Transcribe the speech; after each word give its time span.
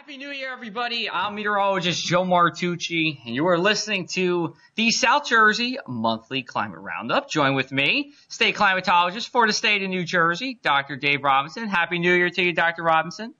Happy 0.00 0.16
New 0.16 0.30
Year, 0.30 0.50
everybody. 0.50 1.10
I'm 1.10 1.34
meteorologist 1.34 2.02
Joe 2.02 2.24
Martucci, 2.24 3.20
and 3.26 3.34
you 3.34 3.46
are 3.48 3.58
listening 3.58 4.06
to 4.12 4.54
the 4.74 4.90
South 4.92 5.26
Jersey 5.26 5.76
Monthly 5.86 6.42
Climate 6.42 6.78
Roundup. 6.78 7.28
Join 7.28 7.54
with 7.54 7.70
me, 7.70 8.14
state 8.28 8.56
climatologist 8.56 9.28
for 9.28 9.46
the 9.46 9.52
state 9.52 9.82
of 9.82 9.90
New 9.90 10.02
Jersey, 10.04 10.58
Dr. 10.62 10.96
Dave 10.96 11.22
Robinson. 11.22 11.68
Happy 11.68 11.98
New 11.98 12.14
Year 12.14 12.30
to 12.30 12.42
you, 12.42 12.54
Dr. 12.54 12.82
Robinson. 12.82 13.34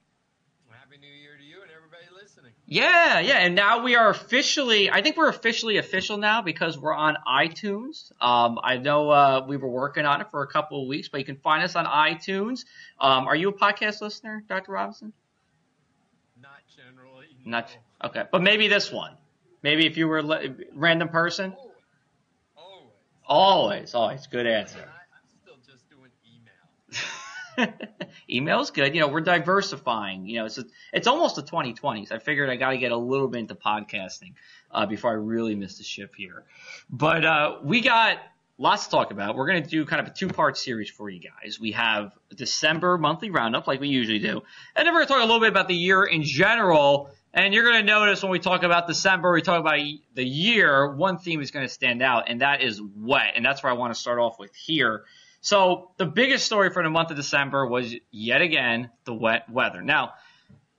Happy 0.68 0.98
New 1.00 1.08
Year 1.08 1.38
to 1.38 1.42
you 1.42 1.62
and 1.62 1.70
everybody 1.70 2.04
listening. 2.22 2.52
Yeah, 2.66 3.20
yeah, 3.20 3.38
and 3.38 3.54
now 3.54 3.82
we 3.82 3.96
are 3.96 4.10
officially, 4.10 4.90
I 4.90 5.00
think 5.00 5.16
we're 5.16 5.30
officially 5.30 5.78
official 5.78 6.18
now 6.18 6.42
because 6.42 6.78
we're 6.78 6.94
on 6.94 7.16
iTunes. 7.26 8.12
Um, 8.20 8.58
I 8.62 8.76
know 8.76 9.08
uh, 9.08 9.46
we 9.48 9.56
were 9.56 9.70
working 9.70 10.04
on 10.04 10.20
it 10.20 10.26
for 10.30 10.42
a 10.42 10.46
couple 10.46 10.82
of 10.82 10.88
weeks, 10.88 11.08
but 11.08 11.20
you 11.20 11.24
can 11.24 11.36
find 11.36 11.62
us 11.62 11.74
on 11.74 11.86
iTunes. 11.86 12.66
Um, 13.00 13.26
are 13.28 13.34
you 13.34 13.48
a 13.48 13.54
podcast 13.54 14.02
listener, 14.02 14.44
Dr. 14.46 14.72
Robinson? 14.72 15.14
Not. 17.44 17.76
Okay, 18.02 18.24
but 18.30 18.42
maybe 18.42 18.68
this 18.68 18.90
one. 18.92 19.16
Maybe 19.62 19.86
if 19.86 19.96
you 19.96 20.08
were 20.08 20.18
a 20.18 20.54
random 20.74 21.08
person. 21.08 21.54
Always. 22.56 22.92
Always. 23.26 23.94
Always. 23.94 24.26
Good 24.26 24.46
answer. 24.46 24.78
I, 24.78 24.82
I'm 24.82 25.28
still 25.42 25.56
just 25.66 25.84
doing 25.90 26.10
email. 26.26 27.74
Email's 28.30 28.70
good. 28.70 28.94
You 28.94 29.02
know, 29.02 29.08
we're 29.08 29.20
diversifying. 29.20 30.26
You 30.26 30.40
know, 30.40 30.46
it's 30.46 30.58
it's 30.92 31.06
almost 31.06 31.36
the 31.36 31.42
2020s. 31.42 32.10
I 32.10 32.18
figured 32.18 32.48
I 32.48 32.56
got 32.56 32.70
to 32.70 32.78
get 32.78 32.92
a 32.92 32.96
little 32.96 33.28
bit 33.28 33.40
into 33.40 33.54
podcasting 33.54 34.34
uh, 34.70 34.86
before 34.86 35.10
I 35.10 35.14
really 35.14 35.54
miss 35.54 35.78
the 35.78 35.84
ship 35.84 36.14
here. 36.16 36.44
But 36.88 37.24
uh, 37.24 37.58
we 37.62 37.82
got 37.82 38.18
lots 38.60 38.84
to 38.84 38.90
talk 38.90 39.10
about. 39.10 39.36
We're 39.36 39.46
going 39.46 39.62
to 39.62 39.68
do 39.68 39.84
kind 39.84 40.00
of 40.00 40.12
a 40.12 40.14
two 40.14 40.28
part 40.28 40.56
series 40.56 40.90
for 40.90 41.08
you 41.08 41.20
guys. 41.20 41.58
We 41.58 41.72
have 41.72 42.12
a 42.30 42.34
December 42.34 42.98
monthly 42.98 43.30
roundup, 43.30 43.66
like 43.66 43.80
we 43.80 43.88
usually 43.88 44.20
do, 44.20 44.42
and 44.76 44.86
then 44.86 44.94
we're 44.94 45.00
going 45.00 45.08
to 45.08 45.12
talk 45.14 45.22
a 45.22 45.26
little 45.26 45.40
bit 45.40 45.48
about 45.48 45.68
the 45.68 45.74
year 45.74 46.04
in 46.04 46.22
general. 46.22 47.10
And 47.32 47.54
you're 47.54 47.64
going 47.64 47.86
to 47.86 47.92
notice 47.92 48.22
when 48.22 48.32
we 48.32 48.40
talk 48.40 48.64
about 48.64 48.88
December, 48.88 49.32
we 49.32 49.40
talk 49.40 49.60
about 49.60 49.78
the 50.14 50.24
year, 50.24 50.92
one 50.92 51.18
theme 51.18 51.40
is 51.40 51.52
going 51.52 51.64
to 51.64 51.72
stand 51.72 52.02
out, 52.02 52.28
and 52.28 52.40
that 52.40 52.60
is 52.62 52.82
wet. 52.82 53.34
And 53.36 53.44
that's 53.44 53.62
where 53.62 53.72
I 53.72 53.76
want 53.76 53.94
to 53.94 54.00
start 54.00 54.18
off 54.18 54.36
with 54.38 54.54
here. 54.54 55.04
So 55.40 55.92
the 55.96 56.06
biggest 56.06 56.44
story 56.44 56.70
for 56.70 56.82
the 56.82 56.90
month 56.90 57.10
of 57.10 57.16
December 57.16 57.66
was 57.66 57.94
yet 58.10 58.42
again 58.42 58.90
the 59.04 59.14
wet 59.14 59.48
weather. 59.48 59.80
Now, 59.80 60.14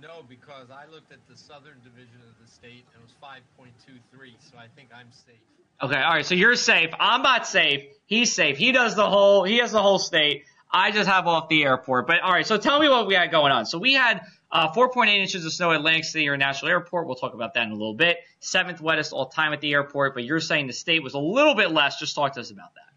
No, 0.03 0.25
because 0.29 0.67
I 0.73 0.91
looked 0.91 1.13
at 1.13 1.21
the 1.29 1.37
southern 1.37 1.79
division 1.85 2.19
of 2.29 2.35
the 2.45 2.51
state 2.51 2.85
and 2.93 3.01
it 3.01 3.07
was 3.07 3.15
5.23, 3.23 4.33
so 4.41 4.59
I 4.59 4.67
think 4.75 4.89
I'm 4.93 5.07
safe. 5.13 5.37
Okay, 5.81 5.95
all 5.95 6.15
right. 6.15 6.27
So 6.27 6.35
you're 6.35 6.57
safe. 6.57 6.91
I'm 6.99 7.23
not 7.23 7.47
safe. 7.47 7.85
He's 8.07 8.33
safe. 8.33 8.59
He 8.59 8.73
does 8.73 8.97
the 8.97 9.09
whole. 9.09 9.45
He 9.45 9.59
has 9.59 9.71
the 9.71 9.81
whole 9.81 10.01
state. 10.01 10.45
I 10.73 10.91
just 10.91 11.09
have 11.09 11.29
off 11.29 11.49
the 11.49 11.63
airport. 11.63 12.09
But 12.09 12.21
all 12.21 12.33
right. 12.33 12.47
So 12.47 12.59
tell 12.59 12.81
me 12.81 12.89
what 12.89 13.07
we 13.07 13.15
had 13.15 13.31
going 13.31 13.53
on. 13.53 13.65
So 13.65 13.79
we 13.79 13.93
had 13.93 14.23
uh, 14.51 14.73
4.8 14.73 15.09
inches 15.09 15.45
of 15.45 15.53
snow 15.53 15.71
at 15.71 15.77
Atlantic 15.77 16.05
City 16.05 16.25
International 16.25 16.71
Airport. 16.73 17.07
We'll 17.07 17.15
talk 17.15 17.35
about 17.35 17.55
that 17.55 17.65
in 17.67 17.71
a 17.71 17.77
little 17.77 17.95
bit. 17.95 18.19
Seventh 18.41 18.81
wettest 18.81 19.13
all 19.13 19.27
time 19.27 19.53
at 19.53 19.61
the 19.61 19.73
airport. 19.73 20.15
But 20.15 20.25
you're 20.25 20.41
saying 20.41 20.67
the 20.67 20.73
state 20.73 21.03
was 21.03 21.15
a 21.15 21.21
little 21.21 21.55
bit 21.55 21.71
less. 21.71 22.01
Just 22.01 22.17
talk 22.17 22.35
to 22.35 22.41
us 22.41 22.51
about 22.51 22.75
that. 22.75 22.92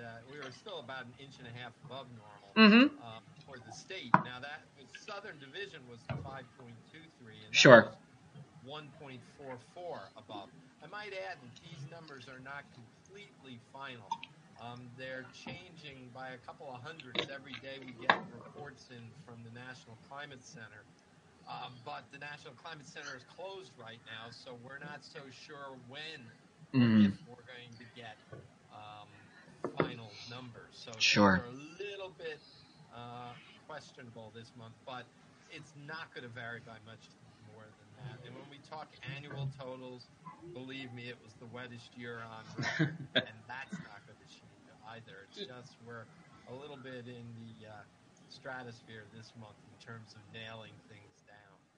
Uh, 0.00 0.20
we 0.30 0.38
were 0.40 0.52
still 0.52 0.80
about 0.80 1.06
an 1.06 1.14
inch 1.18 1.38
and 1.38 1.48
a 1.48 1.52
half 1.52 1.72
above 1.84 2.08
normal 2.16 2.56
Mm-hmm. 2.56 2.98
um, 3.00 3.22
for 3.46 3.58
the 3.58 3.72
state. 3.72 4.16
Now, 4.24 4.40
that 4.40 4.64
the 4.76 4.86
southern 4.94 5.38
division 5.38 5.86
was 5.88 6.00
5.23, 6.24 7.46
and 7.46 7.54
Sure. 7.54 7.92
1.44 8.66 10.08
above. 10.16 10.50
I 10.82 10.86
might 10.88 11.12
add 11.12 11.42
that 11.42 11.54
these 11.62 11.86
numbers 11.90 12.28
are 12.28 12.40
not 12.40 12.64
completely 12.74 13.60
final. 13.72 14.14
Um, 14.60 14.90
they're 14.96 15.26
changing 15.32 16.10
by 16.12 16.30
a 16.30 16.38
couple 16.38 16.68
of 16.72 16.82
hundreds 16.82 17.28
every 17.28 17.54
day. 17.56 17.78
We 17.84 17.92
get 17.92 18.18
reports 18.30 18.90
in 18.90 19.12
from 19.24 19.42
the 19.44 19.50
National 19.50 19.98
Climate 20.08 20.44
Center. 20.44 20.86
Um, 21.48 21.80
but 21.84 22.06
the 22.12 22.18
National 22.18 22.54
Climate 22.54 22.86
Center 22.86 23.16
is 23.16 23.24
closed 23.24 23.72
right 23.78 24.00
now, 24.06 24.30
so 24.30 24.54
we're 24.54 24.78
not 24.78 25.04
so 25.04 25.20
sure 25.30 25.78
when 25.88 26.32
Mhm. 26.74 27.06
if 27.06 27.14
we're 27.26 27.44
going 27.46 27.76
to 27.78 27.84
get 27.84 28.18
um, 28.32 28.49
final 29.78 30.12
numbers. 30.28 30.74
So 30.84 30.92
Sure. 30.98 31.44
a 31.46 31.50
little 31.50 32.10
bit 32.18 32.40
uh, 32.94 33.32
questionable 33.66 34.32
this 34.34 34.52
month, 34.56 34.74
but 34.86 35.06
it's 35.48 35.72
not 35.76 36.12
going 36.14 36.24
to 36.24 36.30
vary 36.32 36.60
by 36.60 36.78
much 36.86 37.10
more 37.46 37.66
than 37.78 37.88
that. 37.96 38.26
And 38.26 38.34
when 38.34 38.48
we 38.50 38.58
talk 38.58 38.88
annual 39.16 39.50
totals, 39.58 40.08
believe 40.54 40.92
me, 40.92 41.08
it 41.08 41.18
was 41.22 41.34
the 41.34 41.46
wettest 41.46 41.96
year 41.96 42.22
on 42.22 42.44
record, 42.58 42.96
and 43.14 43.36
that's 43.48 43.78
not 43.84 44.00
going 44.06 44.18
to 44.18 44.28
change 44.28 44.66
either. 44.94 45.26
It's 45.28 45.38
just 45.46 45.76
we're 45.84 46.06
a 46.48 46.54
little 46.54 46.76
bit 46.76 47.06
in 47.06 47.34
the 47.34 47.66
uh, 47.66 47.82
stratosphere 48.28 49.06
this 49.12 49.32
month 49.38 49.58
in 49.66 49.74
terms 49.84 50.14
of 50.14 50.22
nailing 50.32 50.74
things. 50.88 51.09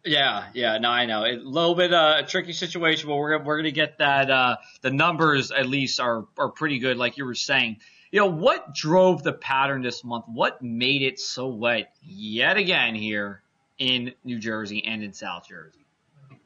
Yeah, 0.04 0.48
yeah, 0.52 0.78
no, 0.78 0.88
I 0.90 1.06
know. 1.06 1.24
A 1.24 1.36
little 1.36 1.76
bit 1.76 1.92
uh, 1.94 2.16
a 2.18 2.26
tricky 2.26 2.52
situation, 2.52 3.08
but 3.08 3.16
we're 3.16 3.38
we're 3.42 3.56
gonna 3.58 3.70
get 3.70 3.98
that. 3.98 4.30
Uh, 4.30 4.56
the 4.80 4.90
numbers 4.90 5.52
at 5.52 5.66
least 5.66 6.00
are 6.00 6.26
are 6.36 6.48
pretty 6.48 6.80
good, 6.80 6.96
like 6.96 7.16
you 7.18 7.24
were 7.24 7.36
saying. 7.36 7.78
You 8.10 8.20
know, 8.20 8.26
what 8.26 8.74
drove 8.74 9.22
the 9.22 9.32
pattern 9.32 9.80
this 9.82 10.04
month? 10.04 10.24
What 10.26 10.60
made 10.60 11.02
it 11.02 11.18
so 11.18 11.48
wet 11.48 11.94
yet 12.02 12.56
again 12.56 12.94
here 12.94 13.42
in 13.78 14.12
New 14.24 14.38
Jersey 14.38 14.84
and 14.84 15.02
in 15.02 15.12
South 15.12 15.48
Jersey? 15.48 15.86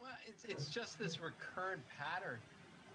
Well, 0.01 0.13
it's, 0.29 0.45
it's 0.45 0.69
just 0.69 0.99
this 0.99 1.19
recurrent 1.21 1.83
pattern 1.99 2.39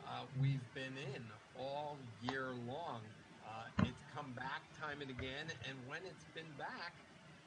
uh, 0.07 0.21
we've 0.39 0.61
been 0.73 0.94
in 1.16 1.23
all 1.59 1.97
year 2.21 2.47
long. 2.67 3.01
Uh, 3.45 3.83
it's 3.83 4.03
come 4.16 4.31
back 4.35 4.61
time 4.79 5.01
and 5.01 5.09
again, 5.09 5.47
and 5.67 5.77
when 5.88 6.00
it's 6.05 6.25
been 6.33 6.50
back, 6.57 6.94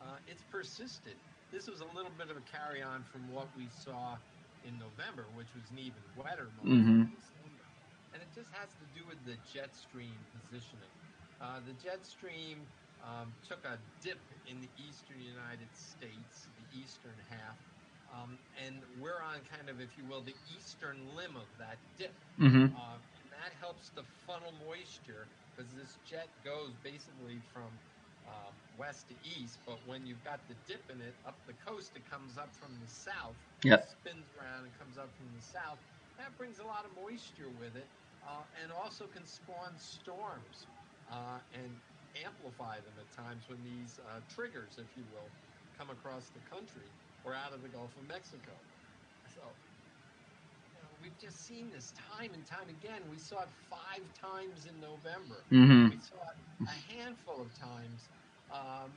uh, 0.03 0.17
it's 0.29 0.43
persisted. 0.51 1.15
This 1.55 1.71
was 1.71 1.81
a 1.81 1.87
little 1.95 2.11
bit 2.19 2.31
of 2.31 2.37
a 2.37 2.43
carry 2.51 2.83
on 2.83 3.05
from 3.05 3.31
what 3.31 3.47
we 3.57 3.69
saw 3.71 4.19
in 4.67 4.75
November, 4.77 5.23
which 5.39 5.47
was 5.55 5.71
an 5.71 5.79
even 5.79 6.03
wetter 6.17 6.51
month 6.59 6.67
Mhm. 6.67 7.13
And 8.13 8.23
it 8.23 8.33
just 8.35 8.51
has 8.55 8.75
to 8.75 8.87
do 8.87 9.07
with 9.07 9.25
the 9.25 9.37
jet 9.53 9.75
stream 9.75 10.27
positioning. 10.35 10.91
Uh, 11.41 11.61
the 11.61 11.73
jet 11.75 12.05
stream 12.05 12.67
um, 13.05 13.33
took 13.47 13.65
a 13.65 13.79
dip 14.01 14.19
in 14.47 14.61
the 14.61 14.71
eastern 14.77 15.21
United 15.21 15.69
States, 15.77 16.49
the 16.57 16.79
eastern 16.79 17.19
half, 17.29 17.59
um, 18.11 18.39
and 18.57 18.83
we're 18.99 19.21
on 19.23 19.41
kind 19.45 19.69
of, 19.69 19.81
if 19.81 19.97
you 19.97 20.05
will, 20.07 20.23
the 20.23 20.35
eastern 20.57 21.15
limb 21.15 21.37
of 21.37 21.47
that 21.59 21.79
dip. 21.97 22.15
Mm-hmm. 22.41 22.75
Uh, 22.75 22.99
and 23.21 23.31
that 23.31 23.53
helps 23.61 23.91
to 23.91 24.03
funnel 24.27 24.53
moisture 24.67 25.29
because 25.55 25.73
this 25.75 25.99
jet 26.03 26.31
goes 26.43 26.75
basically 26.83 27.41
from 27.53 27.79
um, 28.27 28.55
west 28.77 29.09
to 29.09 29.15
east. 29.27 29.61
But 29.67 29.87
when 29.87 30.07
you've 30.07 30.23
got 30.23 30.47
the 30.49 30.55
dip 30.55 30.91
in 30.91 31.01
it 31.01 31.19
up 31.25 31.41
the 31.47 31.55
coast, 31.55 31.97
it 31.97 32.09
comes 32.09 32.39
up 32.39 32.55
from 32.57 32.79
the 32.81 32.89
south, 32.89 33.39
Yep. 33.65 33.89
spins 33.89 34.29
around 34.39 34.65
and 34.65 34.77
comes 34.79 34.99
up 34.99 35.15
from 35.17 35.33
the 35.35 35.41
south. 35.43 35.81
That 36.19 36.37
brings 36.37 36.59
a 36.59 36.65
lot 36.65 36.85
of 36.85 36.93
moisture 36.95 37.51
with 37.51 37.77
it, 37.77 37.91
uh, 38.27 38.45
and 38.63 38.73
also 38.73 39.07
can 39.07 39.27
spawn 39.27 39.79
storms 39.79 40.69
uh, 41.11 41.41
and 41.53 41.79
amplify 42.25 42.81
them 42.81 42.95
at 43.01 43.11
times 43.13 43.49
when 43.49 43.63
these 43.63 43.99
uh, 43.99 44.21
triggers, 44.29 44.79
if 44.79 44.97
you 44.97 45.05
will, 45.05 45.33
come 45.77 45.91
across 45.91 46.31
the 46.31 46.41
country 46.41 46.93
or 47.25 47.35
out 47.35 47.53
of 47.53 47.63
the 47.63 47.69
Gulf 47.69 47.97
of 47.97 48.05
Mexico. 48.05 48.53
So 49.27 49.57
we've 51.05 51.21
just 51.21 51.45
seen 51.47 51.69
this 51.69 51.93
time 52.17 52.33
and 52.33 52.41
time 52.49 52.67
again. 52.81 53.05
We 53.13 53.21
saw 53.21 53.45
it 53.45 53.53
five 53.69 54.01
times 54.17 54.65
in 54.65 54.73
November. 54.81 55.45
Mm-hmm. 55.53 55.93
We 55.93 56.01
saw 56.01 56.25
it 56.33 56.41
a 56.65 56.77
handful 56.97 57.45
of 57.45 57.53
times, 57.61 58.09
um, 58.49 58.89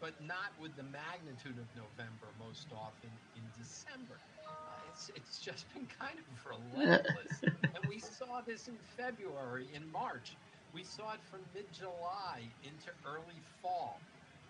but 0.00 0.14
not 0.22 0.54
with 0.62 0.70
the 0.78 0.86
magnitude 0.94 1.58
of 1.58 1.66
November 1.74 2.30
most 2.38 2.70
often 2.70 3.10
in 3.34 3.42
December. 3.58 4.14
Uh, 4.46 4.86
it's, 4.94 5.10
it's 5.18 5.42
just 5.42 5.66
been 5.74 5.90
kind 5.98 6.14
of 6.14 6.26
relentless. 6.46 7.42
and 7.42 7.82
we 7.90 7.98
saw 7.98 8.40
this 8.46 8.70
in 8.70 8.78
February, 8.94 9.66
in 9.74 9.82
March. 9.90 10.38
We 10.70 10.84
saw 10.84 11.18
it 11.18 11.20
from 11.26 11.40
mid-July 11.54 12.46
into 12.62 12.94
early 13.02 13.40
fall. 13.60 13.98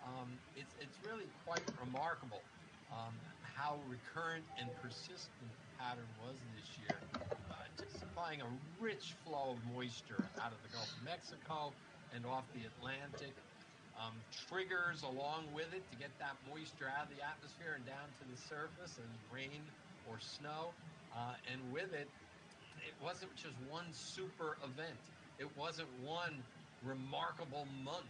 Um, 0.05 0.29
it's, 0.55 0.75
it's 0.79 0.97
really 1.09 1.25
quite 1.45 1.65
remarkable 1.81 2.45
um, 2.93 3.15
how 3.41 3.75
recurrent 3.89 4.45
and 4.59 4.69
persistent 4.81 5.49
pattern 5.77 6.09
was 6.25 6.35
this 6.57 6.69
year, 6.81 6.97
uh, 7.49 7.53
just 7.77 7.99
supplying 7.99 8.41
a 8.41 8.49
rich 8.81 9.13
flow 9.25 9.55
of 9.55 9.59
moisture 9.73 10.25
out 10.41 10.51
of 10.51 10.59
the 10.65 10.71
Gulf 10.73 10.89
of 10.89 11.03
Mexico 11.05 11.71
and 12.13 12.25
off 12.25 12.43
the 12.53 12.65
Atlantic. 12.65 13.33
Um, 13.97 14.13
triggers 14.45 15.01
along 15.01 15.49
with 15.57 15.73
it 15.73 15.81
to 15.89 15.95
get 15.97 16.13
that 16.21 16.37
moisture 16.45 16.85
out 16.85 17.09
of 17.09 17.11
the 17.17 17.21
atmosphere 17.25 17.73
and 17.73 17.85
down 17.85 18.05
to 18.21 18.23
the 18.29 18.37
surface 18.37 19.01
and 19.01 19.09
rain 19.33 19.61
or 20.05 20.21
snow. 20.21 20.69
Uh, 21.17 21.33
and 21.49 21.57
with 21.73 21.93
it, 21.97 22.05
it 22.85 22.93
wasn't 23.01 23.33
just 23.33 23.57
one 23.69 23.89
super 23.93 24.57
event. 24.61 25.01
It 25.39 25.49
wasn't 25.57 25.89
one 26.05 26.45
remarkable 26.85 27.65
month 27.83 28.05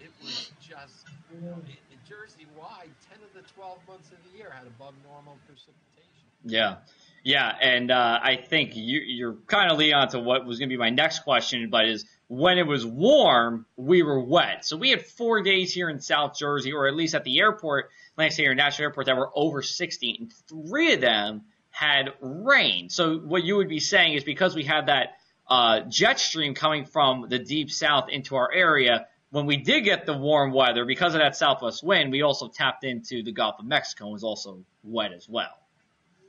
it 0.00 0.10
was 0.22 0.50
just 0.60 1.06
in, 1.32 1.62
Jersey 2.08 2.46
wide, 2.58 2.90
ten 3.08 3.18
of 3.22 3.32
the 3.34 3.48
twelve 3.54 3.78
months 3.86 4.10
of 4.10 4.18
the 4.24 4.38
year 4.38 4.50
had 4.50 4.66
above 4.66 4.94
normal 5.06 5.38
precipitation. 5.46 6.10
Yeah. 6.44 6.76
Yeah, 7.22 7.52
and 7.60 7.90
uh, 7.90 8.18
I 8.22 8.36
think 8.36 8.74
you, 8.74 9.00
you're 9.00 9.36
kind 9.46 9.70
of 9.70 9.78
leading 9.78 9.94
on 9.94 10.08
to 10.08 10.18
what 10.20 10.46
was 10.46 10.58
going 10.58 10.70
to 10.70 10.74
be 10.74 10.78
my 10.78 10.90
next 10.90 11.20
question, 11.20 11.68
but 11.70 11.86
is 11.86 12.06
when 12.28 12.58
it 12.58 12.66
was 12.66 12.86
warm, 12.86 13.66
we 13.76 14.02
were 14.02 14.20
wet. 14.20 14.64
So 14.64 14.76
we 14.76 14.90
had 14.90 15.04
four 15.04 15.42
days 15.42 15.72
here 15.72 15.90
in 15.90 16.00
South 16.00 16.38
Jersey, 16.38 16.72
or 16.72 16.88
at 16.88 16.94
least 16.94 17.14
at 17.14 17.24
the 17.24 17.40
airport, 17.40 17.90
Atlantic 18.12 18.38
International 18.38 18.86
Airport, 18.86 19.06
that 19.06 19.16
were 19.16 19.30
over 19.34 19.62
60, 19.62 20.16
and 20.18 20.32
three 20.48 20.94
of 20.94 21.00
them 21.00 21.42
had 21.70 22.14
rain. 22.20 22.88
So 22.88 23.18
what 23.18 23.44
you 23.44 23.56
would 23.56 23.68
be 23.68 23.80
saying 23.80 24.14
is 24.14 24.24
because 24.24 24.54
we 24.54 24.64
had 24.64 24.86
that 24.86 25.18
uh, 25.48 25.80
jet 25.88 26.20
stream 26.20 26.54
coming 26.54 26.84
from 26.84 27.26
the 27.28 27.38
deep 27.38 27.70
south 27.70 28.08
into 28.08 28.36
our 28.36 28.50
area, 28.52 29.08
when 29.30 29.46
we 29.46 29.56
did 29.56 29.82
get 29.82 30.06
the 30.06 30.16
warm 30.16 30.52
weather, 30.52 30.84
because 30.84 31.14
of 31.14 31.20
that 31.20 31.36
southwest 31.36 31.84
wind, 31.84 32.10
we 32.10 32.22
also 32.22 32.48
tapped 32.48 32.84
into 32.84 33.22
the 33.22 33.32
Gulf 33.32 33.56
of 33.58 33.66
Mexico 33.66 34.04
and 34.04 34.12
was 34.12 34.24
also 34.24 34.58
wet 34.82 35.12
as 35.12 35.28
well. 35.28 35.56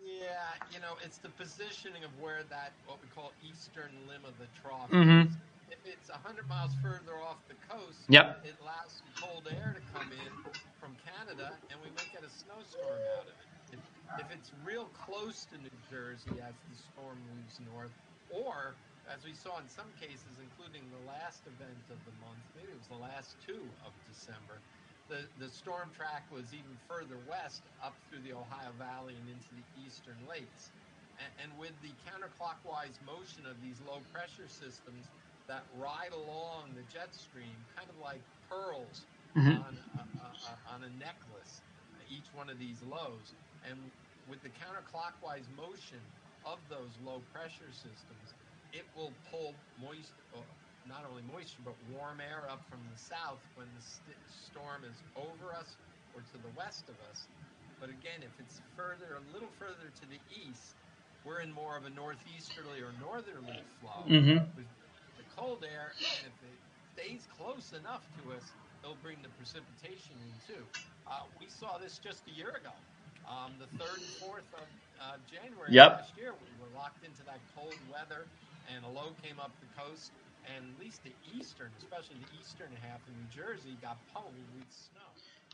Yeah, 0.06 0.54
you 0.72 0.80
know, 0.80 0.94
it's 1.04 1.18
the 1.18 1.30
positioning 1.30 2.04
of 2.04 2.12
where 2.22 2.44
that 2.50 2.74
what 2.86 3.02
we 3.02 3.08
call 3.10 3.32
eastern 3.42 3.90
limb 4.08 4.24
of 4.26 4.38
the 4.38 4.48
trough 4.62 4.90
Mhm. 4.92 5.28
is. 5.28 5.38
If 5.70 5.80
it's 5.86 6.10
100 6.10 6.48
miles 6.48 6.76
further 6.82 7.18
off 7.18 7.38
the 7.48 7.56
coast, 7.56 8.06
Yep. 8.10 8.46
it 8.46 8.56
allows 8.62 9.02
cold 9.20 9.48
air 9.48 9.74
to 9.74 9.82
come 9.92 10.12
in 10.12 10.32
from 10.80 10.96
Canada, 10.98 11.58
and 11.70 11.82
we 11.82 11.90
might 11.92 12.12
get 12.12 12.24
a 12.24 12.30
snowstorm 12.30 13.02
out 13.18 13.24
of 13.24 13.34
it. 13.40 13.48
If, 13.72 13.80
if 14.20 14.32
it's 14.38 14.52
real 14.64 14.86
close 14.86 15.46
to 15.46 15.58
New 15.58 15.70
Jersey 15.90 16.40
as 16.42 16.54
the 16.70 16.76
storm 16.76 17.18
moves 17.34 17.60
north, 17.60 17.92
or 18.30 18.76
as 19.14 19.26
we 19.26 19.34
saw 19.34 19.60
in 19.60 19.68
some 19.70 19.94
cases, 19.94 20.40
including 20.40 20.90
the 20.90 21.00
last 21.00 21.48
event 21.48 21.90
of 21.90 22.06
the 22.06 22.12
month, 22.14 22.46
maybe 22.56 22.72
it 22.72 22.78
was 22.78 22.88
the 22.88 22.96
last 22.96 23.38
two 23.42 23.76
of 23.86 23.94
December, 24.06 24.64
the, 25.10 25.30
the 25.38 25.50
storm 25.50 25.92
track 25.92 26.32
was 26.32 26.54
even 26.54 26.78
further 26.88 27.20
west 27.20 27.68
up 27.84 28.00
through 28.10 28.22
the 28.22 28.34
Ohio 28.34 28.72
Valley 28.78 29.18
and 29.18 29.28
into 29.30 29.54
the 29.54 29.66
eastern 29.76 30.26
lakes. 30.28 30.72
And, 31.18 31.52
and 31.52 31.60
with 31.60 31.82
the 31.82 31.96
counterclockwise 32.06 33.02
motion 33.02 33.46
of 33.46 33.62
these 33.62 33.82
low 33.82 34.02
pressure 34.02 34.48
systems 34.48 35.12
that 35.48 35.66
ride 35.74 36.14
along 36.14 36.76
the 36.76 36.84
jet 36.84 37.14
stream, 37.14 37.66
kind 37.76 37.90
of 37.90 37.98
like 37.98 38.24
pearls 38.50 39.08
Mhm. 39.36 39.66
on, 39.66 39.78
a, 39.98 40.00
a, 40.02 40.28
a, 40.52 40.60
on 40.74 40.84
a 40.84 40.90
necklace, 40.90 41.64
each 42.08 42.34
one 42.34 42.50
of 42.50 42.60
these 42.60 42.82
lows. 42.82 43.36
And 43.64 43.92
with 44.26 44.42
the 44.42 44.50
counterclockwise 44.52 45.50
motion 45.50 46.12
of 46.44 46.70
those 46.70 47.00
low 47.00 47.22
pressure 47.22 47.72
systems, 47.72 48.36
it 48.74 48.88
will 48.96 49.18
pull 49.30 49.62
moist, 49.78 50.14
not 50.86 51.06
only 51.10 51.24
moisture, 51.24 51.62
but 51.64 51.82
warm 51.84 52.22
air 52.22 52.48
up 52.50 52.66
from 52.70 52.90
the 52.90 52.98
south 52.98 53.44
when 53.56 53.74
the 53.74 53.82
st- 53.82 54.18
storm 54.28 54.84
is 54.86 55.04
over 55.16 55.54
us 55.54 55.78
or 56.14 56.22
to 56.24 56.38
the 56.38 56.50
west 56.50 56.90
of 56.90 57.00
us. 57.02 57.30
But 57.80 57.90
again, 57.90 58.24
if 58.24 58.40
it's 58.40 58.62
further, 58.76 59.16
a 59.16 59.32
little 59.32 59.52
further 59.52 59.92
to 60.00 60.06
the 60.08 60.22
east, 60.30 60.78
we're 61.24 61.42
in 61.42 61.52
more 61.54 61.78
of 61.78 61.86
a 61.86 61.90
northeasterly 61.92 62.82
or 62.82 62.94
northerly 62.94 63.64
flow 63.80 64.14
Mm-hmm. 64.14 64.38
with 64.56 64.68
the 65.18 65.24
cold 65.26 65.66
air, 65.66 65.96
and 66.16 66.26
if 66.26 66.34
it 66.44 66.62
stays 66.96 67.28
close 67.28 67.74
enough 67.74 68.08
to 68.18 68.34
us, 68.34 68.54
it'll 68.84 68.96
bring 68.96 69.22
the 69.22 69.30
precipitation 69.30 70.18
in 70.22 70.40
too. 70.46 70.68
Uh, 71.08 71.28
we 71.40 71.50
saw 71.50 71.78
this 71.78 72.00
just 72.00 72.28
a 72.28 72.32
year 72.32 72.52
ago. 72.52 72.74
Um, 73.28 73.58
the 73.60 73.68
third 73.80 74.02
and 74.02 74.14
fourth 74.20 74.48
of 74.54 74.70
uh, 75.00 75.18
January 75.26 75.76
Yep. 75.76 75.84
last 75.84 76.18
year, 76.18 76.34
we 76.42 76.54
were 76.58 76.70
locked 76.70 77.04
into 77.04 77.24
that 77.26 77.44
cold 77.56 77.82
weather, 77.88 78.30
and 78.76 78.86
a 78.86 78.90
low 78.90 79.12
came 79.24 79.40
up 79.40 79.52
the 79.60 79.82
coast, 79.82 80.12
and 80.56 80.66
at 80.66 80.84
least 80.84 81.04
the 81.04 81.12
eastern, 81.38 81.70
especially 81.80 82.18
the 82.20 82.40
eastern 82.40 82.70
half 82.82 83.00
of 83.08 83.14
New 83.16 83.30
Jersey, 83.30 83.78
got 83.82 83.98
pummeled 84.14 84.34
with 84.56 84.66
snow. 84.70 85.02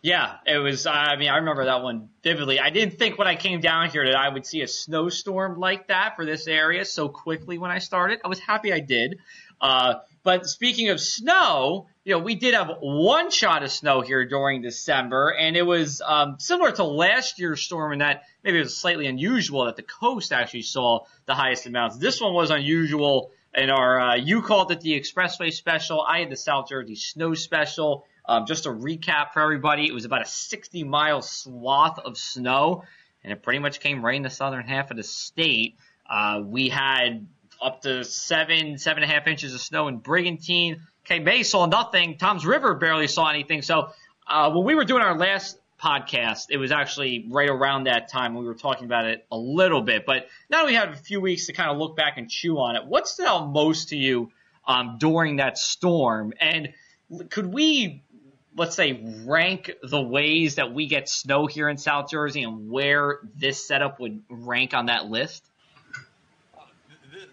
Yeah, 0.01 0.37
it 0.45 0.59
was. 0.59 0.85
I 0.85 1.15
mean, 1.15 1.29
I 1.29 1.37
remember 1.37 1.65
that 1.65 1.81
one 1.81 2.09
vividly. 2.23 2.59
I 2.59 2.69
didn't 2.69 2.99
think 2.99 3.17
when 3.17 3.27
I 3.27 3.35
came 3.35 3.61
down 3.61 3.89
here 3.89 4.05
that 4.05 4.15
I 4.15 4.29
would 4.29 4.45
see 4.45 4.61
a 4.61 4.67
snowstorm 4.67 5.59
like 5.59 5.87
that 5.87 6.15
for 6.15 6.25
this 6.25 6.47
area 6.47 6.85
so 6.85 7.09
quickly 7.09 7.57
when 7.57 7.71
I 7.71 7.79
started. 7.79 8.19
I 8.23 8.27
was 8.27 8.39
happy 8.39 8.71
I 8.71 8.79
did. 8.79 9.17
Uh, 9.59 9.95
but 10.23 10.45
speaking 10.45 10.89
of 10.89 11.01
snow, 11.01 11.87
you 12.07 12.13
know, 12.13 12.19
we 12.19 12.35
did 12.35 12.53
have 12.53 12.71
one 12.79 13.31
shot 13.31 13.63
of 13.63 13.69
snow 13.69 13.99
here 13.99 14.25
during 14.25 14.61
December, 14.61 15.35
and 15.37 15.57
it 15.57 15.63
was 15.63 16.01
um, 16.01 16.37
similar 16.39 16.71
to 16.71 16.85
last 16.85 17.37
year's 17.37 17.61
storm 17.61 17.91
in 17.91 17.99
that 17.99 18.23
maybe 18.45 18.59
it 18.59 18.61
was 18.61 18.77
slightly 18.77 19.07
unusual 19.07 19.65
that 19.65 19.75
the 19.75 19.83
coast 19.83 20.31
actually 20.31 20.61
saw 20.61 21.01
the 21.25 21.35
highest 21.35 21.65
amounts. 21.65 21.97
This 21.97 22.21
one 22.21 22.33
was 22.33 22.49
unusual 22.49 23.31
in 23.53 23.69
our, 23.69 23.99
uh, 23.99 24.15
you 24.15 24.41
called 24.41 24.71
it 24.71 24.79
the 24.79 24.97
Expressway 24.97 25.51
Special. 25.51 26.01
I 26.01 26.19
had 26.19 26.29
the 26.29 26.37
South 26.37 26.69
Jersey 26.69 26.95
Snow 26.95 27.33
Special. 27.33 28.05
Um, 28.25 28.45
just 28.45 28.67
a 28.67 28.69
recap 28.69 29.33
for 29.33 29.41
everybody, 29.41 29.85
it 29.85 29.93
was 29.93 30.05
about 30.05 30.21
a 30.21 30.27
60 30.27 30.85
mile 30.85 31.21
swath 31.21 31.99
of 31.99 32.17
snow, 32.17 32.85
and 33.21 33.33
it 33.33 33.43
pretty 33.43 33.59
much 33.59 33.81
came 33.81 34.03
right 34.03 34.15
in 34.15 34.23
the 34.23 34.29
southern 34.29 34.65
half 34.65 34.91
of 34.91 34.95
the 34.95 35.03
state. 35.03 35.75
Uh, 36.09 36.39
we 36.41 36.69
had 36.69 37.27
up 37.61 37.81
to 37.81 38.03
seven, 38.03 38.77
seven 38.77 39.03
and 39.03 39.11
a 39.11 39.13
half 39.13 39.27
inches 39.27 39.53
of 39.53 39.61
snow 39.61 39.87
in 39.87 39.97
Brigantine. 39.97 40.81
Cape 41.03 41.23
May 41.23 41.43
saw 41.43 41.65
nothing. 41.65 42.17
Toms 42.17 42.45
River 42.45 42.75
barely 42.75 43.07
saw 43.07 43.29
anything. 43.29 43.61
So 43.61 43.91
uh, 44.27 44.51
when 44.51 44.65
we 44.65 44.75
were 44.75 44.85
doing 44.85 45.01
our 45.01 45.17
last 45.17 45.57
podcast, 45.81 46.47
it 46.49 46.57
was 46.57 46.71
actually 46.71 47.27
right 47.29 47.49
around 47.49 47.85
that 47.85 48.09
time 48.09 48.35
we 48.35 48.45
were 48.45 48.55
talking 48.55 48.85
about 48.85 49.05
it 49.05 49.25
a 49.31 49.37
little 49.37 49.81
bit. 49.81 50.05
But 50.05 50.27
now 50.49 50.65
we 50.65 50.73
have 50.73 50.89
a 50.89 50.95
few 50.95 51.21
weeks 51.21 51.47
to 51.47 51.53
kind 51.53 51.69
of 51.69 51.77
look 51.77 51.95
back 51.95 52.17
and 52.17 52.29
chew 52.29 52.57
on 52.57 52.75
it. 52.75 52.85
What 52.85 53.07
stood 53.07 53.27
out 53.27 53.49
most 53.49 53.89
to 53.89 53.97
you 53.97 54.31
um, 54.67 54.97
during 54.99 55.37
that 55.37 55.57
storm? 55.57 56.33
And 56.39 56.73
could 57.29 57.53
we, 57.53 58.03
let's 58.55 58.75
say, 58.75 59.23
rank 59.25 59.71
the 59.81 60.01
ways 60.01 60.55
that 60.55 60.73
we 60.73 60.87
get 60.87 61.07
snow 61.07 61.47
here 61.47 61.69
in 61.69 61.77
South 61.77 62.09
Jersey 62.09 62.43
and 62.43 62.69
where 62.69 63.19
this 63.35 63.65
setup 63.65 63.99
would 63.99 64.23
rank 64.29 64.73
on 64.73 64.87
that 64.87 65.05
list? 65.05 65.46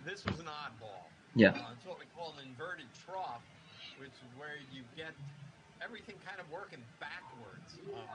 Th- 0.05 0.17
th- 0.17 0.25
this 0.25 0.25
was 0.25 0.41
an 0.41 0.47
oddball. 0.47 1.09
Yeah. 1.35 1.51
Uh, 1.51 1.73
it's 1.75 1.87
what 1.87 1.99
we 1.99 2.07
call 2.15 2.35
an 2.39 2.47
inverted 2.47 2.87
trough, 3.05 3.43
which 3.99 4.13
is 4.13 4.31
where 4.39 4.55
you 4.73 4.85
get 4.97 5.17
everything 5.83 6.15
kind 6.23 6.39
of 6.39 6.47
working 6.53 6.81
backwards. 7.01 7.75
Um, 7.91 8.07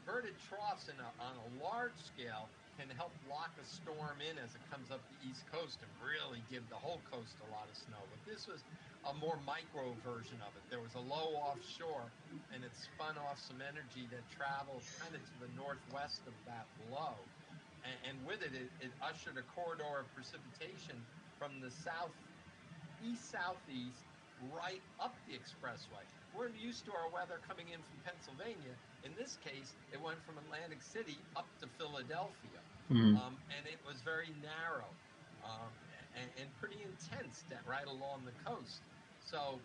inverted 0.00 0.34
troughs 0.48 0.88
in 0.88 0.96
a, 0.98 1.08
on 1.22 1.34
a 1.36 1.48
large 1.62 1.94
scale 2.14 2.48
can 2.80 2.88
help 2.96 3.12
lock 3.28 3.52
a 3.60 3.66
storm 3.68 4.16
in 4.24 4.40
as 4.40 4.48
it 4.56 4.64
comes 4.72 4.88
up 4.88 5.04
the 5.20 5.28
east 5.28 5.44
coast 5.52 5.76
and 5.84 5.90
really 6.00 6.40
give 6.48 6.64
the 6.72 6.80
whole 6.80 6.98
coast 7.12 7.36
a 7.44 7.48
lot 7.52 7.68
of 7.68 7.76
snow. 7.76 8.00
But 8.08 8.24
this 8.24 8.48
was 8.48 8.64
a 9.04 9.12
more 9.20 9.36
micro 9.44 9.92
version 10.00 10.40
of 10.40 10.52
it. 10.56 10.64
There 10.72 10.80
was 10.80 10.96
a 10.96 11.04
low 11.04 11.36
offshore, 11.36 12.08
and 12.56 12.64
it 12.64 12.72
spun 12.72 13.20
off 13.20 13.36
some 13.36 13.60
energy 13.60 14.08
that 14.08 14.24
traveled 14.32 14.80
kind 14.96 15.12
of 15.12 15.20
to 15.20 15.36
the 15.44 15.50
northwest 15.60 16.24
of 16.24 16.32
that 16.48 16.64
low. 16.88 17.20
And, 17.84 17.96
and 18.04 18.26
with 18.26 18.42
it, 18.42 18.54
it, 18.54 18.70
it 18.80 18.92
ushered 19.00 19.38
a 19.38 19.42
corridor 19.42 20.00
of 20.00 20.12
precipitation 20.14 21.06
from 21.38 21.60
the 21.60 21.70
south 21.70 22.12
east 23.00 23.30
southeast 23.30 24.04
right 24.40 24.82
up 24.98 25.16
the 25.26 25.34
expressway. 25.34 26.04
We're 26.32 26.48
used 26.48 26.84
to 26.86 26.92
our 26.92 27.10
weather 27.10 27.40
coming 27.46 27.68
in 27.68 27.82
from 27.82 28.00
Pennsylvania. 28.04 28.76
In 29.04 29.14
this 29.16 29.36
case, 29.36 29.76
it 29.92 30.00
went 30.00 30.24
from 30.24 30.38
Atlantic 30.38 30.82
City 30.82 31.26
up 31.36 31.48
to 31.60 31.68
Philadelphia, 31.78 32.60
Mhm. 32.90 33.16
um, 33.16 33.42
and 33.48 33.66
it 33.66 33.84
was 33.84 34.02
very 34.02 34.30
narrow 34.30 34.96
um, 35.42 35.72
and, 36.14 36.30
and 36.36 36.54
pretty 36.56 36.82
intense 36.82 37.44
that 37.48 37.64
right 37.66 37.86
along 37.86 38.24
the 38.24 38.32
coast. 38.44 38.82
So 39.20 39.62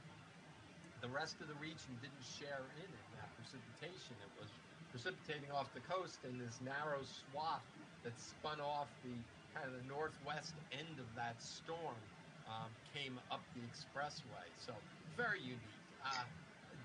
the 1.02 1.10
rest 1.10 1.42
of 1.42 1.48
the 1.48 1.56
region 1.56 2.00
didn't 2.02 2.24
share 2.24 2.72
in 2.78 2.92
in 2.94 3.08
that 3.14 3.30
precipitation. 3.36 4.16
It 4.22 4.32
was 4.40 4.50
precipitating 4.92 5.52
off 5.52 5.74
the 5.74 5.82
coast 5.82 6.24
in 6.24 6.38
this 6.38 6.62
narrow 6.62 7.04
swath 7.04 7.66
that 8.06 8.14
spun 8.22 8.62
off 8.62 8.88
the 9.02 9.18
kind 9.58 9.66
of 9.66 9.74
the 9.74 9.88
northwest 9.90 10.54
end 10.70 11.02
of 11.02 11.10
that 11.18 11.36
storm 11.42 11.98
um, 12.46 12.70
came 12.94 13.18
up 13.34 13.42
the 13.58 13.66
expressway. 13.66 14.46
So 14.62 14.78
very 15.18 15.42
unique. 15.42 15.82
Uh, 16.06 16.22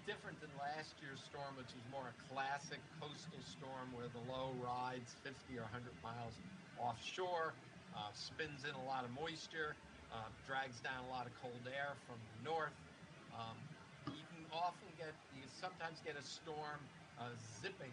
different 0.09 0.41
than 0.41 0.49
last 0.57 0.97
year's 1.05 1.21
storm, 1.29 1.53
which 1.61 1.69
was 1.77 1.85
more 1.93 2.09
a 2.09 2.17
classic 2.33 2.81
coastal 2.97 3.39
storm 3.45 3.93
where 3.93 4.09
the 4.17 4.25
low 4.33 4.49
rides 4.65 5.13
50 5.21 5.61
or 5.61 5.69
100 5.69 5.93
miles 6.01 6.33
offshore, 6.81 7.53
uh, 7.93 8.09
spins 8.17 8.65
in 8.65 8.73
a 8.73 8.85
lot 8.89 9.05
of 9.05 9.13
moisture, 9.13 9.77
uh, 10.09 10.25
drags 10.49 10.81
down 10.81 11.05
a 11.05 11.11
lot 11.13 11.29
of 11.29 11.33
cold 11.45 11.61
air 11.69 11.93
from 12.09 12.17
the 12.17 12.49
north. 12.49 12.75
Um, 13.37 13.55
you 14.09 14.25
can 14.33 14.43
often 14.57 14.89
get, 14.97 15.13
you 15.37 15.45
sometimes 15.61 16.01
get 16.01 16.17
a 16.17 16.25
storm 16.25 16.81
uh, 17.21 17.29
zipping 17.61 17.93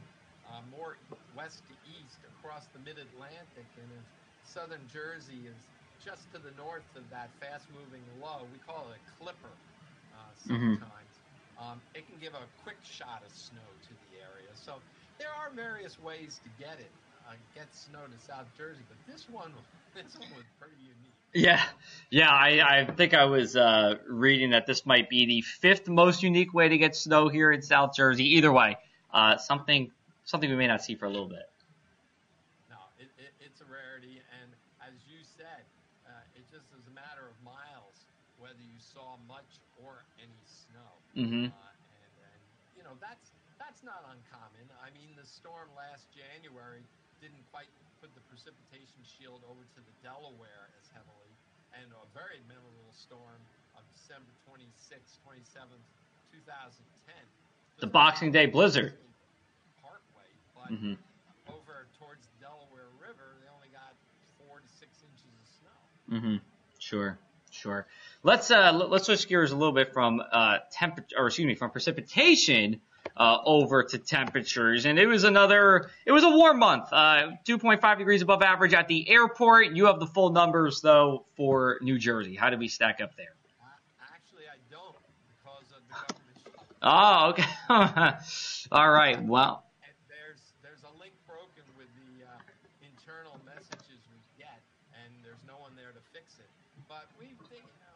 uh, 0.50 0.62
more 0.70 0.98
west 1.34 1.68
to 1.68 1.74
east 1.84 2.24
across 2.28 2.68
the 2.68 2.80
mid-Atlantic, 2.80 3.68
and 3.78 3.92
if 3.92 4.06
southern 4.44 4.88
Jersey 4.88 5.48
is 5.48 5.68
just 6.00 6.32
to 6.32 6.40
the 6.40 6.52
north 6.52 6.96
of 6.96 7.10
that 7.10 7.32
fast-moving 7.40 8.06
low, 8.20 8.48
we 8.52 8.60
call 8.60 8.92
it 8.92 8.98
a 9.02 9.24
clipper 9.24 9.58
uh, 10.14 10.34
Mhm. 10.50 10.80
sometimes. 10.80 11.20
Um, 11.58 11.82
it 11.96 12.08
can 12.08 12.20
give 12.20 12.34
a 12.34 12.48
quick 12.56 12.78
shot 12.82 13.24
of 13.26 13.32
snow 13.32 13.76
to 13.88 13.94
the 13.94 14.18
area. 14.22 14.50
So 14.56 14.84
there 15.20 15.30
are 15.30 15.54
various 15.56 16.00
ways 16.00 16.40
to 16.44 16.50
get 16.50 16.80
it, 16.80 16.94
uh, 17.28 17.34
get 17.54 17.74
snow 17.74 18.06
to 18.08 18.20
South 18.20 18.54
Jersey, 18.56 18.86
but 18.88 18.98
this 19.08 19.28
one 19.28 19.54
this 19.96 20.16
one 20.20 20.30
was 20.36 20.46
pretty 20.60 20.78
unique. 20.78 21.18
Yeah, 21.34 21.62
yeah. 22.10 22.30
I, 22.32 22.82
I 22.82 22.86
think 22.86 23.14
I 23.14 23.26
was 23.26 23.56
uh, 23.56 23.96
reading 24.08 24.52
that 24.52 24.66
this 24.66 24.86
might 24.86 25.10
be 25.10 25.26
the 25.26 25.42
fifth 25.42 25.88
most 25.88 26.24
unique 26.24 26.54
way 26.54 26.70
to 26.70 26.78
get 26.78 26.96
snow 26.96 27.28
here 27.28 27.52
in 27.52 27.62
South 27.62 27.96
Jersey. 27.96 28.36
Either 28.38 28.52
way, 28.54 28.78
uh, 29.14 29.38
something 29.38 29.92
something 30.28 30.52
we 30.52 30.60
may 30.60 30.68
not 30.68 30.84
see 30.84 30.94
for 30.94 31.08
a 31.08 31.10
little 31.10 31.32
bit. 31.32 31.48
No, 32.68 32.78
it, 33.00 33.08
it, 33.16 33.32
it's 33.40 33.64
a 33.64 33.68
rarity, 33.72 34.20
and 34.44 34.52
as 34.84 34.94
you 35.08 35.24
said, 35.24 35.64
uh, 36.04 36.36
it 36.36 36.44
just 36.52 36.68
is 36.76 36.84
a 36.86 36.94
matter 36.94 37.32
of 37.32 37.36
miles 37.42 38.06
whether 38.38 38.60
you 38.60 38.78
saw 38.78 39.18
much 39.26 39.58
or 39.82 40.04
any 40.20 40.44
snow. 40.46 40.92
Mm-hmm. 41.16 41.50
Uh, 41.50 41.74
and, 41.96 42.12
and 42.22 42.42
you 42.78 42.84
know 42.84 42.94
that's 43.00 43.34
that's 43.58 43.82
not 43.82 44.04
uncommon. 44.06 44.68
I 44.84 44.94
mean, 44.94 45.16
the 45.18 45.26
storm 45.26 45.72
last 45.74 46.12
January 46.14 46.86
didn't 47.24 47.42
quite 47.50 47.72
put 48.04 48.14
the 48.14 48.22
precipitation 48.30 49.02
shield 49.02 49.42
over 49.50 49.64
to 49.64 49.80
the 49.82 49.96
Delaware 50.06 50.70
as 50.78 50.86
heavily, 50.94 51.32
and 51.74 51.88
a 51.96 52.06
very 52.14 52.44
memorable 52.46 52.94
storm 52.94 53.42
of 53.74 53.82
December 53.96 54.30
26th, 54.46 55.18
27th, 55.26 55.88
2010. 56.36 57.16
The 57.80 57.90
Boxing 57.90 58.30
Day 58.30 58.46
blizzard. 58.46 58.94
But 60.64 60.74
Mm-hmm. 60.74 60.94
over 61.54 61.88
towards 62.00 62.28
the 62.28 62.46
Delaware 62.46 62.90
River, 63.00 63.38
they 63.42 63.50
only 63.54 63.70
got 63.72 63.94
four 64.38 64.60
to 64.60 64.68
six 64.68 64.98
inches 65.04 65.32
of 65.40 65.46
snow. 65.62 66.18
Mm-hmm. 66.18 66.36
Sure, 66.80 67.18
sure. 67.52 67.88
Let's 68.24 68.52
uh 68.52 68.72
let's 68.74 69.06
switch 69.06 69.28
gears 69.28 69.52
a 69.52 69.56
little 69.56 69.74
bit 69.74 69.94
from 69.94 70.22
uh 70.32 70.58
temperature, 70.72 71.16
or 71.18 71.28
excuse 71.28 71.46
me, 71.48 71.56
from 71.56 71.72
precipitation 71.72 72.82
uh 73.16 73.38
over 73.46 73.84
to 73.84 73.98
temperatures, 73.98 74.86
and 74.86 75.00
it 75.00 75.08
was 75.08 75.24
another. 75.24 75.90
It 76.06 76.12
was 76.12 76.24
a 76.24 76.30
warm 76.30 76.60
month. 76.60 76.92
Uh, 76.92 77.32
2.5 77.48 77.98
degrees 77.98 78.22
above 78.22 78.42
average 78.42 78.74
at 78.74 78.88
the 78.88 79.10
airport. 79.10 79.68
You 79.76 79.86
have 79.86 80.00
the 80.00 80.08
full 80.08 80.32
numbers 80.32 80.82
though 80.82 81.26
for 81.38 81.78
New 81.82 81.98
Jersey. 81.98 82.36
How 82.36 82.50
did 82.50 82.60
we 82.60 82.68
stack 82.68 83.00
up 83.02 83.16
there? 83.16 83.34
Uh, 83.62 83.66
actually, 84.14 84.44
I 84.52 84.58
don't 84.70 84.96
because 85.40 85.72
of 85.72 85.82
the 85.88 85.96
government. 85.96 86.38
Oh, 86.82 87.30
okay. 87.32 87.48
All 88.72 88.92
right. 88.92 89.24
Well. 89.24 89.64
And 89.88 89.96
there's 90.12 90.44
there's 90.62 90.84
a 90.84 90.94
link 91.00 91.16
broken 91.26 91.64
with 91.80 91.88
the 91.96 92.28
uh, 92.28 92.84
internal 92.84 93.40
messages 93.48 94.04
we 94.12 94.20
get, 94.38 94.60
and 94.94 95.10
there's 95.24 95.42
no 95.48 95.56
one 95.64 95.72
there 95.80 95.96
to 95.96 96.04
fix 96.12 96.36
it. 96.44 96.52
But 96.92 97.08
we've 97.20 97.40
you 97.50 97.64
know 97.64 97.96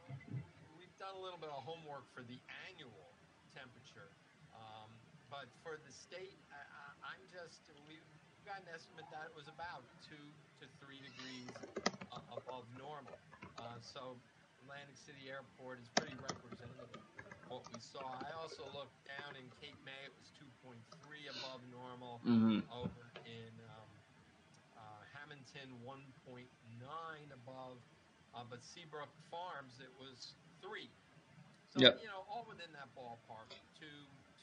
we've 0.79 0.95
done 0.97 1.13
a 1.15 1.21
little 1.21 1.37
bit 1.37 1.50
of 1.50 1.50
homework 1.61 2.09
for 2.13 2.25
the 2.25 2.37
annual 2.69 3.13
temperature, 3.53 4.09
um, 4.57 4.89
but 5.29 5.47
for 5.61 5.77
the 5.81 5.93
state, 5.93 6.37
I, 6.49 6.61
I, 6.61 7.15
I'm 7.15 7.23
just 7.29 7.61
we've 7.85 8.03
got 8.43 8.65
an 8.65 8.73
estimate 8.73 9.05
that 9.13 9.29
it 9.29 9.35
was 9.37 9.47
about 9.47 9.85
two 10.01 10.25
to 10.59 10.65
three 10.81 10.99
degrees 10.99 11.53
uh, 12.09 12.37
above 12.37 12.65
normal. 12.75 13.15
Uh, 13.61 13.77
so 13.79 14.17
Atlantic 14.65 14.97
City 14.97 15.29
Airport 15.29 15.81
is 15.81 15.89
pretty 15.97 16.17
representative 16.17 16.89
of 16.97 17.03
what 17.49 17.63
we 17.69 17.79
saw. 17.81 18.17
I 18.23 18.31
also 18.39 18.65
looked 18.73 18.97
down 19.05 19.37
in 19.37 19.45
Cape 19.61 19.77
May; 19.85 19.97
it 20.07 20.13
was 20.17 20.29
2.3 20.65 20.73
above 21.37 21.61
normal 21.69 22.21
mhm. 22.25 22.63
over 22.73 23.05
in 23.27 23.53
um, 23.77 23.89
uh, 24.77 25.01
Hamilton 25.13 25.69
1.9 25.85 26.47
above, 27.33 27.77
uh, 28.33 28.45
but 28.49 28.63
Seabrook 28.63 29.11
Farms 29.29 29.77
it 29.83 29.91
was 29.99 30.33
three. 30.63 30.89
So 31.71 31.79
Yep. 31.79 32.03
you 32.03 32.07
know, 32.11 32.27
all 32.27 32.45
within 32.47 32.67
that 32.75 32.91
ballpark, 32.99 33.47
two 33.79 33.87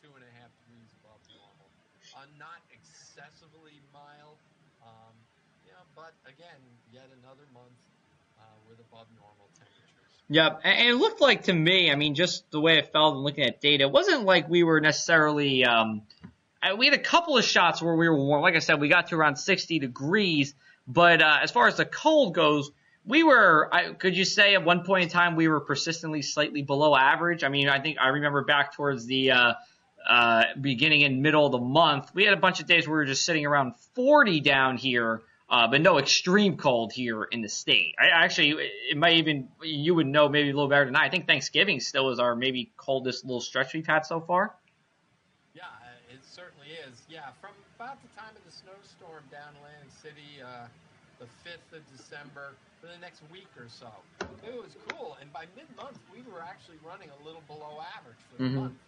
two 0.01 0.09
and 0.17 0.25
a 0.25 0.33
half 0.41 0.49
degrees 0.65 0.89
above 1.05 1.21
normal. 1.37 1.69
Uh, 2.17 2.25
not 2.39 2.65
excessively 2.73 3.81
mild, 3.93 4.41
um, 4.81 5.13
yeah, 5.67 5.73
but 5.95 6.15
again, 6.25 6.57
yet 6.91 7.05
another 7.21 7.45
month 7.53 7.77
uh, 8.39 8.43
with 8.67 8.81
above 8.81 9.07
normal 9.15 9.53
temperatures. 9.61 10.09
Yep, 10.31 10.61
and 10.65 10.89
it 10.89 10.95
looked 10.95 11.21
like 11.21 11.45
to 11.45 11.53
me, 11.53 11.91
I 11.91 11.97
mean, 11.97 12.15
just 12.15 12.51
the 12.51 12.61
way 12.61 12.79
it 12.79 12.93
felt 12.93 13.15
and 13.15 13.25
looking 13.25 13.45
at 13.45 13.61
data, 13.61 13.85
it 13.85 13.93
wasn't 13.93 14.25
like 14.25 14.49
we 14.49 14.63
were 14.63 14.81
necessarily. 14.81 15.65
Um, 15.65 16.03
we 16.77 16.87
had 16.87 16.95
a 16.95 17.03
couple 17.03 17.37
of 17.37 17.45
shots 17.45 17.81
where 17.83 17.95
we 17.95 18.09
were 18.09 18.17
warm. 18.17 18.43
Like 18.43 18.57
I 18.57 18.59
said, 18.59 18.81
we 18.81 18.89
got 18.89 19.09
to 19.09 19.17
around 19.17 19.37
60 19.37 19.79
degrees, 19.79 20.55
but 20.87 21.23
uh, 21.23 21.39
as 21.43 21.51
far 21.51 21.69
as 21.69 21.77
the 21.77 21.85
cold 21.85 22.35
goes, 22.35 22.71
we 23.09 23.23
were. 23.23 23.69
I, 23.73 23.95
could 23.95 24.17
you 24.17 24.25
say 24.25 24.55
at 24.55 24.65
one 24.65 24.85
point 24.85 25.05
in 25.05 25.09
time 25.09 25.35
we 25.35 25.49
were 25.49 25.61
persistently 25.61 26.23
slightly 26.23 26.63
below 26.63 26.95
average? 26.95 27.43
I 27.43 27.49
mean, 27.49 27.69
I 27.69 27.81
think 27.81 27.97
I 27.99 28.09
remember 28.09 28.45
back 28.45 28.75
towards 28.75 29.07
the 29.07 29.33
uh, 29.33 29.55
uh, 30.07 30.45
beginning 30.61 31.05
and 31.05 31.23
middle 31.23 31.47
of 31.47 31.53
the 31.53 31.59
month, 31.59 32.11
we 32.15 32.25
had 32.25 32.35
a 32.35 32.41
bunch 32.41 32.61
of 32.61 32.67
days 32.67 32.87
where 32.87 32.99
we 32.99 33.03
were 33.03 33.07
just 33.07 33.25
sitting 33.25 33.47
around 33.47 33.75
40 33.95 34.41
down 34.41 34.77
here. 34.77 35.23
Uh, 35.51 35.67
but 35.67 35.81
no 35.81 35.97
extreme 35.97 36.59
cold 36.59 36.93
here 36.93 37.25
in 37.25 37.41
the 37.41 37.49
state. 37.49 37.95
I 37.99 38.09
actually, 38.09 38.51
it 38.91 38.99
might 38.99 39.17
even 39.17 39.49
you 39.63 39.95
would 39.95 40.07
know 40.07 40.29
maybe 40.29 40.51
a 40.51 40.53
little 40.53 40.69
better 40.69 40.85
than 40.85 40.95
I. 40.95 41.07
I 41.07 41.09
think 41.09 41.27
Thanksgiving 41.27 41.81
still 41.81 42.11
is 42.11 42.19
our 42.19 42.37
maybe 42.37 42.71
coldest 42.77 43.25
little 43.25 43.41
stretch 43.41 43.73
we've 43.73 43.87
had 43.87 44.05
so 44.05 44.21
far. 44.21 44.55
Yeah, 45.55 45.63
it 46.13 46.21
certainly 46.23 46.67
is. 46.87 47.01
Yeah, 47.09 47.31
from 47.41 47.53
about 47.77 47.97
the 48.03 48.21
time 48.21 48.37
of 48.37 48.45
the 48.45 48.53
snowstorm 48.53 49.25
down 49.33 49.57
Atlantic 49.57 49.89
City, 50.03 50.43
uh, 50.45 50.67
the 51.19 51.27
5th 51.45 51.73
of 51.77 51.83
December, 51.91 52.55
for 52.81 52.87
the 52.87 52.99
next 52.99 53.23
week 53.31 53.51
or 53.59 53.69
so. 53.69 53.91
It 54.47 54.55
was 54.55 54.77
cool, 54.89 55.17
and 55.21 55.33
by 55.33 55.47
mid-month, 55.57 55.99
we 56.13 56.23
were 56.23 56.43
actually 56.43 56.79
running 56.79 57.11
a 57.11 57.25
little 57.25 57.43
below 57.43 57.83
average 57.99 58.23
for 58.31 58.39
the 58.39 58.49
Mhm. 58.49 58.55
month. 58.55 58.79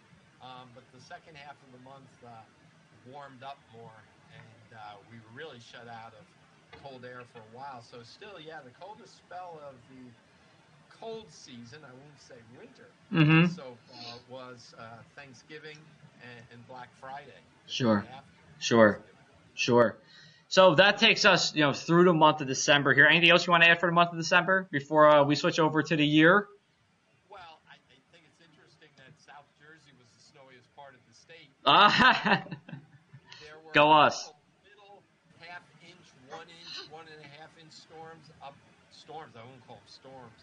Um, 0.41 0.71
but 0.73 0.83
the 0.91 0.99
second 0.99 1.35
half 1.35 1.61
of 1.61 1.71
the 1.71 1.77
month 1.79 2.09
uh, 2.23 2.43
warmed 3.05 3.43
up 3.43 3.59
more, 3.71 4.03
and 4.33 4.73
uh, 4.73 4.97
we 5.09 5.19
were 5.19 5.29
really 5.35 5.59
shut 5.59 5.87
out 5.87 6.13
of 6.15 6.25
cold 6.81 7.05
air 7.05 7.21
for 7.33 7.39
a 7.39 7.51
while. 7.55 7.81
So 7.83 8.01
still, 8.03 8.39
yeah, 8.39 8.61
the 8.63 8.71
coldest 8.71 9.17
spell 9.17 9.59
of 9.61 9.75
the 9.89 10.11
cold 10.89 11.31
season, 11.31 11.83
I 11.83 11.93
won't 11.93 12.19
say 12.19 12.35
winter, 12.57 12.89
Mm-hmm. 13.11 13.47
so 13.47 13.77
uh, 13.93 14.17
was 14.29 14.73
uh, 14.79 15.03
Thanksgiving 15.15 15.77
and, 16.21 16.45
and 16.53 16.67
Black 16.67 16.89
Friday. 16.99 17.43
Sure. 17.67 18.03
Sure. 18.59 18.99
Sure. 19.55 19.95
So 20.51 20.75
that 20.75 20.97
takes 20.97 21.23
us, 21.23 21.55
you 21.55 21.61
know, 21.61 21.71
through 21.71 22.03
the 22.03 22.13
month 22.13 22.41
of 22.41 22.47
December 22.47 22.93
here. 22.93 23.07
Anything 23.07 23.29
else 23.31 23.47
you 23.47 23.51
want 23.51 23.63
to 23.63 23.69
add 23.69 23.79
for 23.79 23.87
the 23.87 23.95
month 23.95 24.11
of 24.11 24.17
December 24.17 24.67
before 24.69 25.07
uh, 25.07 25.23
we 25.23 25.35
switch 25.35 25.59
over 25.63 25.81
to 25.81 25.95
the 25.95 26.05
year? 26.05 26.49
Well, 27.31 27.39
I, 27.71 27.79
I 27.79 27.95
think 28.11 28.27
it's 28.27 28.43
interesting 28.43 28.91
that 28.99 29.15
South 29.15 29.47
Jersey 29.63 29.95
was 29.95 30.11
the 30.11 30.19
snowiest 30.19 30.67
part 30.75 30.91
of 30.91 30.99
the 31.07 31.15
state. 31.15 31.47
Ah, 31.63 32.43
Go 33.71 33.95
us. 33.95 34.27
Middle 34.67 34.99
half 35.39 35.63
inch, 35.87 36.03
one 36.27 36.43
inch, 36.43 36.91
one 36.91 37.07
and 37.07 37.23
a 37.23 37.29
half 37.39 37.55
inch 37.55 37.71
storms 37.71 38.27
up 38.43 38.59
storms. 38.91 39.31
I 39.39 39.47
won't 39.47 39.63
call 39.71 39.79
them 39.79 39.87
storms. 39.87 40.39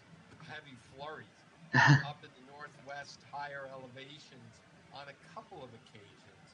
Heavy 0.49 0.73
flurries 0.97 1.37
up 2.09 2.17
in 2.25 2.33
the 2.33 2.45
northwest, 2.49 3.21
higher 3.29 3.69
elevations 3.69 4.57
on 4.89 5.05
a 5.05 5.17
couple 5.37 5.61
of 5.61 5.69
occasions, 5.85 6.45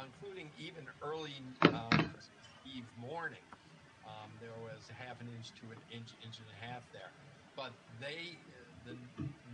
including 0.00 0.48
even 0.56 0.88
early 1.04 1.36
uh, 1.60 1.92
Christmas 1.92 2.41
Eve 2.66 2.84
morning. 3.00 3.42
Um, 4.04 4.30
there 4.40 4.56
was 4.62 4.82
half 4.98 5.20
an 5.20 5.28
inch 5.36 5.50
to 5.60 5.66
an 5.70 5.78
inch, 5.90 6.10
inch 6.24 6.38
and 6.38 6.48
a 6.48 6.66
half 6.66 6.82
there. 6.92 7.10
But 7.56 7.72
they, 8.00 8.36
the, 8.86 8.96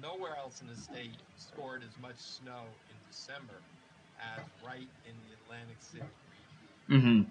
nowhere 0.01 0.37
else 0.37 0.61
in 0.61 0.69
the 0.69 0.77
state 0.77 1.17
scored 1.37 1.83
as 1.83 1.97
much 2.01 2.17
snow 2.19 2.65
in 2.89 2.97
December 3.11 3.61
as 4.21 4.45
right 4.67 4.89
in 5.07 5.15
the 5.29 5.35
Atlantic 5.45 5.77
City 5.81 6.05
region. 6.89 7.03
hmm 7.03 7.23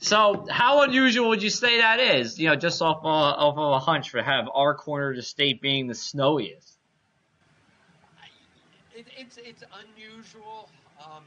So 0.00 0.46
how 0.50 0.82
unusual 0.82 1.28
would 1.30 1.42
you 1.42 1.50
say 1.50 1.78
that 1.78 2.00
is? 2.00 2.38
You 2.38 2.48
know, 2.48 2.56
just 2.56 2.80
off, 2.82 3.04
uh, 3.04 3.08
off 3.08 3.56
of 3.58 3.72
a 3.72 3.78
hunch 3.78 4.10
for 4.10 4.22
have 4.22 4.48
our 4.54 4.74
corner 4.74 5.10
of 5.10 5.16
the 5.16 5.22
state 5.22 5.60
being 5.60 5.86
the 5.86 5.94
snowiest. 5.94 6.76
I- 8.22 8.98
It, 8.98 9.06
it's 9.16 9.36
it's 9.38 9.62
unusual. 9.72 10.70
Um, 10.98 11.24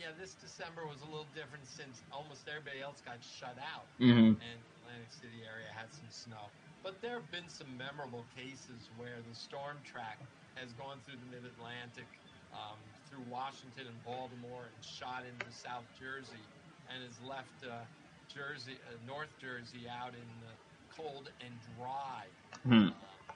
yeah, 0.00 0.12
this 0.18 0.34
December 0.34 0.86
was 0.86 1.02
a 1.02 1.06
little 1.06 1.28
different 1.34 1.66
since 1.68 2.04
almost 2.10 2.48
everybody 2.48 2.80
else 2.80 3.02
got 3.02 3.22
shut 3.22 3.58
out, 3.60 3.88
Mm-hmm. 4.00 4.40
and 4.40 4.64
Atlantic 4.80 5.12
City 5.12 5.42
area 5.44 5.68
had 5.76 5.92
some 5.92 6.08
snow. 6.10 6.52
But 6.82 7.02
there 7.02 7.14
have 7.20 7.30
been 7.30 7.48
some 7.48 7.76
memorable 7.76 8.26
cases 8.34 8.90
where 8.96 9.22
the 9.22 9.34
storm 9.34 9.78
track 9.84 10.20
has 10.56 10.72
gone 10.72 11.00
through 11.04 11.18
the 11.18 11.26
Mid 11.26 11.44
Atlantic, 11.44 12.08
um, 12.52 12.80
through 13.08 13.22
Washington 13.22 13.86
and 13.88 14.02
Baltimore, 14.02 14.70
and 14.74 14.82
shot 14.84 15.24
into 15.26 15.52
South 15.52 15.86
Jersey, 15.98 16.48
and 16.88 17.04
has 17.04 17.20
left 17.20 17.62
uh, 17.64 17.84
Jersey, 18.28 18.80
uh, 18.86 18.96
North 19.04 19.36
Jersey, 19.38 19.86
out 19.88 20.14
in 20.14 20.40
the 20.40 20.56
cold 20.88 21.30
and 21.40 21.60
dry. 21.60 22.28
Hmm. 22.66 22.88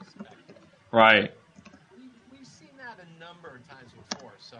Spectrum 0.02 0.68
Right. 0.92 1.32
we, 1.90 2.10
we've 2.30 2.46
seen 2.46 2.76
that 2.78 2.98
a 3.00 3.18
number 3.18 3.54
of 3.54 3.66
times 3.68 3.92
before. 3.92 4.36
So 4.38 4.58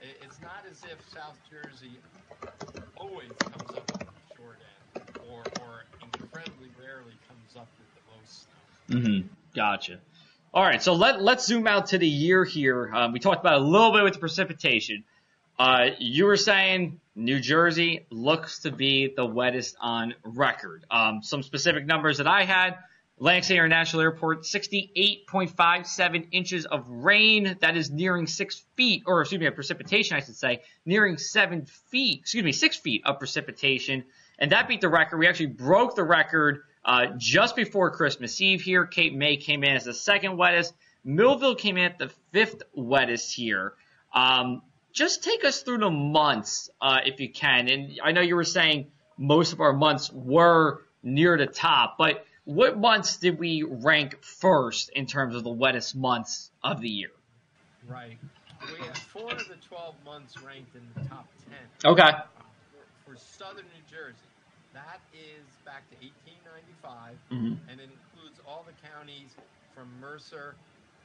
it's 0.00 0.40
not 0.40 0.64
as 0.70 0.82
if 0.84 0.98
South 1.12 1.36
Jersey 1.50 1.92
always 2.96 3.30
comes 3.38 3.70
up 3.70 3.92
with 3.92 4.00
the 4.00 4.36
short 4.36 4.58
end, 4.94 5.04
or, 5.30 5.42
or 5.60 5.84
incredibly 6.18 6.68
rarely 6.80 7.14
comes 7.28 7.56
up 7.56 7.68
with 7.78 7.88
the 7.94 8.18
most 8.18 8.46
snow. 8.86 8.98
Mm-hmm. 8.98 9.28
Gotcha. 9.54 9.98
All 10.52 10.64
right, 10.64 10.82
so 10.82 10.94
let 10.94 11.22
let's 11.22 11.46
zoom 11.46 11.66
out 11.66 11.86
to 11.88 11.98
the 11.98 12.08
year 12.08 12.44
here. 12.44 12.90
Um, 12.92 13.12
we 13.12 13.20
talked 13.20 13.40
about 13.40 13.60
a 13.60 13.64
little 13.64 13.92
bit 13.92 14.02
with 14.02 14.14
the 14.14 14.18
precipitation. 14.18 15.04
Uh, 15.58 15.90
you 15.98 16.24
were 16.24 16.36
saying 16.36 17.00
New 17.14 17.38
Jersey 17.38 18.06
looks 18.10 18.60
to 18.60 18.72
be 18.72 19.12
the 19.14 19.24
wettest 19.24 19.76
on 19.80 20.14
record. 20.24 20.84
Um, 20.90 21.22
some 21.22 21.42
specific 21.42 21.86
numbers 21.86 22.18
that 22.18 22.26
I 22.26 22.44
had: 22.44 22.76
Atlantic 23.20 23.50
International 23.50 24.00
Airport, 24.00 24.44
68.57 24.44 26.28
inches 26.32 26.64
of 26.64 26.88
rain. 26.88 27.54
That 27.60 27.76
is 27.76 27.90
nearing 27.90 28.26
six 28.26 28.64
feet, 28.76 29.02
or 29.06 29.20
excuse 29.20 29.38
me, 29.38 29.50
precipitation, 29.50 30.16
I 30.16 30.20
should 30.20 30.36
say, 30.36 30.62
nearing 30.86 31.18
seven 31.18 31.66
feet, 31.66 32.20
excuse 32.20 32.42
me, 32.42 32.52
six 32.52 32.78
feet 32.78 33.02
of 33.04 33.18
precipitation. 33.18 34.04
And 34.38 34.52
that 34.52 34.68
beat 34.68 34.80
the 34.80 34.88
record. 34.88 35.18
We 35.18 35.28
actually 35.28 35.48
broke 35.48 35.96
the 35.96 36.02
record 36.02 36.62
uh, 36.82 37.08
just 37.18 37.56
before 37.56 37.90
Christmas 37.90 38.40
Eve 38.40 38.62
here. 38.62 38.86
Cape 38.86 39.12
May 39.12 39.36
came 39.36 39.64
in 39.64 39.76
as 39.76 39.84
the 39.84 39.92
second 39.92 40.38
wettest. 40.38 40.72
Millville 41.04 41.56
came 41.56 41.76
in 41.76 41.84
at 41.84 41.98
the 41.98 42.10
fifth 42.32 42.62
wettest 42.74 43.34
here. 43.34 43.74
Um, 44.14 44.62
just 44.94 45.22
take 45.22 45.44
us 45.44 45.60
through 45.60 45.78
the 45.78 45.90
months, 45.90 46.70
uh, 46.80 47.00
if 47.04 47.20
you 47.20 47.30
can. 47.30 47.68
And 47.68 48.00
I 48.02 48.12
know 48.12 48.22
you 48.22 48.34
were 48.34 48.44
saying 48.44 48.86
most 49.18 49.52
of 49.52 49.60
our 49.60 49.74
months 49.74 50.10
were 50.10 50.84
near 51.02 51.36
the 51.36 51.46
top, 51.46 51.96
but 51.98 52.24
what 52.50 52.76
months 52.76 53.18
did 53.18 53.38
we 53.38 53.62
rank 53.62 54.22
first 54.24 54.90
in 54.90 55.06
terms 55.06 55.36
of 55.36 55.44
the 55.44 55.50
wettest 55.50 55.94
months 55.94 56.50
of 56.64 56.80
the 56.80 56.88
year? 56.88 57.10
Right. 57.86 58.18
We 58.60 58.84
had 58.84 58.98
four 58.98 59.30
of 59.30 59.46
the 59.46 59.54
12 59.68 59.94
months 60.04 60.34
ranked 60.42 60.74
in 60.74 60.82
the 60.94 61.08
top 61.08 61.28
10. 61.84 61.92
Okay. 61.92 62.10
For, 63.06 63.12
for 63.12 63.16
southern 63.16 63.66
New 63.66 63.86
Jersey, 63.88 64.18
that 64.74 64.98
is 65.14 65.46
back 65.64 65.88
to 65.90 65.96
1895, 66.02 67.14
Mhm. 67.30 67.56
and 67.70 67.80
it 67.80 67.88
includes 67.88 68.40
all 68.46 68.66
the 68.66 68.74
counties 68.86 69.30
from 69.72 69.88
Mercer, 70.00 70.56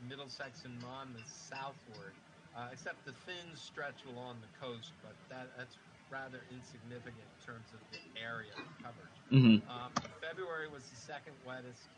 Middlesex, 0.09 0.65
and 0.65 0.81
Monmouth 0.81 1.29
southward, 1.29 2.13
uh, 2.57 2.69
except 2.73 3.05
the 3.05 3.13
thin 3.29 3.55
stretch 3.55 4.03
along 4.09 4.41
the 4.41 4.65
coast, 4.65 4.91
but 5.03 5.13
that, 5.29 5.47
that's 5.57 5.77
rather 6.09 6.45
insignificant 6.49 7.27
in 7.39 7.45
terms 7.45 7.73
of 7.73 7.81
the 7.91 7.99
area 8.19 8.53
covered. 8.81 9.11
hmm 9.29 9.57
Um, 9.69 9.93
February 10.21 10.67
was 10.69 10.89
the 10.89 10.95
second 10.95 11.35
wettest. 11.45 11.89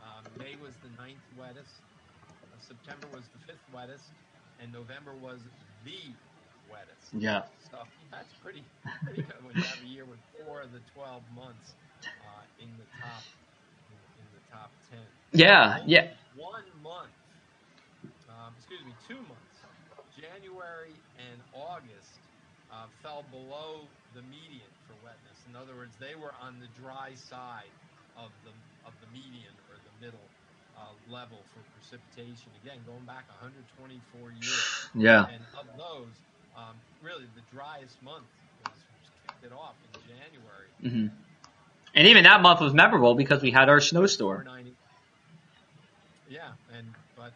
Um, 0.00 0.26
May 0.36 0.56
was 0.56 0.76
the 0.78 0.90
ninth 0.90 1.24
wettest. 1.36 1.82
Uh, 2.42 2.58
September 2.58 3.08
was 3.08 3.28
the 3.28 3.38
fifth 3.38 3.64
wettest, 3.72 4.12
and 4.58 4.72
November 4.72 5.14
was 5.16 5.48
the 5.84 6.16
wettest. 6.68 7.12
Yeah. 7.12 7.42
So 7.70 7.88
that's 8.10 8.34
pretty 8.34 8.64
pretty 9.04 9.22
good 9.22 9.42
when 9.44 9.56
you 9.56 9.64
have 9.64 9.80
a 9.82 9.86
year 9.86 10.04
with 10.06 10.20
four 10.36 10.62
of 10.62 10.72
the 10.72 10.80
twelve 10.94 11.24
months 11.30 11.74
uh, 12.20 12.44
in 12.58 12.76
the 12.76 12.86
top 13.00 13.26
in, 13.90 13.98
in 14.18 14.26
the 14.32 14.40
top 14.50 14.72
ten. 14.90 15.06
Yeah. 15.32 15.78
Only 15.80 15.92
Yeah. 15.92 16.10
One 16.34 16.64
month, 16.82 17.14
um, 18.28 18.54
excuse 18.56 18.84
me, 18.84 18.94
two 19.06 19.22
months, 19.22 19.64
January 20.10 21.02
and 21.16 21.42
August, 21.52 22.17
uh, 22.72 22.86
fell 23.02 23.24
below 23.30 23.88
the 24.14 24.22
median 24.22 24.68
for 24.86 24.94
wetness. 25.00 25.44
In 25.48 25.56
other 25.56 25.74
words, 25.74 25.96
they 25.96 26.14
were 26.14 26.32
on 26.40 26.60
the 26.60 26.68
dry 26.80 27.14
side 27.14 27.72
of 28.16 28.30
the 28.44 28.52
of 28.84 28.92
the 29.00 29.08
median 29.12 29.54
or 29.68 29.76
the 29.80 29.94
middle 30.04 30.28
uh, 30.76 30.92
level 31.08 31.44
for 31.54 31.60
precipitation. 31.74 32.52
Again, 32.62 32.78
going 32.86 33.04
back 33.04 33.24
124 33.28 34.32
years. 34.32 34.90
Yeah. 34.94 35.26
And 35.26 35.42
of 35.56 35.66
those, 35.76 36.14
um, 36.56 36.76
really 37.02 37.26
the 37.34 37.44
driest 37.50 38.00
month 38.02 38.28
was, 38.60 38.74
was 38.74 39.08
kicked 39.24 39.44
it 39.44 39.52
off 39.52 39.76
in 39.84 40.00
January. 40.06 40.70
hmm 40.82 41.08
And 41.94 42.06
even 42.06 42.24
that 42.24 42.42
month 42.42 42.60
was 42.60 42.74
memorable 42.74 43.14
because 43.14 43.42
we 43.42 43.50
had 43.50 43.68
our 43.68 43.80
snowstorm. 43.80 44.46
Yeah, 46.28 46.52
and 46.76 46.86
but 47.16 47.32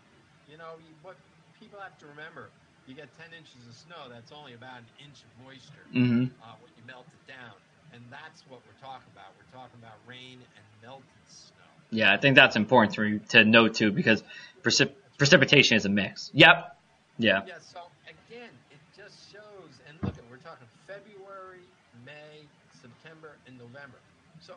you 0.50 0.58
know 0.58 0.76
what 1.00 1.16
people 1.58 1.80
have 1.80 1.96
to 2.00 2.06
remember: 2.06 2.50
you 2.86 2.94
get 2.94 3.08
10 3.16 3.32
inches 3.36 3.66
of 3.68 3.74
snow, 3.74 4.10
that's 4.10 4.32
only 4.32 4.54
about 4.54 4.78
an 4.78 4.90
inch 4.98 5.22
of 5.22 5.30
moisture 5.44 5.86
hmm 5.92 6.24
uh, 6.42 6.54
when 6.60 6.72
you 6.76 6.82
melt 6.86 7.06
it 7.06 7.24
down, 7.30 7.54
and 7.94 8.02
that's 8.10 8.42
what 8.48 8.60
we're 8.66 8.80
talking 8.80 9.10
about. 9.12 9.30
We're 9.38 9.52
talking 9.54 9.78
about 9.78 9.98
rain 10.06 10.42
and 10.42 10.64
melted 10.82 11.06
snow. 11.26 11.70
Yeah, 11.90 12.12
I 12.12 12.16
think 12.16 12.36
that's 12.36 12.56
important 12.56 12.94
to 12.96 13.18
to 13.36 13.44
note 13.44 13.74
too 13.74 13.92
because 13.92 14.24
precip- 14.62 14.96
precipitation 15.18 15.76
is 15.76 15.84
a 15.84 15.90
mix. 15.90 16.30
Yep. 16.34 16.76
Yeah. 17.18 17.42
Yeah. 17.46 17.60
So 17.60 17.80
again, 18.08 18.50
it 18.70 18.80
just 18.96 19.30
shows. 19.30 19.78
And 19.86 19.98
look, 20.02 20.16
at 20.18 20.24
we're 20.30 20.42
talking 20.42 20.66
February, 20.86 21.68
May, 22.04 22.48
September, 22.80 23.38
and 23.46 23.58
November. 23.58 24.00
So 24.40 24.54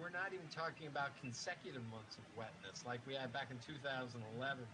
we're 0.00 0.10
not 0.10 0.32
even 0.32 0.46
talking 0.48 0.86
about 0.86 1.16
consecutive 1.20 1.82
months 1.90 2.16
of 2.16 2.24
wetness 2.36 2.84
like 2.86 3.00
we 3.06 3.14
had 3.14 3.32
back 3.32 3.50
in 3.50 3.58
2011, 3.58 4.64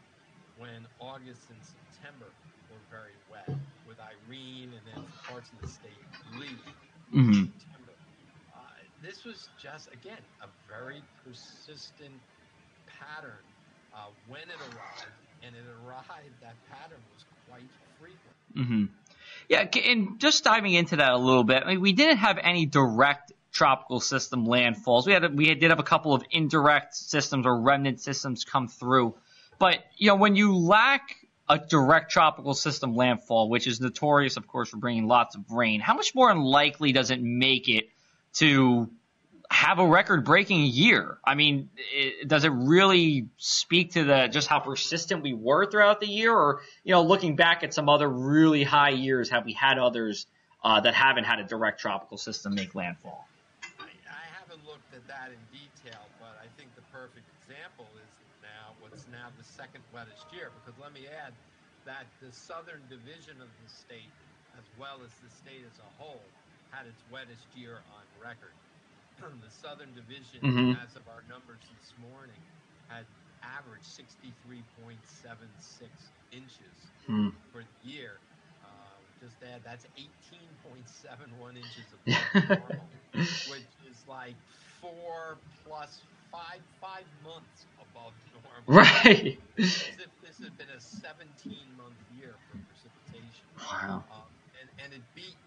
when 0.57 0.87
August 0.99 1.51
and 1.51 1.59
September 1.63 2.35
were 2.71 2.83
very 2.91 3.17
wet 3.31 3.49
with 3.87 3.99
Irene 4.01 4.73
and 4.73 4.85
then 4.87 5.05
parts 5.27 5.51
of 5.53 5.61
the 5.61 5.69
state 5.69 6.05
Lee. 6.39 6.49
hmm 7.13 7.33
September. 7.33 7.93
Uh, 8.55 8.61
this 9.03 9.25
was 9.25 9.49
just 9.61 9.89
again 9.93 10.21
a 10.43 10.49
very 10.69 11.03
persistent 11.25 12.21
pattern 12.87 13.45
uh, 13.95 14.11
when 14.29 14.43
it 14.43 14.61
arrived, 14.61 15.19
and 15.43 15.55
it 15.57 15.65
arrived. 15.85 16.35
That 16.43 16.57
pattern 16.71 17.01
was 17.13 17.25
quite 17.49 17.71
frequent. 17.99 18.37
hmm 18.55 18.85
Yeah, 19.49 19.67
and 19.91 20.21
just 20.21 20.45
diving 20.45 20.75
into 20.75 20.97
that 20.97 21.13
a 21.13 21.19
little 21.19 21.45
bit, 21.45 21.63
I 21.65 21.71
mean, 21.71 21.81
we 21.81 21.93
didn't 21.93 22.19
have 22.19 22.39
any 22.39 22.67
direct 22.67 23.33
tropical 23.53 24.01
system 24.01 24.47
landfalls. 24.47 25.07
We 25.07 25.13
had 25.13 25.37
we 25.37 25.55
did 25.55 25.71
have 25.71 25.81
a 25.81 25.85
couple 25.85 26.15
of 26.15 26.23
indirect 26.31 26.95
systems 26.95 27.47
or 27.47 27.61
remnant 27.61 28.01
systems 28.01 28.45
come 28.45 28.69
through, 28.69 29.15
but 29.59 29.79
you 29.97 30.09
know 30.09 30.17
when 30.17 30.37
you 30.37 30.57
lack 30.57 31.17
a 31.49 31.59
direct 31.59 32.11
tropical 32.11 32.55
system 32.55 32.95
landfall, 32.95 33.49
which 33.49 33.67
is 33.67 33.81
notorious, 33.81 34.37
of 34.37 34.47
course, 34.47 34.69
for 34.69 34.77
bringing 34.77 35.07
lots 35.07 35.35
of 35.35 35.51
rain, 35.51 35.81
how 35.81 35.95
much 35.95 36.15
more 36.15 36.31
unlikely 36.31 36.93
does 36.93 37.11
it 37.11 37.23
make 37.23 37.69
it 37.69 37.89
to 38.35 38.91
have 39.51 39.79
a 39.79 39.87
record-breaking 39.87 40.65
year? 40.65 41.19
I 41.25 41.35
mean, 41.35 41.71
it, 41.77 42.29
does 42.29 42.45
it 42.45 42.53
really 42.53 43.29
speak 43.39 43.93
to 43.93 44.05
the 44.05 44.29
just 44.29 44.47
how 44.47 44.61
persistent 44.61 45.23
we 45.23 45.33
were 45.33 45.71
throughout 45.71 46.01
the 46.01 46.07
year, 46.07 46.35
or 46.35 46.61
you 46.85 46.93
know, 46.93 47.03
looking 47.03 47.35
back 47.35 47.65
at 47.65 47.73
some 47.73 47.89
other 47.89 48.09
really 48.09 48.63
high 48.63 48.91
years, 48.91 49.31
have 49.31 49.47
we 49.47 49.55
had 49.55 49.79
others 49.79 50.27
uh, 50.63 50.81
that 50.81 50.95
haven't 50.95 51.25
had 51.25 51.39
a 51.39 51.45
direct 51.45 51.81
tropical 51.81 52.19
system 52.19 52.55
make 52.55 52.75
landfall? 52.75 53.27
I, 53.81 53.85
I 53.85 54.39
haven't 54.39 54.67
looked 54.67 54.95
at 54.95 54.98
that 55.09 55.33
in 55.33 55.47
detail, 55.51 56.13
but 56.19 56.39
I 56.41 56.49
think 56.57 56.75
the 56.77 56.83
perfect 56.83 57.29
example 57.29 57.97
is 58.05 58.13
now 58.43 58.77
what's 58.79 59.09
now 59.09 59.29
the 59.37 59.45
second 59.45 59.85
wettest 59.93 60.33
year. 60.33 60.53
Because 60.55 60.79
let 60.79 60.93
me 60.93 61.07
add 61.09 61.35
that 61.87 62.09
the 62.21 62.33
southern 62.33 62.87
division 62.89 63.41
of 63.43 63.51
the 63.61 63.69
state, 63.69 64.15
as 64.59 64.71
well 64.77 65.03
as 65.05 65.19
the 65.19 65.31
state 65.31 65.65
as 65.67 65.79
a 65.79 65.91
whole, 65.91 66.35
had 66.71 66.87
its 66.87 67.05
wettest 67.09 67.55
year 67.55 67.83
on 67.91 68.05
record. 68.15 68.57
the 69.43 69.51
southern 69.51 69.95
division, 69.95 70.43
Mhm. 70.43 70.79
as 70.83 70.97
of 70.97 71.09
our 71.09 71.25
numbers 71.29 71.69
this 71.73 71.95
morning, 71.97 72.43
had 72.89 73.07
averaged 73.43 73.87
63.76 73.87 76.13
inches 76.31 76.93
Hmm. 77.07 77.29
for 77.51 77.65
the 77.65 77.77
year. 77.81 78.21
Just 79.21 79.43
add 79.43 79.63
that's 79.65 79.87
18.71 79.97 81.57
inches 81.57 81.93
above 81.93 82.29
normal, 82.35 82.91
which 83.45 83.69
is 83.91 84.05
like 84.07 84.37
four 84.81 85.41
plus 85.65 86.03
five 86.31 86.63
five 86.81 87.07
months 87.23 87.67
above 87.81 88.15
normal. 88.33 88.79
Right. 89.05 89.39
As 89.89 89.99
if 89.99 90.11
this 90.23 90.39
had 90.41 90.57
been 90.57 90.71
a 90.71 90.81
17 90.81 91.77
month 91.77 91.99
year 92.09 92.39
for 92.49 92.59
precipitation. 92.69 93.49
Wow. 93.59 94.05
Um, 94.11 94.31
and, 94.61 94.71
and 94.79 94.93
it 94.95 95.03
beat, 95.15 95.39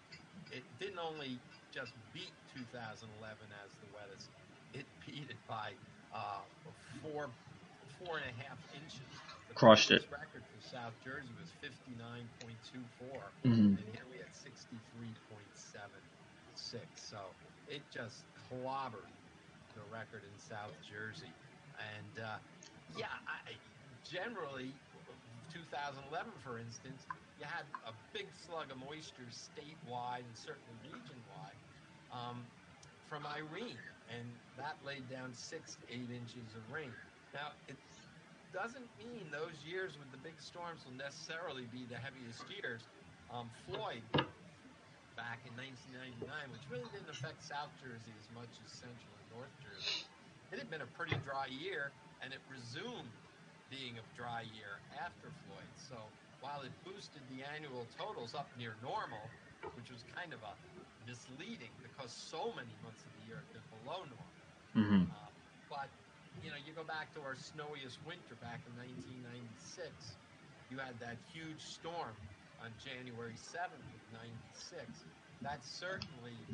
it 0.50 0.64
didn't 0.78 0.98
only 0.98 1.40
just 1.72 1.94
beat 2.12 2.34
2011 2.54 3.48
as 3.64 3.76
the 3.80 3.86
wettest, 3.92 4.30
it 4.74 4.86
beat 5.06 5.30
it 5.30 5.38
by 5.48 5.74
uh, 6.12 6.42
four, 7.02 7.32
four 7.98 8.18
and 8.18 8.26
a 8.26 8.42
half 8.42 8.58
inches. 8.74 9.31
Crushed 9.54 9.90
it. 9.90 10.04
record 10.10 10.42
for 10.52 10.60
South 10.60 10.94
Jersey 11.04 11.30
was 11.38 11.50
59.24, 11.60 13.32
Mhm. 13.44 13.78
and 13.78 13.88
here 13.94 14.04
we 14.10 14.18
had 14.18 14.34
63.76. 14.34 16.86
So 16.96 17.18
it 17.68 17.82
just 17.90 18.24
clobbered 18.50 19.10
the 19.74 19.82
record 19.92 20.22
in 20.24 20.38
South 20.38 20.74
Jersey. 20.82 21.32
And 21.78 22.24
uh, 22.24 22.38
yeah, 22.98 23.06
I, 23.26 23.52
generally, 24.04 24.74
2011, 25.52 26.32
for 26.44 26.58
instance, 26.58 27.06
you 27.38 27.44
had 27.44 27.64
a 27.86 27.92
big 28.12 28.26
slug 28.46 28.70
of 28.70 28.78
moisture 28.78 29.28
statewide 29.30 30.20
and 30.24 30.36
certainly 30.36 30.74
region-wide 30.84 31.56
um, 32.12 32.44
from 33.08 33.26
Irene, 33.26 33.78
and 34.08 34.24
that 34.56 34.76
laid 34.84 35.08
down 35.08 35.32
six 35.34 35.74
to 35.76 35.82
eight 35.92 36.10
inches 36.10 36.54
of 36.54 36.62
rain. 36.72 36.92
Now, 37.34 37.52
it 37.68 37.76
doesn't 38.62 38.86
mean 38.94 39.26
those 39.34 39.58
years 39.66 39.98
with 39.98 40.06
the 40.14 40.22
big 40.22 40.38
storms 40.38 40.86
will 40.86 40.94
necessarily 40.94 41.66
be 41.74 41.82
the 41.90 41.98
heaviest 41.98 42.46
years. 42.62 42.86
Um, 43.26 43.50
Floyd, 43.66 44.06
back 45.18 45.42
in 45.42 45.50
1999, 45.58 46.22
which 46.54 46.62
really 46.70 46.86
didn't 46.94 47.10
affect 47.10 47.42
South 47.42 47.74
Jersey 47.82 48.14
as 48.14 48.30
much 48.30 48.54
as 48.62 48.70
Central 48.70 49.18
and 49.18 49.26
North 49.34 49.50
Jersey, 49.58 50.06
it 50.54 50.62
had 50.62 50.70
been 50.70 50.86
a 50.86 50.90
pretty 50.94 51.18
dry 51.26 51.50
year, 51.50 51.90
and 52.22 52.30
it 52.30 52.38
resumed 52.46 53.10
being 53.66 53.98
a 53.98 54.04
dry 54.14 54.46
year 54.54 54.78
after 54.94 55.34
Floyd. 55.42 55.66
So 55.74 55.98
while 56.38 56.62
it 56.62 56.70
boosted 56.86 57.26
the 57.34 57.42
annual 57.42 57.90
totals 57.98 58.30
up 58.30 58.46
near 58.54 58.78
normal, 58.78 59.26
which 59.74 59.90
was 59.90 60.06
kind 60.14 60.30
of 60.30 60.38
a 60.46 60.54
misleading 61.02 61.74
because 61.82 62.14
so 62.14 62.54
many 62.54 62.70
months 62.78 63.02
of 63.02 63.10
the 63.18 63.22
year 63.26 63.42
have 63.42 63.50
been 63.58 63.68
below 63.74 64.06
normal. 64.06 64.38
hmm 64.70 65.10
Uh, 65.10 65.34
but 65.66 65.90
you 66.40 66.50
know, 66.50 66.56
you 66.62 66.72
go 66.72 66.84
back 66.84 67.12
to 67.14 67.20
our 67.20 67.36
snowiest 67.36 68.02
winter 68.04 68.34
back 68.36 68.62
in 68.66 68.74
1996. 68.74 70.18
You 70.68 70.78
had 70.78 70.98
that 71.00 71.18
huge 71.32 71.62
storm 71.62 72.16
on 72.58 72.72
January 72.78 73.36
7th 73.36 73.92
of 73.94 74.00
96. 74.10 75.06
That 75.42 75.64
certainly 75.64 76.48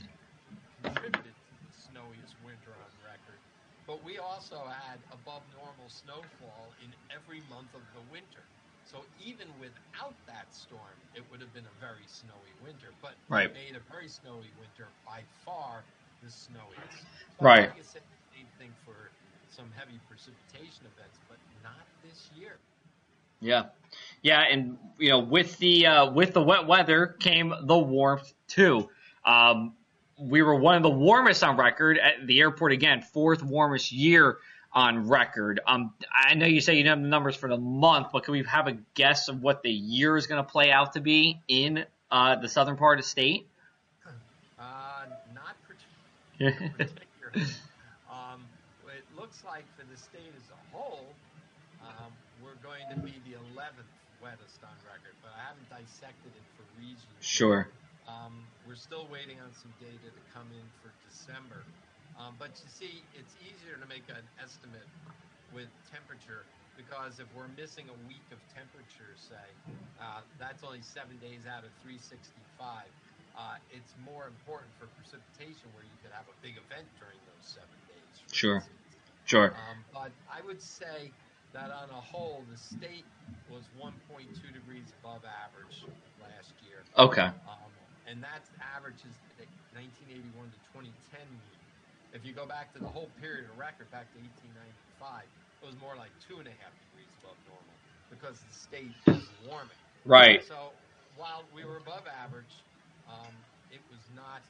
contributed 0.76 1.34
to 1.48 1.54
the 1.54 1.72
snowiest 1.72 2.38
winter 2.40 2.74
on 2.76 2.90
record. 3.02 3.40
But 3.86 4.04
we 4.04 4.18
also 4.18 4.66
had 4.66 5.04
above 5.10 5.44
normal 5.52 5.88
snowfall 5.88 6.74
in 6.78 6.94
every 7.10 7.40
month 7.42 7.74
of 7.74 7.92
the 7.92 8.02
winter. 8.02 8.50
So 8.82 9.06
even 9.16 9.56
without 9.58 10.18
that 10.26 10.54
storm, 10.54 11.02
it 11.14 11.28
would 11.30 11.40
have 11.40 11.52
been 11.52 11.66
a 11.66 11.80
very 11.80 12.06
snowy 12.06 12.54
winter. 12.58 12.94
But 13.00 13.16
Right. 13.28 13.50
it 13.50 13.52
made 13.52 13.76
a 13.76 13.80
very 13.92 14.08
snowy 14.08 14.52
winter 14.56 14.94
by 15.04 15.24
far 15.44 15.86
the 16.22 16.30
snowiest. 16.30 17.08
So 17.28 17.44
Right. 17.44 17.70
I 17.70 17.74
think 17.76 17.78
it's 17.78 17.92
the 18.10 18.38
same 18.38 18.48
thing 18.58 18.76
for 18.84 19.12
some 19.50 19.70
heavy 19.76 19.98
precipitation 20.08 20.86
events, 20.96 21.18
but 21.28 21.38
not 21.62 21.74
this 22.02 22.28
year. 22.38 22.56
Yeah, 23.40 23.66
yeah, 24.22 24.40
and 24.40 24.78
you 24.98 25.10
know, 25.10 25.20
with 25.20 25.56
the 25.58 25.86
uh, 25.86 26.10
with 26.10 26.32
the 26.32 26.42
wet 26.42 26.66
weather 26.66 27.06
came 27.06 27.54
the 27.62 27.78
warmth 27.78 28.32
too. 28.48 28.88
Um, 29.24 29.74
we 30.18 30.42
were 30.42 30.54
one 30.54 30.76
of 30.76 30.82
the 30.82 30.90
warmest 30.90 31.44
on 31.44 31.56
record 31.56 31.98
at 31.98 32.26
the 32.26 32.40
airport 32.40 32.72
again, 32.72 33.02
fourth 33.02 33.42
warmest 33.42 33.92
year 33.92 34.38
on 34.72 35.08
record. 35.08 35.60
Um, 35.66 35.92
I 36.12 36.34
know 36.34 36.46
you 36.46 36.60
say 36.60 36.76
you 36.76 36.84
don't 36.84 36.98
have 36.98 37.02
the 37.02 37.08
numbers 37.08 37.36
for 37.36 37.48
the 37.48 37.56
month, 37.56 38.08
but 38.12 38.24
can 38.24 38.32
we 38.32 38.42
have 38.44 38.66
a 38.66 38.78
guess 38.94 39.28
of 39.28 39.40
what 39.40 39.62
the 39.62 39.70
year 39.70 40.16
is 40.16 40.26
going 40.26 40.44
to 40.44 40.50
play 40.50 40.70
out 40.70 40.94
to 40.94 41.00
be 41.00 41.40
in 41.46 41.84
uh, 42.10 42.36
the 42.36 42.48
southern 42.48 42.76
part 42.76 42.98
of 42.98 43.04
the 43.04 43.08
state? 43.08 43.46
Uh, 44.58 44.62
not 45.34 45.56
particularly. 46.76 47.52
Looks 49.18 49.42
like 49.42 49.66
for 49.74 49.82
the 49.90 49.98
state 49.98 50.30
as 50.38 50.46
a 50.54 50.60
whole, 50.70 51.10
um, 51.82 52.14
we're 52.38 52.58
going 52.62 52.86
to 52.94 52.98
be 53.02 53.18
the 53.26 53.34
11th 53.54 53.90
wettest 54.22 54.62
on 54.62 54.74
record, 54.86 55.14
but 55.22 55.34
I 55.34 55.42
haven't 55.50 55.66
dissected 55.66 56.30
it 56.30 56.46
for 56.54 56.62
regions. 56.78 57.18
Sure. 57.18 57.66
Um, 58.06 58.46
we're 58.64 58.78
still 58.78 59.10
waiting 59.10 59.36
on 59.42 59.50
some 59.52 59.74
data 59.82 60.08
to 60.08 60.22
come 60.32 60.48
in 60.54 60.64
for 60.80 60.94
December. 61.10 61.66
Um, 62.16 62.34
but 62.38 62.54
you 62.58 62.70
see, 62.70 63.02
it's 63.14 63.34
easier 63.42 63.78
to 63.78 63.86
make 63.86 64.06
an 64.10 64.24
estimate 64.42 64.86
with 65.54 65.70
temperature 65.90 66.46
because 66.74 67.18
if 67.18 67.26
we're 67.34 67.50
missing 67.58 67.90
a 67.90 67.98
week 68.06 68.24
of 68.30 68.38
temperature, 68.54 69.12
say, 69.18 69.48
uh, 69.98 70.22
that's 70.38 70.62
only 70.62 70.82
seven 70.82 71.18
days 71.18 71.42
out 71.46 71.66
of 71.66 71.70
365. 71.82 72.86
Uh, 73.38 73.58
it's 73.70 73.94
more 74.02 74.26
important 74.26 74.70
for 74.78 74.90
precipitation 74.98 75.66
where 75.74 75.86
you 75.86 75.96
could 76.02 76.14
have 76.14 76.26
a 76.26 76.36
big 76.42 76.58
event 76.58 76.86
during 76.98 77.18
those 77.26 77.44
seven 77.54 77.78
days. 77.86 78.14
Sure. 78.30 78.62
instance. 78.62 78.87
Sure. 79.28 79.52
Um, 79.52 79.84
but 79.92 80.10
I 80.24 80.40
would 80.40 80.60
say 80.60 81.12
that 81.52 81.68
on 81.68 81.92
a 81.92 82.00
whole, 82.00 82.40
the 82.48 82.56
state 82.56 83.04
was 83.52 83.68
1.2 83.76 83.92
degrees 84.56 84.88
above 85.04 85.20
average 85.28 85.84
last 86.16 86.56
year. 86.64 86.80
Okay. 86.96 87.28
Um, 87.44 87.68
and 88.08 88.24
that's 88.24 88.48
averages 88.56 89.12
the 89.36 89.44
1981 89.76 90.32
to 90.48 90.58
2010 90.72 91.20
mean. 91.28 91.60
If 92.16 92.24
you 92.24 92.32
go 92.32 92.48
back 92.48 92.72
to 92.72 92.80
the 92.80 92.88
whole 92.88 93.12
period 93.20 93.52
of 93.52 93.60
record, 93.60 93.92
back 93.92 94.08
to 94.16 94.18
1895, 94.96 95.28
it 95.28 95.66
was 95.68 95.76
more 95.76 95.92
like 95.92 96.08
two 96.24 96.40
and 96.40 96.48
a 96.48 96.56
half 96.64 96.72
degrees 96.88 97.12
above 97.20 97.36
normal 97.44 97.76
because 98.08 98.40
the 98.40 98.54
state 98.56 98.96
was 99.04 99.28
warming. 99.44 99.76
Right. 100.08 100.40
So 100.40 100.72
while 101.20 101.44
we 101.52 101.68
were 101.68 101.76
above 101.76 102.08
average, 102.08 102.64
um, 103.04 103.36
it 103.68 103.84
was 103.92 104.00
not, 104.16 104.40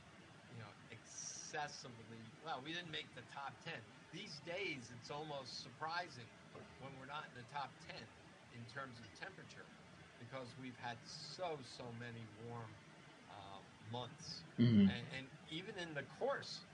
you 0.54 0.62
know, 0.62 0.70
excessively. 0.94 2.22
Well, 2.46 2.62
we 2.62 2.70
didn't 2.70 2.94
make 2.94 3.10
the 3.18 3.26
top 3.34 3.58
10. 3.66 3.74
These 4.12 4.40
days, 4.42 4.90
it's 4.90 5.10
almost 5.10 5.62
surprising 5.62 6.30
when 6.78 6.96
we're 6.96 7.06
not 7.06 7.28
in 7.28 7.34
the 7.34 7.44
top 7.44 7.78
10 7.80 8.10
in 8.52 8.66
terms 8.66 9.00
of 9.00 9.12
temperature 9.14 9.70
because 10.18 10.56
we've 10.56 10.78
had 10.78 11.04
so 11.04 11.62
so 11.62 11.92
many 11.92 12.26
warm 12.26 12.80
uh, 13.28 13.62
months, 13.80 14.46
hmm 14.58 14.86
and, 14.86 15.08
and 15.08 15.32
even 15.48 15.78
in 15.78 15.94
the 15.94 16.06
course 16.06 16.68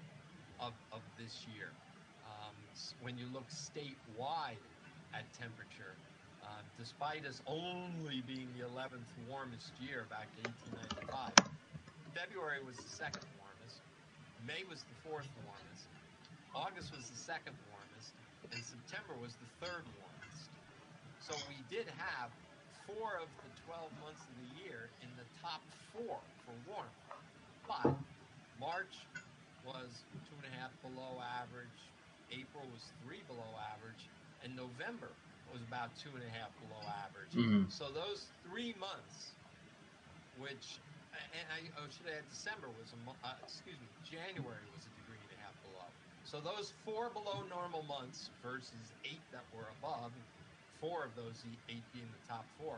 of, 0.59 0.83
of 0.92 1.14
this 1.16 1.47
year, 1.47 1.81
um, 2.25 2.70
when 2.99 3.18
you 3.18 3.29
look 3.29 3.51
statewide 3.51 4.66
at 5.12 5.33
temperature, 5.33 6.03
uh, 6.40 6.64
despite 6.77 7.27
us 7.27 7.42
only 7.47 8.23
being 8.23 8.53
the 8.53 8.61
11th 8.61 9.16
warmest 9.16 9.81
year 9.81 10.07
back 10.07 10.37
in 10.38 10.44
1895, 10.44 11.38
February 12.14 12.62
was 12.64 12.83
the 12.83 12.90
second 12.90 13.27
warmest, 13.35 13.85
May 14.38 14.64
was 14.64 14.87
the 14.87 14.97
fourth 14.97 15.37
warmest, 15.37 15.93
August 16.54 16.94
was 16.94 17.10
the 17.10 17.18
second 17.18 17.54
warmest, 17.70 18.14
and 18.54 18.62
September 18.62 19.18
was 19.18 19.34
the 19.42 19.50
third 19.66 19.82
warmest. 19.98 20.42
So 21.20 21.34
we 21.50 21.58
did 21.66 21.90
have 21.98 22.30
four 22.86 23.18
of 23.18 23.28
the 23.42 23.50
12 23.66 23.90
months 23.98 24.22
of 24.22 24.34
the 24.38 24.50
year 24.62 24.86
in 25.02 25.10
the 25.18 25.26
top 25.42 25.60
four 25.90 26.20
for 26.46 26.54
warmth. 26.70 26.94
But 27.66 27.96
March 28.60 28.94
was 29.66 30.04
two 30.28 30.36
and 30.44 30.46
a 30.46 30.54
half 30.54 30.70
below 30.84 31.18
average, 31.42 31.78
April 32.30 32.64
was 32.70 32.84
three 33.02 33.24
below 33.26 33.50
average, 33.74 34.04
and 34.44 34.54
November 34.54 35.10
was 35.50 35.62
about 35.66 35.90
two 35.96 36.12
and 36.14 36.22
a 36.22 36.32
half 36.32 36.52
below 36.60 36.82
average. 37.08 37.32
Mhm. 37.32 37.70
So 37.72 37.88
those 37.90 38.26
three 38.44 38.74
months, 38.78 39.32
which, 40.38 40.78
and 41.14 41.46
I 41.48 41.64
oh, 41.80 41.88
should 41.88 42.06
I 42.06 42.18
add, 42.20 42.28
December 42.28 42.68
was 42.68 42.92
a, 42.92 42.98
uh, 43.26 43.34
excuse 43.42 43.78
me, 43.80 43.88
January 44.04 44.66
was 44.76 44.84
a 44.84 44.92
degree 45.02 45.20
and 45.24 45.32
a 45.38 45.40
half 45.40 45.56
below. 45.62 45.88
So 46.35 46.40
those 46.40 46.73
four 46.85 47.11
below 47.11 47.47
normal 47.49 47.85
months 47.85 48.29
versus 48.42 48.90
eight 49.05 49.23
that 49.31 49.44
were 49.55 49.70
above, 49.79 50.11
four 50.81 51.05
of 51.05 51.14
those 51.14 51.44
eight 51.68 51.85
being 51.92 52.11
the 52.11 52.29
top 52.29 52.44
four, 52.59 52.75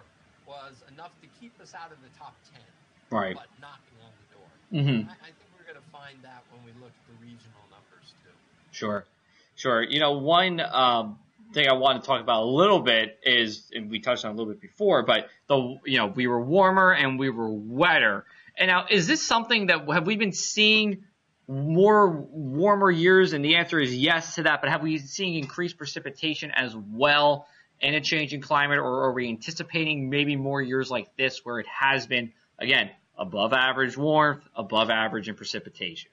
was 0.47 0.75
enough 0.93 1.13
to 1.23 1.29
keep 1.41 1.59
us 1.59 1.73
out 1.73 1.91
of 1.91 1.97
the 2.03 2.19
top 2.19 2.35
ten, 2.53 2.61
Right. 3.09 3.35
but 3.35 3.47
knocking 3.59 3.97
on 4.05 4.13
the 4.21 4.37
door. 4.37 4.85
Mm-hmm. 4.85 5.09
I, 5.09 5.13
I 5.13 5.33
think 5.33 5.49
we're 5.57 5.73
going 5.73 5.83
to 5.83 5.91
find 5.91 6.19
that 6.21 6.45
when 6.53 6.67
we 6.67 6.73
look 6.83 6.91
at 6.91 7.07
the 7.09 7.25
regional 7.25 7.65
numbers 7.71 8.13
too. 8.23 8.31
Sure, 8.73 9.07
sure. 9.55 9.83
You 9.83 10.01
know, 10.01 10.19
one 10.19 10.61
um, 10.61 11.19
thing 11.55 11.67
I 11.67 11.73
want 11.73 12.03
to 12.03 12.07
talk 12.07 12.21
about 12.21 12.43
a 12.43 12.51
little 12.51 12.81
bit 12.81 13.19
is, 13.25 13.71
and 13.75 13.91
we 13.91 14.01
touched 14.01 14.27
on 14.27 14.33
a 14.33 14.35
little 14.35 14.53
bit 14.53 14.61
before, 14.61 15.03
but 15.03 15.31
the 15.49 15.79
you 15.87 15.97
know 15.97 16.09
we 16.09 16.27
were 16.27 16.43
warmer 16.43 16.93
and 16.93 17.19
we 17.19 17.31
were 17.31 17.49
wetter. 17.49 18.27
And 18.59 18.69
now, 18.69 18.85
is 18.91 19.07
this 19.07 19.27
something 19.27 19.69
that 19.69 19.89
have 19.91 20.07
we 20.07 20.17
been 20.17 20.33
seeing 20.33 21.05
more 21.49 22.09
warmer 22.09 22.91
years? 22.91 23.33
And 23.33 23.45
the 23.45 23.57
answer 23.57 23.79
is 23.79 23.95
yes 23.95 24.37
to 24.37 24.45
that. 24.45 24.61
But 24.61 24.71
have 24.71 24.83
we 24.83 24.99
seen 24.99 25.43
increased 25.43 25.77
precipitation 25.79 26.51
as 26.51 26.75
well 26.75 27.47
in 27.81 27.95
a 27.95 28.01
changing 28.01 28.41
climate, 28.41 28.79
or 28.79 29.05
are 29.05 29.13
we 29.13 29.29
anticipating 29.29 30.09
maybe 30.09 30.35
more 30.37 30.63
years 30.63 30.91
like 30.91 31.15
this 31.17 31.45
where 31.45 31.61
it 31.61 31.67
has 31.67 32.07
been 32.07 32.33
again 32.59 32.91
above 33.19 33.53
average 33.53 33.97
warmth, 33.97 34.43
above 34.55 34.91
average 34.91 35.29
in 35.29 35.35
precipitation? 35.35 36.11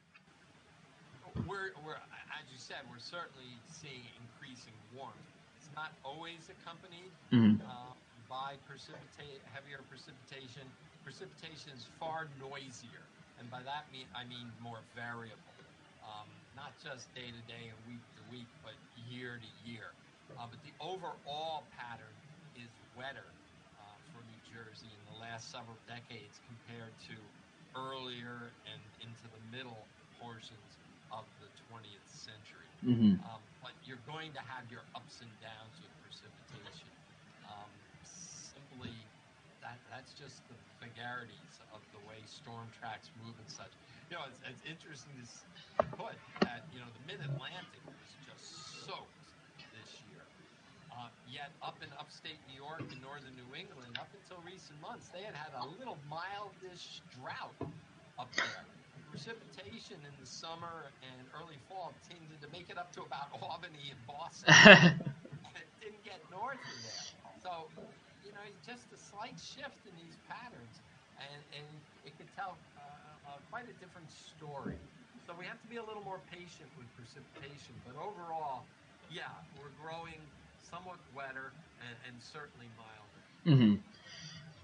We're, 1.47 1.71
we're, 1.85 1.95
as 1.95 2.45
you 2.51 2.57
said, 2.57 2.77
we're 2.91 2.99
certainly 2.99 3.57
seeing 3.71 4.03
increasing 4.21 4.73
warmth. 4.95 5.15
It's 5.57 5.69
not 5.75 5.91
always 6.05 6.49
accompanied 6.51 7.11
Mhm. 7.31 7.59
uh, 7.61 7.93
by 8.29 8.55
precipitate, 8.67 9.41
heavier 9.53 9.79
precipitation. 9.89 10.63
Precipitation 11.03 11.71
is 11.73 11.87
far 11.99 12.27
noisier, 12.39 13.03
and 13.43 13.51
by 13.51 13.59
that 13.67 13.91
mean 13.91 14.07
I 14.15 14.23
mean 14.23 14.47
more 14.63 14.79
variable, 14.95 15.51
um, 16.07 16.31
not 16.55 16.71
just 16.79 17.11
day 17.11 17.27
to 17.27 17.43
day 17.51 17.67
and 17.67 17.75
week 17.83 17.99
to 18.15 18.23
week, 18.31 18.47
but 18.63 18.71
year 19.11 19.35
to 19.35 19.51
year. 19.67 19.91
Uh, 20.39 20.47
but 20.47 20.63
the 20.63 20.71
overall 20.79 21.67
pattern 21.75 22.15
is 22.55 22.71
wetter 22.95 23.27
uh, 23.75 23.95
for 24.15 24.23
New 24.23 24.41
Jersey 24.47 24.87
in 24.87 25.03
the 25.11 25.19
last 25.19 25.51
several 25.51 25.75
decades 25.91 26.39
compared 26.47 26.95
to 27.11 27.15
earlier 27.75 28.47
and 28.71 28.79
into 29.03 29.27
the 29.27 29.41
middle 29.51 29.83
portions 30.23 30.79
of 31.11 31.27
the 31.43 31.49
20th 31.67 32.07
century. 32.07 32.71
Mm-hmm. 32.81 33.19
Um, 33.27 33.43
but 33.59 33.75
you're 33.83 34.01
going 34.07 34.31
to 34.39 34.41
have 34.47 34.63
your 34.71 34.87
ups 34.95 35.19
and 35.19 35.29
downs 35.43 35.75
with 35.83 35.91
precipitation. 36.07 36.87
Um, 37.45 37.69
simply, 38.07 38.95
that 39.59 39.77
that's 39.91 40.15
just 40.15 40.39
the 40.47 40.57
of 41.73 41.81
the 41.95 42.01
way 42.05 42.19
storm 42.27 42.67
tracks 42.75 43.07
move 43.23 43.33
and 43.39 43.49
such. 43.49 43.71
You 44.11 44.19
know, 44.19 44.27
it's, 44.27 44.41
it's 44.43 44.63
interesting 44.67 45.15
to 45.17 45.27
put 45.95 46.13
that 46.43 46.67
you 46.75 46.83
know 46.83 46.89
the 46.91 47.03
Mid 47.07 47.19
Atlantic 47.23 47.81
was 47.87 48.11
just 48.27 48.83
soaked 48.83 49.29
this 49.73 49.89
year. 50.11 50.21
Uh, 50.91 51.09
yet 51.25 51.49
up 51.63 51.79
in 51.81 51.89
upstate 51.97 52.37
New 52.45 52.59
York 52.59 52.85
and 52.85 52.99
northern 53.01 53.33
New 53.33 53.49
England, 53.55 53.97
up 53.97 54.11
until 54.13 54.43
recent 54.45 54.77
months, 54.83 55.09
they 55.09 55.25
had 55.25 55.33
had 55.33 55.49
a 55.57 55.65
little 55.79 55.97
mildish 56.05 57.01
drought 57.17 57.57
up 58.19 58.29
there. 58.37 58.61
Precipitation 59.09 59.97
in 60.05 60.13
the 60.21 60.27
summer 60.29 60.91
and 61.01 61.25
early 61.33 61.57
fall 61.69 61.93
tended 62.05 62.37
to 62.41 62.49
make 62.53 62.69
it 62.69 62.77
up 62.77 62.93
to 62.93 63.01
about 63.01 63.33
Albany 63.41 63.89
and 63.89 64.01
Boston. 64.05 64.53
and 65.47 65.53
it 65.57 65.69
didn't 65.81 66.03
get 66.05 66.21
north 66.29 66.61
of 66.61 66.77
there. 66.85 67.09
So, 67.41 67.69
just 68.65 68.87
a 68.91 68.99
slight 68.99 69.35
shift 69.39 69.79
in 69.85 69.93
these 69.99 70.17
patterns, 70.27 70.75
and, 71.19 71.41
and 71.55 71.67
it 72.05 72.17
could 72.17 72.29
tell 72.35 72.57
uh, 72.75 72.81
uh, 72.81 73.39
quite 73.51 73.65
a 73.65 73.75
different 73.79 74.09
story. 74.11 74.79
So 75.27 75.33
we 75.39 75.45
have 75.45 75.61
to 75.61 75.67
be 75.67 75.77
a 75.77 75.85
little 75.85 76.03
more 76.03 76.19
patient 76.31 76.67
with 76.77 76.87
precipitation. 76.99 77.75
But 77.87 77.95
overall, 77.95 78.63
yeah, 79.11 79.23
we're 79.55 79.71
growing 79.79 80.19
somewhat 80.69 80.97
wetter 81.15 81.51
and, 81.87 81.95
and 82.07 82.15
certainly 82.19 82.67
milder. 82.75 83.21
Mm-hmm. 83.47 83.75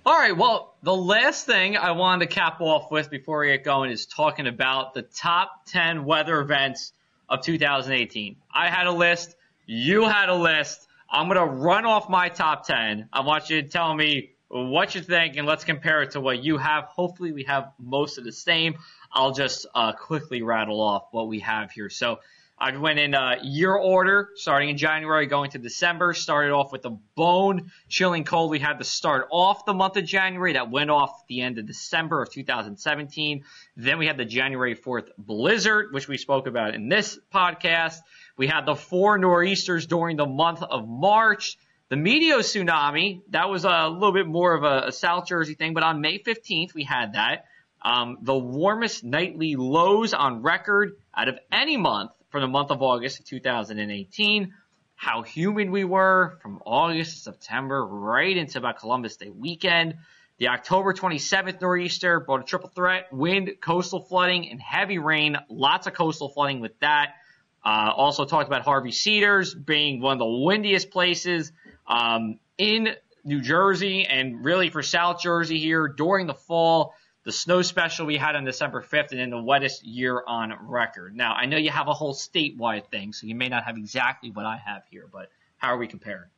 All 0.05 0.17
right. 0.17 0.35
Well, 0.35 0.73
the 0.83 0.95
last 0.95 1.45
thing 1.45 1.77
I 1.77 1.91
wanted 1.91 2.29
to 2.29 2.35
cap 2.35 2.61
off 2.61 2.89
with 2.89 3.09
before 3.09 3.39
we 3.39 3.47
get 3.47 3.63
going 3.63 3.91
is 3.91 4.05
talking 4.05 4.47
about 4.47 4.93
the 4.93 5.03
top 5.03 5.65
10 5.67 6.05
weather 6.05 6.39
events 6.39 6.93
of 7.29 7.41
2018. 7.41 8.35
I 8.53 8.69
had 8.69 8.87
a 8.87 8.91
list. 8.91 9.35
You 9.65 10.05
had 10.05 10.29
a 10.29 10.35
list. 10.35 10.87
I'm 11.11 11.27
going 11.27 11.39
to 11.39 11.53
run 11.53 11.85
off 11.85 12.07
my 12.07 12.29
top 12.29 12.67
10. 12.67 13.09
I 13.11 13.21
want 13.21 13.49
you 13.49 13.61
to 13.61 13.67
tell 13.67 13.93
me 13.93 14.31
what 14.47 14.93
you 14.93 15.01
think 15.01 15.37
and 15.37 15.47
let's 15.47 15.63
compare 15.63 16.01
it 16.03 16.11
to 16.11 16.21
what 16.21 16.43
you 16.43 16.57
have. 16.57 16.85
Hopefully 16.85 17.31
we 17.31 17.43
have 17.43 17.71
most 17.79 18.17
of 18.17 18.23
the 18.23 18.31
same. 18.31 18.75
I'll 19.11 19.31
just 19.31 19.65
uh, 19.73 19.93
quickly 19.93 20.41
rattle 20.41 20.81
off 20.81 21.07
what 21.11 21.27
we 21.27 21.39
have 21.39 21.71
here. 21.71 21.89
So 21.89 22.19
I 22.61 22.75
went 22.75 22.99
in 22.99 23.15
uh, 23.15 23.37
year 23.41 23.73
order, 23.73 24.29
starting 24.35 24.69
in 24.69 24.77
January, 24.77 25.27
going 25.27 25.51
to 25.51 25.57
December. 25.57 26.13
Started 26.13 26.51
off 26.51 26.71
with 26.71 26.81
the 26.81 26.97
bone 27.15 27.71
chilling 27.87 28.25
cold 28.25 28.51
we 28.51 28.59
had 28.59 28.79
to 28.79 28.83
start 28.83 29.27
off 29.31 29.65
the 29.65 29.73
month 29.73 29.95
of 29.95 30.03
January. 30.03 30.53
That 30.53 30.69
went 30.69 30.89
off 30.89 31.25
the 31.27 31.41
end 31.41 31.57
of 31.57 31.65
December 31.65 32.21
of 32.21 32.29
2017. 32.29 33.45
Then 33.77 33.97
we 33.97 34.07
had 34.07 34.17
the 34.17 34.25
January 34.25 34.75
4th 34.75 35.07
blizzard, 35.17 35.93
which 35.93 36.07
we 36.07 36.17
spoke 36.17 36.47
about 36.47 36.75
in 36.75 36.89
this 36.89 37.17
podcast. 37.33 37.99
We 38.39 38.47
had 38.47 38.65
the 38.65 38.73
four 38.73 39.17
nor'easters 39.17 39.85
during 39.85 40.15
the 40.15 40.25
month 40.25 40.63
of 40.63 40.87
March. 40.87 41.57
The 41.89 41.97
Meteo 41.97 42.39
tsunami, 42.39 43.19
that 43.31 43.49
was 43.49 43.65
a 43.65 43.89
little 43.89 44.13
bit 44.13 44.27
more 44.27 44.53
of 44.53 44.63
a, 44.63 44.87
a 44.87 44.91
South 44.93 45.27
Jersey 45.27 45.55
thing, 45.55 45.73
but 45.73 45.83
on 45.83 45.99
May 45.99 46.19
15th, 46.19 46.73
we 46.73 46.85
had 46.85 47.15
that. 47.15 47.47
Um, 47.81 48.19
the 48.21 48.37
warmest 48.37 49.03
nightly 49.03 49.57
lows 49.57 50.13
on 50.13 50.41
record 50.41 50.95
out 51.13 51.27
of 51.27 51.37
any 51.51 51.75
month 51.75 52.11
for 52.29 52.39
the 52.39 52.47
month 52.47 52.71
of 52.71 52.81
August 52.81 53.19
of 53.19 53.25
2018, 53.25 54.53
how 54.95 55.21
humid 55.23 55.69
we 55.69 55.83
were 55.83 56.37
from 56.41 56.61
August 56.65 57.17
to 57.17 57.19
September 57.19 57.85
right 57.85 58.37
into 58.37 58.57
about 58.57 58.79
Columbus 58.79 59.17
Day 59.17 59.31
weekend. 59.31 59.95
The 60.37 60.47
October 60.47 60.93
27th 60.93 61.59
nor'easter 61.59 62.21
brought 62.21 62.39
a 62.39 62.45
triple 62.45 62.69
threat, 62.69 63.11
wind, 63.11 63.51
coastal 63.59 63.99
flooding, 63.99 64.49
and 64.49 64.61
heavy 64.61 64.97
rain. 64.97 65.35
Lots 65.49 65.87
of 65.87 65.93
coastal 65.93 66.29
flooding 66.29 66.61
with 66.61 66.79
that. 66.79 67.15
Uh, 67.63 67.91
also 67.95 68.25
talked 68.25 68.47
about 68.47 68.63
Harvey 68.63 68.91
Cedars 68.91 69.53
being 69.53 70.01
one 70.01 70.13
of 70.13 70.19
the 70.19 70.45
windiest 70.45 70.91
places 70.91 71.51
um, 71.87 72.39
in 72.57 72.95
New 73.23 73.41
Jersey 73.41 74.05
and 74.05 74.43
really 74.45 74.69
for 74.69 74.81
South 74.81 75.21
Jersey 75.21 75.59
here 75.59 75.87
during 75.87 76.25
the 76.27 76.33
fall 76.33 76.93
the 77.29 77.33
snow 77.33 77.61
special 77.61 78.05
we 78.05 78.17
had 78.17 78.35
on 78.35 78.43
December 78.43 78.81
5th, 78.81 79.11
and 79.11 79.19
then 79.19 79.29
the 79.29 79.41
wettest 79.41 79.83
year 79.83 80.23
on 80.25 80.53
record. 80.61 81.15
Now, 81.15 81.33
I 81.33 81.45
know 81.45 81.57
you 81.57 81.69
have 81.69 81.87
a 81.87 81.93
whole 81.93 82.13
statewide 82.13 82.87
thing, 82.87 83.13
so 83.13 83.27
you 83.27 83.35
may 83.35 83.49
not 83.49 83.65
have 83.65 83.77
exactly 83.77 84.31
what 84.31 84.45
I 84.45 84.57
have 84.57 84.83
here, 84.89 85.05
but 85.11 85.29
how 85.57 85.67
are 85.67 85.77
we 85.77 85.87
comparing? 85.87 86.29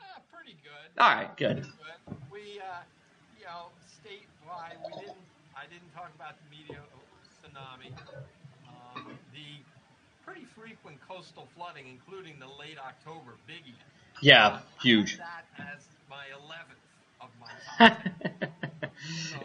Uh, 0.00 0.04
pretty 0.32 0.56
good. 0.62 1.02
All 1.02 1.14
right, 1.14 1.36
good. 1.36 1.56
good. 1.62 2.16
We, 2.32 2.60
uh, 2.60 2.80
you 3.38 3.44
know, 3.44 3.66
statewide, 4.00 4.78
we 4.86 5.00
didn't. 5.00 5.16
I 5.54 5.66
didn't 5.66 5.92
talk 5.92 6.10
about 6.14 6.36
the 6.38 6.56
Meteo 6.56 6.80
tsunami. 7.42 7.92
Pretty 10.28 10.44
frequent 10.52 11.00
coastal 11.08 11.48
flooding, 11.56 11.88
including 11.88 12.36
the 12.36 12.52
late 12.60 12.76
October 12.76 13.32
biggie. 13.48 13.72
Yeah, 14.20 14.46
uh, 14.46 14.60
huge. 14.82 15.16
that 15.16 15.48
as 15.56 15.88
my 16.04 16.28
11th 16.36 16.84
of 17.24 17.30
my 17.40 17.48
top 17.88 18.92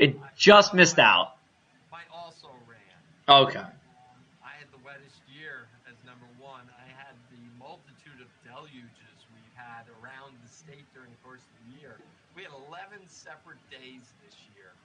it 0.03 0.19
just 0.35 0.73
missed 0.73 0.99
out. 0.99 1.39
Mine 1.87 2.03
also 2.11 2.51
ran. 2.67 2.99
Okay. 3.47 3.63
I 3.63 4.51
had 4.59 4.67
the 4.75 4.81
wettest 4.83 5.23
year 5.31 5.71
as 5.87 5.95
number 6.03 6.27
one. 6.35 6.67
I 6.75 6.91
had 6.99 7.15
the 7.31 7.39
multitude 7.55 8.19
of 8.19 8.27
deluges 8.43 9.23
we've 9.31 9.55
had 9.55 9.87
around 10.03 10.35
the 10.43 10.51
state 10.51 10.83
during 10.91 11.15
the 11.15 11.21
course 11.23 11.47
of 11.47 11.53
the 11.63 11.79
year. 11.79 11.95
We 12.35 12.43
had 12.43 12.51
11 12.67 13.07
separate 13.07 13.63
days 13.71 14.03
this 14.27 14.35
year 14.51 14.75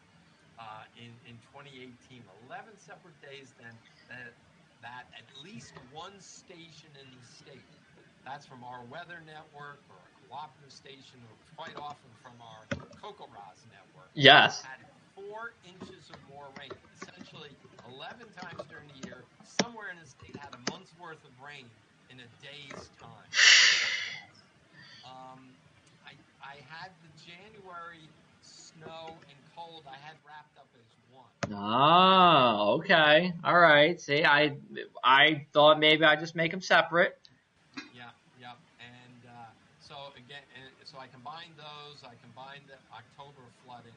uh, 0.62 0.86
in, 0.94 1.10
in 1.26 1.34
2018. 1.50 2.22
11 2.46 2.70
separate 2.78 3.18
days 3.18 3.50
then 3.58 3.74
that, 4.06 4.30
that 4.82 5.06
at 5.16 5.26
least 5.44 5.72
one 5.92 6.14
station 6.20 6.90
in 6.98 7.06
the 7.10 7.24
state, 7.26 7.68
that's 8.24 8.46
from 8.46 8.62
our 8.64 8.84
weather 8.90 9.22
network 9.26 9.80
or 9.88 9.98
a 9.98 10.10
cooperative 10.28 10.72
station 10.72 11.18
or 11.26 11.34
quite 11.56 11.76
often 11.76 12.10
from 12.22 12.36
our 12.42 12.62
CoCoRaHS 13.02 13.64
network. 13.72 14.10
Yes. 14.14 14.62
Had 14.62 14.84
four 15.14 15.52
inches 15.66 16.10
or 16.12 16.18
more 16.30 16.48
rain. 16.58 16.70
Essentially, 17.00 17.50
11 17.88 18.26
times 18.36 18.62
during 18.68 18.86
the 19.00 19.08
year, 19.08 19.24
somewhere 19.42 19.90
in 19.90 19.98
the 19.98 20.06
state 20.06 20.36
had 20.36 20.54
a 20.54 20.70
month's 20.70 20.92
worth 21.00 21.22
of 21.24 21.32
rain 21.42 21.64
in 22.10 22.20
a 22.20 22.28
day's 22.42 22.90
time. 23.00 23.30
Um, 25.08 25.40
I, 26.04 26.12
I 26.44 26.60
had 26.68 26.92
the 27.00 27.08
January 27.16 28.04
snow 28.48 29.14
and 29.28 29.38
cold 29.54 29.84
I 29.86 29.96
had 29.96 30.16
wrapped 30.26 30.56
up 30.58 30.68
as 30.74 30.88
one. 31.12 31.54
Oh, 31.54 32.80
okay. 32.80 33.32
All 33.44 33.58
right. 33.58 34.00
See, 34.00 34.24
I 34.24 34.56
I 35.04 35.46
thought 35.52 35.78
maybe 35.78 36.04
I'd 36.04 36.20
just 36.20 36.34
make 36.34 36.50
them 36.50 36.60
separate. 36.60 37.18
Yeah, 37.94 38.10
yeah. 38.40 38.52
And 38.80 39.22
uh, 39.28 39.50
so 39.80 39.94
again, 40.16 40.42
and 40.56 40.70
so 40.84 40.98
I 40.98 41.06
combined 41.08 41.54
those. 41.56 42.02
I 42.04 42.14
combined 42.22 42.64
the 42.66 42.78
October 42.92 43.44
flooding. 43.64 43.96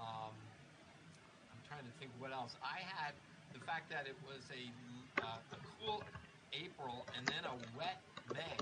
Um, 0.00 0.34
I'm 1.52 1.62
trying 1.68 1.84
to 1.84 1.94
think 2.00 2.10
what 2.18 2.32
else. 2.32 2.56
I 2.62 2.80
had 2.82 3.14
the 3.52 3.60
fact 3.60 3.90
that 3.92 4.08
it 4.08 4.16
was 4.26 4.42
a, 4.50 4.62
uh, 5.22 5.38
a 5.52 5.58
cool 5.78 6.02
April 6.52 7.04
and 7.16 7.26
then 7.28 7.44
a 7.44 7.54
wet 7.76 8.00
May. 8.32 8.56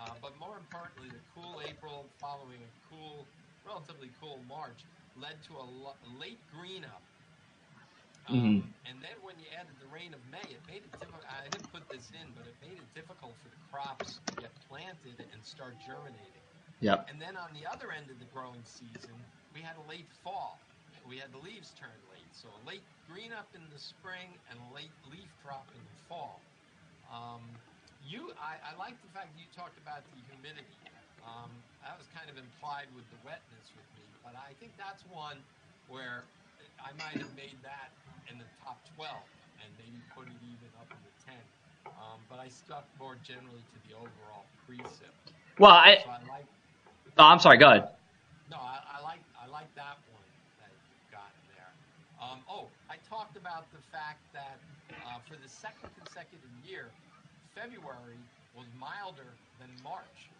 Uh, 0.00 0.10
but 0.20 0.34
more 0.40 0.56
importantly, 0.58 1.08
the 1.12 1.22
cool 1.36 1.62
April 1.62 2.06
following 2.18 2.58
a 2.58 2.70
cool, 2.90 3.22
relatively 3.66 4.10
cool 4.20 4.40
March 4.48 4.84
led 5.16 5.42
to 5.44 5.56
a 5.56 5.66
late 6.18 6.40
green 6.50 6.84
up. 6.84 7.02
Um, 8.28 8.36
Mhm. 8.36 8.72
And 8.86 9.02
then 9.02 9.20
when 9.22 9.38
you 9.38 9.46
added 9.50 9.78
the 9.80 9.86
rain 9.88 10.14
of 10.14 10.24
May, 10.26 10.42
it 10.54 10.64
made 10.66 10.84
it 10.84 10.92
difficult. 10.92 11.24
I 11.26 11.48
didn't 11.48 11.70
put 11.72 11.88
this 11.88 12.10
in, 12.12 12.32
but 12.32 12.46
it 12.46 12.54
made 12.60 12.78
it 12.78 12.94
difficult 12.94 13.36
for 13.42 13.48
the 13.48 13.56
crops 13.70 14.20
to 14.26 14.34
get 14.36 14.54
planted 14.68 15.20
and 15.32 15.44
start 15.44 15.78
germinating. 15.80 16.42
Yep. 16.80 17.08
And 17.10 17.20
then 17.20 17.36
on 17.36 17.52
the 17.52 17.66
other 17.66 17.90
end 17.92 18.10
of 18.10 18.18
the 18.18 18.24
growing 18.26 18.64
season, 18.64 19.14
we 19.54 19.60
had 19.60 19.76
a 19.76 19.82
late 19.82 20.08
fall. 20.22 20.58
We 21.04 21.18
had 21.18 21.32
the 21.32 21.38
leaves 21.38 21.72
turn 21.72 21.98
late. 22.10 22.32
So 22.32 22.48
a 22.48 22.66
late 22.66 22.84
green 23.08 23.32
up 23.32 23.54
in 23.54 23.68
the 23.70 23.78
spring 23.78 24.38
and 24.50 24.58
a 24.60 24.74
late 24.74 24.92
leaf 25.10 25.28
drop 25.42 25.66
in 25.74 25.80
the 25.84 25.96
fall. 26.08 26.40
Um, 27.10 27.42
you, 28.02 28.32
I, 28.38 28.58
I 28.72 28.74
like 28.76 29.00
the 29.02 29.08
fact 29.08 29.34
that 29.34 29.40
you 29.40 29.46
talked 29.54 29.78
about 29.78 30.04
the 30.10 30.20
humidity. 30.32 30.78
Um, 31.24 31.50
that 31.82 31.98
was 31.98 32.06
kind 32.14 32.30
of 32.30 32.36
implied 32.38 32.88
with 32.94 33.06
the 33.10 33.18
wetness 33.26 33.70
with 33.74 33.88
me, 33.98 34.06
but 34.22 34.34
I 34.38 34.54
think 34.58 34.72
that's 34.78 35.02
one 35.10 35.38
where 35.88 36.24
I 36.82 36.90
might 36.98 37.18
have 37.18 37.34
made 37.36 37.58
that 37.62 37.90
in 38.30 38.38
the 38.38 38.46
top 38.62 38.78
12 38.96 39.10
and 39.62 39.68
maybe 39.78 39.98
put 40.14 40.26
it 40.26 40.38
even 40.42 40.70
up 40.78 40.90
in 40.90 41.00
the 41.02 41.14
10. 41.26 41.34
Um, 41.86 42.18
but 42.30 42.38
I 42.38 42.48
stuck 42.48 42.86
more 42.98 43.16
generally 43.22 43.62
to 43.74 43.78
the 43.86 43.94
overall 43.94 44.46
precip. 44.66 45.14
Well, 45.58 45.74
I 45.74 45.98
So 46.02 46.10
I 46.10 46.22
like 46.30 46.46
oh, 47.18 47.24
I'm 47.24 47.38
sorry. 47.38 47.58
Go 47.58 47.70
ahead. 47.70 47.88
no, 48.50 48.56
I, 48.58 48.98
I 48.98 49.02
like 49.02 49.22
I 49.38 49.46
like 49.50 49.70
that 49.74 49.98
one 50.10 50.26
that 50.62 50.70
you've 50.88 51.10
gotten 51.10 51.42
there. 51.54 51.72
Um, 52.22 52.38
oh, 52.48 52.70
I 52.88 52.96
talked 53.08 53.36
about 53.36 53.70
the 53.74 53.82
fact 53.90 54.22
that 54.32 54.58
uh, 55.06 55.18
for 55.26 55.34
the 55.36 55.48
second 55.48 55.90
consecutive 55.98 56.50
year, 56.64 56.94
February 57.54 58.18
was 58.54 58.66
milder 58.78 59.34
than 59.58 59.68
March 59.82 60.30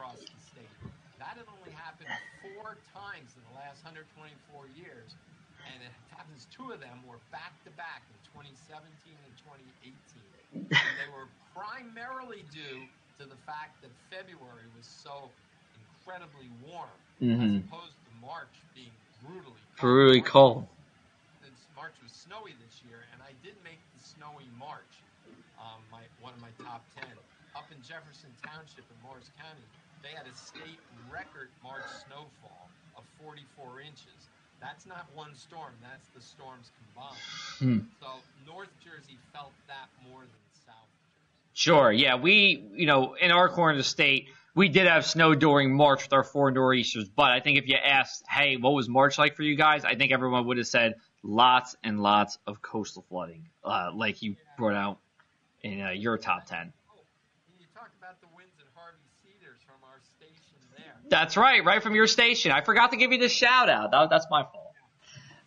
across 0.00 0.24
the 0.32 0.40
state. 0.40 0.80
That 1.20 1.36
had 1.36 1.44
only 1.52 1.68
happened 1.76 2.08
four 2.40 2.80
times 2.88 3.36
in 3.36 3.44
the 3.44 3.52
last 3.52 3.84
124 3.84 4.40
years, 4.72 5.20
and 5.68 5.84
it 5.84 5.92
happens 6.08 6.48
two 6.48 6.72
of 6.72 6.80
them 6.80 7.04
were 7.04 7.20
back 7.28 7.60
to 7.68 7.70
back 7.76 8.08
in 8.08 8.16
2017 8.24 9.20
and 9.20 9.36
2018. 9.36 10.24
And 10.72 10.96
they 10.96 11.12
were 11.12 11.28
primarily 11.52 12.48
due 12.48 12.88
to 13.20 13.28
the 13.28 13.36
fact 13.44 13.84
that 13.84 13.92
February 14.08 14.72
was 14.72 14.88
so 14.88 15.36
incredibly 15.76 16.48
warm 16.48 17.04
as 17.44 17.52
hmm 17.52 17.60
opposed 17.60 18.00
to 18.08 18.10
March 18.16 18.64
being 18.72 18.96
brutally 19.20 19.68
cold. 19.76 20.00
Brutally 20.00 20.20
March- 20.24 20.32
cold. 20.32 20.66
March 21.76 22.00
was 22.00 22.12
snowy 22.12 22.56
this 22.56 22.80
year, 22.80 23.04
and 23.12 23.20
I 23.20 23.32
did 23.44 23.60
make 23.64 23.84
the 23.92 24.00
snowy 24.00 24.48
March 24.56 25.04
um, 25.60 25.84
my 25.92 26.08
one 26.16 26.32
of 26.32 26.40
my 26.40 26.52
top 26.56 26.88
ten. 26.96 27.20
Up 27.56 27.72
in 27.72 27.82
Jefferson 27.82 28.30
Township 28.40 28.88
in 28.88 28.96
Morris 29.02 29.28
County, 29.36 29.68
they 30.02 30.16
had 30.16 30.26
a 30.26 30.36
state 30.36 30.80
record 31.12 31.48
March 31.62 31.84
snowfall 32.06 32.70
of 32.96 33.04
44 33.22 33.80
inches. 33.80 34.28
That's 34.60 34.86
not 34.86 35.06
one 35.14 35.34
storm, 35.34 35.72
that's 35.82 36.08
the 36.14 36.20
storms 36.20 36.70
combined. 36.78 37.16
Hmm. 37.58 37.86
So 38.00 38.08
North 38.46 38.68
Jersey 38.84 39.18
felt 39.32 39.52
that 39.68 39.88
more 40.08 40.20
than 40.20 40.42
South 40.66 40.74
Jersey. 41.00 41.50
Sure, 41.54 41.92
yeah. 41.92 42.16
We, 42.16 42.64
you 42.74 42.86
know, 42.86 43.14
in 43.14 43.30
our 43.30 43.48
corner 43.48 43.72
of 43.72 43.78
the 43.78 43.84
state, 43.84 44.28
we 44.54 44.68
did 44.68 44.86
have 44.86 45.06
snow 45.06 45.34
during 45.34 45.74
March 45.74 46.02
with 46.02 46.12
our 46.12 46.24
four 46.24 46.50
nor'easters, 46.50 47.08
but 47.08 47.30
I 47.30 47.40
think 47.40 47.58
if 47.58 47.68
you 47.68 47.76
asked, 47.76 48.24
hey, 48.28 48.56
what 48.56 48.72
was 48.72 48.88
March 48.88 49.18
like 49.18 49.36
for 49.36 49.42
you 49.42 49.56
guys? 49.56 49.84
I 49.84 49.94
think 49.94 50.12
everyone 50.12 50.46
would 50.46 50.58
have 50.58 50.66
said 50.66 50.96
lots 51.22 51.76
and 51.84 52.02
lots 52.02 52.38
of 52.46 52.60
coastal 52.60 53.04
flooding, 53.08 53.48
uh, 53.64 53.90
like 53.94 54.22
you 54.22 54.36
brought 54.58 54.74
out 54.74 54.98
in 55.62 55.80
uh, 55.80 55.90
your 55.90 56.18
top 56.18 56.46
10 56.46 56.72
about 58.10 58.18
the 58.26 58.34
winds 58.34 58.58
at 58.58 58.66
Harvey 58.74 59.06
Cedars 59.22 59.62
from 59.62 59.78
our 59.86 60.02
station 60.18 60.58
there. 60.74 60.98
That's 61.06 61.38
right, 61.38 61.62
right 61.62 61.78
from 61.78 61.94
your 61.94 62.10
station. 62.10 62.50
I 62.50 62.58
forgot 62.58 62.90
to 62.90 62.98
give 62.98 63.14
you 63.14 63.22
the 63.22 63.30
shout 63.30 63.70
out. 63.70 63.94
That, 63.94 64.10
that's 64.10 64.26
my 64.26 64.42
fault. 64.42 64.74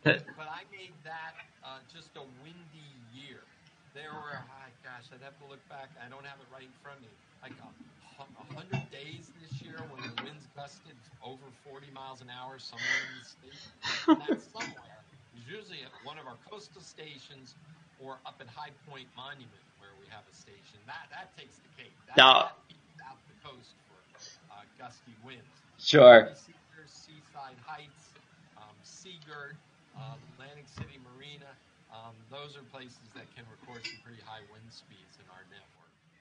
Yeah. 0.08 0.24
but 0.40 0.48
I 0.48 0.64
made 0.72 0.96
that 1.04 1.36
uh, 1.60 1.84
just 1.92 2.16
a 2.16 2.24
windy 2.40 2.88
year. 3.12 3.44
There 3.92 4.16
were, 4.16 4.40
oh, 4.40 4.72
gosh, 4.80 5.12
I'd 5.12 5.20
have 5.28 5.36
to 5.44 5.48
look 5.52 5.60
back. 5.68 5.92
I 6.00 6.08
don't 6.08 6.24
have 6.24 6.40
it 6.40 6.48
right 6.56 6.64
in 6.64 6.72
front 6.80 7.04
of 7.04 7.12
me. 7.12 7.12
Like 7.44 7.52
a, 7.60 7.68
hundred 8.56 8.88
days 8.96 9.36
this 9.44 9.60
year 9.60 9.76
when 9.92 10.00
the 10.00 10.16
winds 10.24 10.48
gusted 10.56 10.96
over 11.20 11.44
40 11.68 11.92
miles 11.92 12.24
an 12.24 12.32
hour 12.32 12.64
somewhere 12.64 13.00
in 13.12 13.20
the 13.20 13.28
state. 13.28 13.60
That's 14.08 14.48
somewhere. 14.56 15.04
It's 15.36 15.44
usually 15.52 15.84
at 15.84 15.92
one 16.08 16.16
of 16.16 16.32
our 16.32 16.40
coastal 16.48 16.80
stations 16.80 17.60
or 18.00 18.24
up 18.24 18.40
at 18.40 18.48
High 18.48 18.72
Point 18.88 19.12
Monument 19.20 19.52
have 20.14 20.24
a 20.30 20.36
station. 20.36 20.78
That 20.86 21.10
that 21.10 21.34
takes 21.38 21.58
the 21.58 21.72
cake. 21.82 21.94
That, 22.08 22.18
Now- 22.18 22.54
that 23.02 23.10
out 23.10 23.18
the 23.26 23.38
coast 23.42 23.74
for 23.90 23.98
uh, 24.54 24.62
gusty 24.78 25.14
winds. 25.26 25.44
Sure. 25.82 26.30
Cedars, 26.38 26.92
Seaside 26.94 27.58
Heights, 27.66 28.04
um, 28.58 28.72
Sea 28.84 29.18
Girt, 29.28 29.56
uh, 29.98 30.16
Atlantic 30.34 30.66
City 30.78 30.98
Marina. 31.04 31.50
Um, 31.92 32.14
those 32.32 32.56
are 32.58 32.64
places 32.72 32.98
that 33.16 33.26
can 33.36 33.44
record 33.52 33.86
some 33.86 34.00
pretty 34.06 34.22
high 34.26 34.42
wind 34.52 34.64
speeds 34.70 35.18
in 35.20 35.26
our 35.30 35.44
network. 35.52 35.70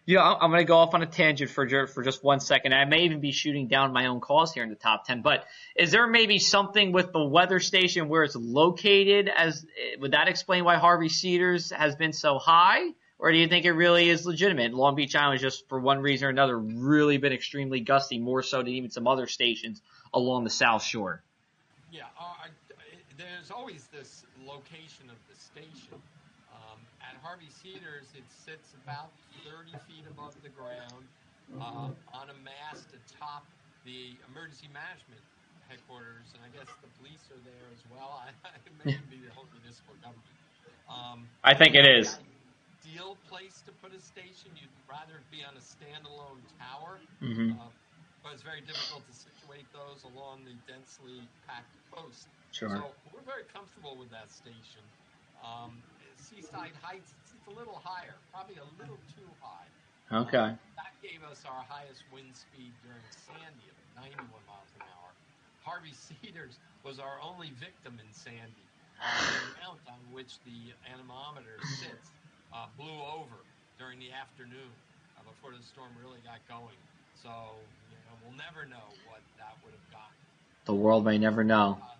You 0.05 0.17
know, 0.17 0.23
I'm 0.23 0.51
going 0.51 0.61
to 0.61 0.67
go 0.67 0.79
off 0.79 0.95
on 0.95 1.03
a 1.03 1.07
tangent 1.07 1.51
for 1.51 1.87
for 1.87 2.03
just 2.03 2.25
one 2.25 2.41
second. 2.41 2.75
I 2.75 2.85
may 2.87 3.05
even 3.05 3.21
be 3.21 3.31
shooting 3.31 3.69
down 3.69 3.93
my 3.93 4.07
own 4.07 4.19
calls 4.21 4.53
here 4.53 4.65
in 4.65 4.69
the 4.69 4.75
top 4.75 5.07
ten. 5.07 5.23
But 5.23 5.47
is 5.77 5.93
there 5.93 6.09
maybe 6.09 6.41
something 6.41 6.91
with 6.91 7.13
the 7.13 7.23
weather 7.25 7.61
station 7.61 8.09
where 8.09 8.25
it's 8.25 8.35
located? 8.37 9.29
As 9.29 9.65
would 10.01 10.11
that 10.11 10.27
explain 10.27 10.65
why 10.65 10.77
Harvey 10.77 11.09
Cedars 11.09 11.71
has 11.71 11.95
been 11.95 12.13
so 12.13 12.39
high, 12.39 12.81
or 13.23 13.31
do 13.31 13.39
you 13.39 13.47
think 13.47 13.65
it 13.65 13.71
really 13.71 14.11
is 14.11 14.27
legitimate? 14.27 14.75
Long 14.75 14.97
Beach 14.97 15.15
Island 15.15 15.41
has 15.41 15.55
just 15.55 15.69
for 15.69 15.79
one 15.79 16.03
reason 16.03 16.27
or 16.27 16.31
another 16.31 16.59
really 16.59 17.19
been 17.19 17.33
extremely 17.33 17.79
gusty, 17.79 18.19
more 18.19 18.43
so 18.43 18.59
than 18.59 18.75
even 18.75 18.91
some 18.91 19.07
other 19.07 19.29
stations 19.29 19.81
along 20.13 20.43
the 20.43 20.51
South 20.51 20.83
Shore. 20.83 21.23
Yeah, 21.93 22.11
uh, 22.19 22.25
I, 22.43 22.47
there's 23.17 23.53
always 23.53 23.87
this 23.95 24.25
location 24.45 25.07
of 25.07 25.15
the 25.31 25.39
station. 25.39 26.03
Um, 26.51 26.83
at 26.99 27.15
Harvey 27.23 27.47
Cedars, 27.63 28.11
it 28.19 28.27
sits 28.27 28.75
about 28.83 29.15
30 29.47 29.71
feet 29.87 30.03
above 30.11 30.35
the 30.43 30.51
ground 30.51 31.07
uh, 31.63 32.19
on 32.19 32.27
a 32.27 32.37
mast 32.43 32.91
atop 32.91 33.47
the 33.87 34.19
emergency 34.35 34.67
management 34.75 35.23
headquarters, 35.71 36.27
and 36.35 36.43
I 36.43 36.51
guess 36.59 36.67
the 36.83 36.91
police 36.99 37.23
are 37.31 37.39
there 37.47 37.71
as 37.71 37.83
well. 37.87 38.19
I, 38.27 38.51
it 38.67 38.75
may 38.83 38.99
be 39.07 39.23
the 39.23 39.31
whole 39.31 39.47
municipal 39.63 39.95
government. 40.03 40.27
Um, 40.91 41.31
I 41.45 41.55
think 41.55 41.77
it 41.77 41.87
is. 41.87 42.19
Ideal 42.83 43.15
place 43.31 43.63
to 43.67 43.73
put 43.79 43.95
a 43.95 44.03
station. 44.03 44.51
You'd 44.59 44.75
rather 44.91 45.23
be 45.31 45.47
on 45.47 45.55
a 45.55 45.63
standalone 45.63 46.43
tower. 46.59 46.99
hmm 47.23 47.55
Uh, 47.55 47.71
but 48.23 48.35
it's 48.35 48.43
very 48.43 48.63
difficult 48.63 49.07
to 49.07 49.15
situate 49.15 49.67
those 49.75 50.03
along 50.03 50.47
the 50.47 50.55
densely 50.67 51.27
packed 51.47 51.71
coast. 51.91 52.27
Sure. 52.51 52.71
So 52.71 52.95
we're 53.15 53.27
very 53.27 53.43
comfortable 53.55 53.95
with 53.99 54.11
that 54.11 54.31
station. 54.31 54.83
Um, 55.43 55.79
Seaside 56.19 56.75
Heights, 56.83 57.15
it's, 57.23 57.35
it's 57.35 57.47
a 57.51 57.55
little 57.59 57.83
higher, 57.83 58.15
probably 58.31 58.59
a 58.63 58.69
little 58.79 58.99
too 59.15 59.27
high. 59.43 59.67
Okay. 60.11 60.55
That 60.79 60.95
gave 61.03 61.23
us 61.27 61.43
our 61.47 61.67
highest 61.67 62.03
wind 62.15 62.31
speed 62.35 62.71
during 62.87 63.03
Sandy 63.27 63.67
at 63.71 64.07
91 64.07 64.27
miles 64.47 64.71
an 64.79 64.87
hour. 64.87 65.11
Harvey 65.67 65.95
Cedars 66.07 66.59
was 66.87 66.99
our 66.99 67.19
only 67.23 67.51
victim 67.59 67.99
in 67.99 68.11
Sandy. 68.15 68.67
Uh, 69.03 69.07
the 69.19 69.67
mount 69.67 69.83
on 69.91 69.99
which 70.15 70.39
the 70.47 70.75
anemometer 70.87 71.59
sits 71.79 72.11
uh, 72.53 72.67
blew 72.77 73.01
over 73.03 73.45
during 73.79 73.99
the 73.99 74.13
afternoon 74.13 74.77
uh, 75.17 75.23
before 75.25 75.53
the 75.57 75.63
storm 75.63 75.93
really 75.99 76.21
got 76.21 76.47
going. 76.49 76.79
So, 77.15 77.69
you 77.89 77.97
know, 78.07 78.17
we'll 78.23 78.37
never 78.37 78.67
know 78.67 78.99
what 79.05 79.23
that 79.39 79.57
would 79.63 79.73
have 79.75 79.89
gotten. 79.91 80.23
The 80.67 80.75
world 80.75 81.05
may 81.05 81.19
never 81.19 81.43
know. 81.45 81.79
Uh, 81.83 81.97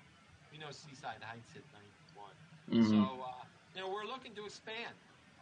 we 0.51 0.59
know 0.59 0.71
Seaside 0.71 1.23
Heights 1.23 1.53
hit 1.53 1.67
91. 1.73 2.35
hmm 2.71 2.89
So, 2.91 3.23
uh, 3.23 3.45
you 3.75 3.81
know, 3.81 3.91
we're 3.91 4.07
looking 4.07 4.35
to 4.37 4.45
expand 4.45 4.95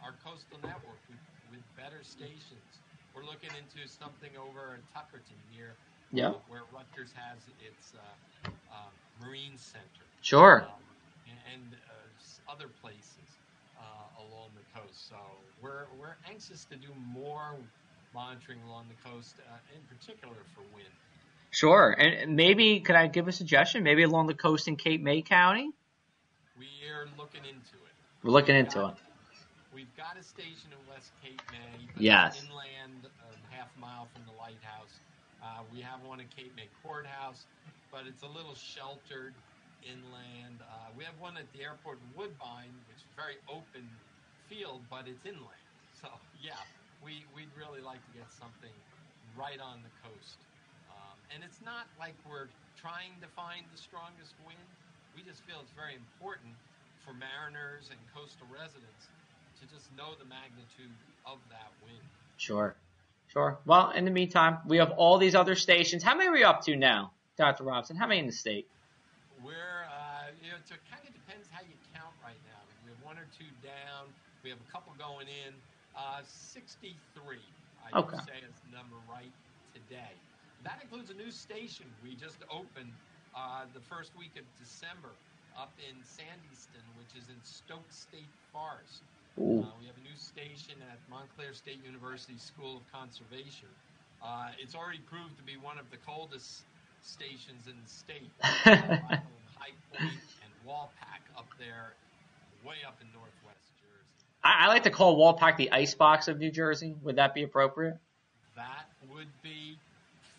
our 0.03 0.15
coastal 0.23 0.59
network 0.59 1.01
with, 1.07 1.19
with 1.49 1.61
better 1.75 2.03
stations. 2.03 2.81
We're 3.13 3.25
looking 3.25 3.51
into 3.57 3.87
something 3.87 4.31
over 4.37 4.73
in 4.75 4.81
Tuckerton 4.87 5.39
near 5.51 5.77
Yep. 6.13 6.35
uh, 6.35 6.39
where 6.47 6.63
Rutgers 6.71 7.13
has 7.15 7.47
its 7.59 7.93
uh, 7.95 8.49
um, 8.71 8.93
Marine 9.19 9.57
Center 9.57 10.07
Sure. 10.21 10.63
um, 10.63 10.83
and, 11.27 11.39
and 11.53 11.75
uh, 11.87 12.51
other 12.51 12.67
places 12.67 13.39
uh, 13.81 14.21
along 14.23 14.49
the 14.55 14.79
coast. 14.79 15.09
So 15.09 15.15
we're, 15.61 15.85
we're 15.99 16.15
anxious 16.29 16.65
to 16.65 16.75
do 16.75 16.89
more 16.95 17.55
monitoring 18.13 18.59
along 18.67 18.85
the 18.89 19.09
coast, 19.09 19.35
uh, 19.39 19.57
in 19.75 19.81
particular 19.97 20.35
for 20.53 20.61
wind. 20.75 20.87
Sure. 21.49 21.91
And 21.91 22.35
maybe 22.35 22.79
could 22.79 22.95
I 22.95 23.07
give 23.07 23.27
a 23.27 23.31
suggestion? 23.31 23.83
Maybe 23.83 24.03
along 24.03 24.27
the 24.27 24.33
coast 24.33 24.67
in 24.67 24.75
Cape 24.75 25.01
May 25.01 25.21
County. 25.21 25.71
We're 26.57 27.07
looking 27.17 27.41
into 27.43 27.75
it. 27.85 27.93
We're 28.23 28.31
looking 28.31 28.55
into 28.55 28.85
it. 28.85 28.95
We've 29.73 29.95
got 29.97 30.17
a 30.19 30.23
station 30.23 30.69
in 30.71 30.93
West 30.93 31.11
Cape 31.23 31.41
May, 31.51 31.87
Yes. 31.97 32.43
inland, 32.43 33.07
a 33.07 33.55
half 33.55 33.69
mile 33.79 34.07
from 34.13 34.23
the 34.25 34.37
lighthouse. 34.37 34.99
Uh, 35.41 35.63
we 35.73 35.81
have 35.81 36.03
one 36.03 36.19
at 36.19 36.29
Cape 36.35 36.53
May 36.55 36.67
Courthouse, 36.83 37.45
but 37.91 38.01
it's 38.07 38.21
a 38.23 38.27
little 38.27 38.53
sheltered 38.53 39.33
inland. 39.85 40.61
Uh, 40.61 40.93
we 40.97 41.03
have 41.03 41.17
one 41.19 41.37
at 41.37 41.49
the 41.53 41.61
airport 41.65 41.99
in 42.01 42.09
Woodbine, 42.17 42.73
which 42.87 43.01
is 43.01 43.07
a 43.09 43.15
very 43.17 43.37
open 43.49 43.85
field, 44.49 44.81
but 44.89 45.07
it's 45.07 45.23
inland. 45.25 45.65
So 46.01 46.09
yeah, 46.41 46.57
we 47.05 47.25
we'd 47.35 47.51
really 47.53 47.81
like 47.81 48.01
to 48.01 48.13
get 48.17 48.29
something 48.33 48.73
right 49.37 49.59
on 49.61 49.85
the 49.85 49.93
coast. 50.01 50.39
Um, 50.89 51.17
and 51.33 51.43
it's 51.43 51.61
not 51.61 51.87
like 51.99 52.15
we're 52.25 52.49
trying 52.77 53.13
to 53.21 53.29
find 53.37 53.63
the 53.69 53.79
strongest 53.79 54.33
wind. 54.45 54.69
We 55.15 55.21
just 55.21 55.45
feel 55.45 55.61
it's 55.61 55.75
very 55.77 55.95
important 55.95 56.55
for 57.05 57.13
mariners 57.13 57.89
and 57.89 57.99
coastal 58.13 58.47
residents 58.49 59.09
to 59.59 59.67
just 59.69 59.89
know 59.97 60.17
the 60.17 60.25
magnitude 60.25 60.93
of 61.25 61.37
that 61.49 61.69
wind. 61.85 62.05
Sure. 62.37 62.75
Sure. 63.27 63.59
Well, 63.65 63.91
in 63.91 64.05
the 64.05 64.11
meantime, 64.11 64.57
we 64.67 64.77
have 64.77 64.91
all 64.91 65.17
these 65.17 65.35
other 65.35 65.55
stations. 65.55 66.03
How 66.03 66.15
many 66.15 66.29
are 66.29 66.33
we 66.33 66.43
up 66.43 66.65
to 66.65 66.75
now, 66.75 67.11
Dr. 67.37 67.63
Robinson? 67.63 67.95
How 67.95 68.07
many 68.07 68.19
in 68.19 68.25
the 68.25 68.33
state? 68.33 68.67
We're, 69.41 69.89
uh, 69.89 70.37
you 70.37 70.53
know, 70.53 70.61
it 70.61 70.69
kind 70.85 71.01
of 71.07 71.13
depends 71.13 71.49
how 71.49 71.65
you 71.65 71.75
count 71.97 72.13
right 72.21 72.41
now. 72.45 72.69
We 72.85 72.91
have 72.93 73.01
one 73.01 73.17
or 73.17 73.25
two 73.25 73.49
down. 73.61 74.13
We 74.43 74.49
have 74.53 74.61
a 74.61 74.69
couple 74.71 74.93
going 74.93 75.27
in. 75.27 75.61
Uh, 75.97 76.21
63, 76.23 77.41
I 77.81 77.93
Okay. 77.93 78.05
would 78.05 78.17
say 78.17 78.37
is 78.47 78.61
the 78.61 78.69
number 78.69 78.97
right 79.09 79.33
today. 79.73 80.21
That 80.61 80.79
includes 80.83 81.09
a 81.09 81.15
new 81.17 81.31
station 81.31 81.87
we 82.01 82.15
just 82.15 82.43
opened 82.53 82.93
uh, 83.33 83.65
the 83.73 83.81
first 83.81 84.15
week 84.15 84.37
of 84.37 84.45
December 84.55 85.17
up 85.57 85.73
in 85.81 86.03
Sandyston, 86.05 86.85
which 86.93 87.15
is 87.15 87.29
in 87.29 87.41
Stokes 87.41 87.97
State 87.97 88.33
Forest. 88.53 89.03
Uh, 89.57 89.73
we 89.79 89.87
have 89.87 89.97
a 89.97 90.01
new 90.01 90.15
station 90.15 90.75
at 90.81 91.01
Montclair 91.09 91.53
State 91.53 91.83
University 91.83 92.37
School 92.37 92.77
of 92.77 92.85
Conservation. 92.91 93.69
Uh, 94.21 94.51
it's 94.61 94.75
already 94.75 94.99
proved 95.01 95.37
to 95.37 95.43
be 95.43 95.57
one 95.57 95.79
of 95.79 95.89
the 95.89 95.97
coldest 95.97 96.65
stations 97.03 97.67
in 97.67 97.73
the 97.81 97.89
state. 97.89 98.31
High 98.41 99.73
Point 99.91 100.11
and 100.43 100.51
Walpack 100.67 101.21
up 101.37 101.47
there, 101.59 101.93
way 102.65 102.77
up 102.87 102.97
in 103.01 103.07
northwest 103.13 103.65
Jersey. 103.81 104.25
I, 104.43 104.65
I 104.65 104.67
like 104.67 104.83
to 104.83 104.89
call 104.89 105.17
Walpack 105.17 105.57
the 105.57 105.71
icebox 105.71 106.27
of 106.27 106.39
New 106.39 106.51
Jersey. 106.51 106.95
Would 107.03 107.17
that 107.17 107.33
be 107.33 107.43
appropriate? 107.43 107.97
That 108.55 108.85
would 109.13 109.29
be 109.43 109.77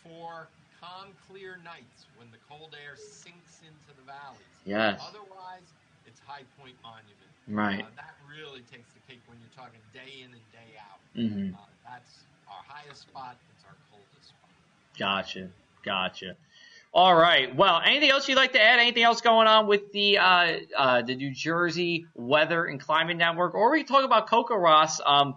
for 0.03 0.49
calm, 0.81 1.09
clear 1.29 1.59
nights 1.65 2.07
when 2.17 2.29
the 2.31 2.39
cold 2.49 2.77
air 2.85 2.97
sinks 2.97 3.61
into 3.63 3.97
the 3.97 4.05
valleys. 4.07 4.57
Yes. 4.65 5.01
Otherwise, 5.09 5.67
it's 6.07 6.21
High 6.27 6.45
Point 6.59 6.77
Monument. 6.83 7.33
Right. 7.49 7.85
Uh, 7.85 7.91
that 7.97 8.15
really 8.29 8.63
takes 8.71 8.91
the 8.93 9.01
cake 9.09 9.21
when 9.27 9.39
you're 9.39 9.57
talking 9.57 9.81
day 9.93 10.23
in 10.23 10.31
and 10.31 10.47
day 10.53 10.73
out. 10.79 11.01
Mm-hmm. 11.17 11.55
Uh, 11.55 11.59
that's 11.85 12.23
our 12.49 12.63
highest 12.67 13.03
spot. 13.03 13.37
It's 13.57 13.65
our 13.65 13.77
coldest 13.91 14.31
spot. 14.31 14.51
Gotcha. 14.99 15.49
Gotcha. 15.85 16.37
All 16.95 17.15
right. 17.15 17.55
Well, 17.57 17.81
anything 17.83 18.11
else 18.11 18.29
you'd 18.29 18.37
like 18.37 18.53
to 18.53 18.61
add? 18.61 18.79
Anything 18.79 19.03
else 19.03 19.23
going 19.23 19.47
on 19.47 19.67
with 19.67 19.93
the 19.93 20.19
uh, 20.19 20.57
uh, 20.77 21.03
the 21.03 21.15
New 21.15 21.33
Jersey 21.33 22.05
Weather 22.15 22.67
and 22.67 22.79
Climate 22.79 23.17
Network, 23.17 23.55
or 23.55 23.73
we 23.73 23.83
can 23.83 23.87
talk 23.87 24.05
about 24.05 24.29
CoCoRaHS? 24.29 25.01
Um, 25.07 25.37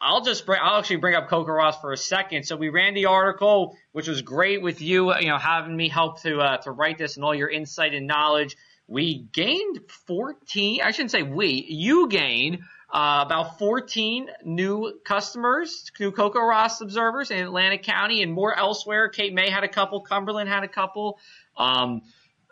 I'll 0.00 0.22
just 0.22 0.46
bring, 0.46 0.60
I'll 0.62 0.78
actually 0.78 0.96
bring 0.96 1.16
up 1.16 1.28
CoCoRaHS 1.28 1.80
for 1.80 1.92
a 1.92 1.96
second. 1.96 2.44
So 2.44 2.54
we 2.54 2.68
ran 2.68 2.94
the 2.94 3.06
article, 3.06 3.76
which 3.90 4.06
was 4.06 4.22
great 4.22 4.62
with 4.62 4.80
you, 4.80 5.12
you 5.18 5.26
know, 5.26 5.36
having 5.36 5.76
me 5.76 5.88
help 5.88 6.22
to 6.22 6.38
uh, 6.38 6.56
to 6.58 6.70
write 6.70 6.96
this 6.96 7.16
and 7.16 7.24
all 7.24 7.34
your 7.34 7.50
insight 7.50 7.92
and 7.92 8.06
knowledge. 8.06 8.56
We 8.86 9.26
gained 9.32 9.80
14. 10.06 10.80
I 10.80 10.92
shouldn't 10.92 11.10
say 11.10 11.24
we. 11.24 11.66
You 11.68 12.06
gained 12.08 12.60
uh, 12.94 13.24
about 13.26 13.58
14 13.58 14.28
new 14.44 15.00
customers, 15.04 15.90
new 15.98 16.12
CoCoRaHS 16.12 16.80
observers 16.80 17.32
in 17.32 17.40
Atlantic 17.40 17.82
County 17.82 18.22
and 18.22 18.32
more 18.32 18.56
elsewhere. 18.56 19.08
Cape 19.08 19.34
May 19.34 19.50
had 19.50 19.64
a 19.64 19.68
couple, 19.68 20.00
Cumberland 20.02 20.48
had 20.48 20.62
a 20.62 20.68
couple. 20.68 21.18
Um, 21.56 22.02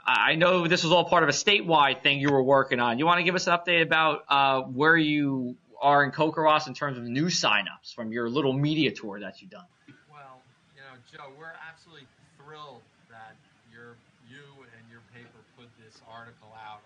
I 0.04 0.34
know 0.34 0.66
this 0.66 0.82
was 0.82 0.90
all 0.90 1.04
part 1.04 1.22
of 1.22 1.28
a 1.28 1.32
statewide 1.32 2.02
thing 2.02 2.18
you 2.18 2.32
were 2.32 2.42
working 2.42 2.80
on. 2.80 2.98
You 2.98 3.06
want 3.06 3.18
to 3.18 3.22
give 3.22 3.36
us 3.36 3.46
an 3.46 3.56
update 3.56 3.82
about 3.82 4.24
uh, 4.28 4.62
where 4.62 4.96
you 4.96 5.54
are 5.80 6.02
in 6.02 6.10
CoCoRaHS 6.10 6.66
in 6.66 6.74
terms 6.74 6.98
of 6.98 7.04
new 7.04 7.26
signups 7.26 7.94
from 7.94 8.10
your 8.10 8.28
little 8.28 8.52
media 8.52 8.90
tour 8.90 9.20
that 9.20 9.40
you've 9.40 9.50
done? 9.50 9.66
Well, 10.10 10.42
you 10.74 10.82
know, 10.82 10.98
Joe, 11.06 11.32
we're 11.38 11.54
absolutely 11.70 12.08
thrilled 12.36 12.82
that 13.10 13.36
you 13.70 14.42
and 14.58 14.90
your 14.90 15.02
paper 15.14 15.38
put 15.56 15.68
this 15.78 16.00
article 16.10 16.50
out 16.66 16.82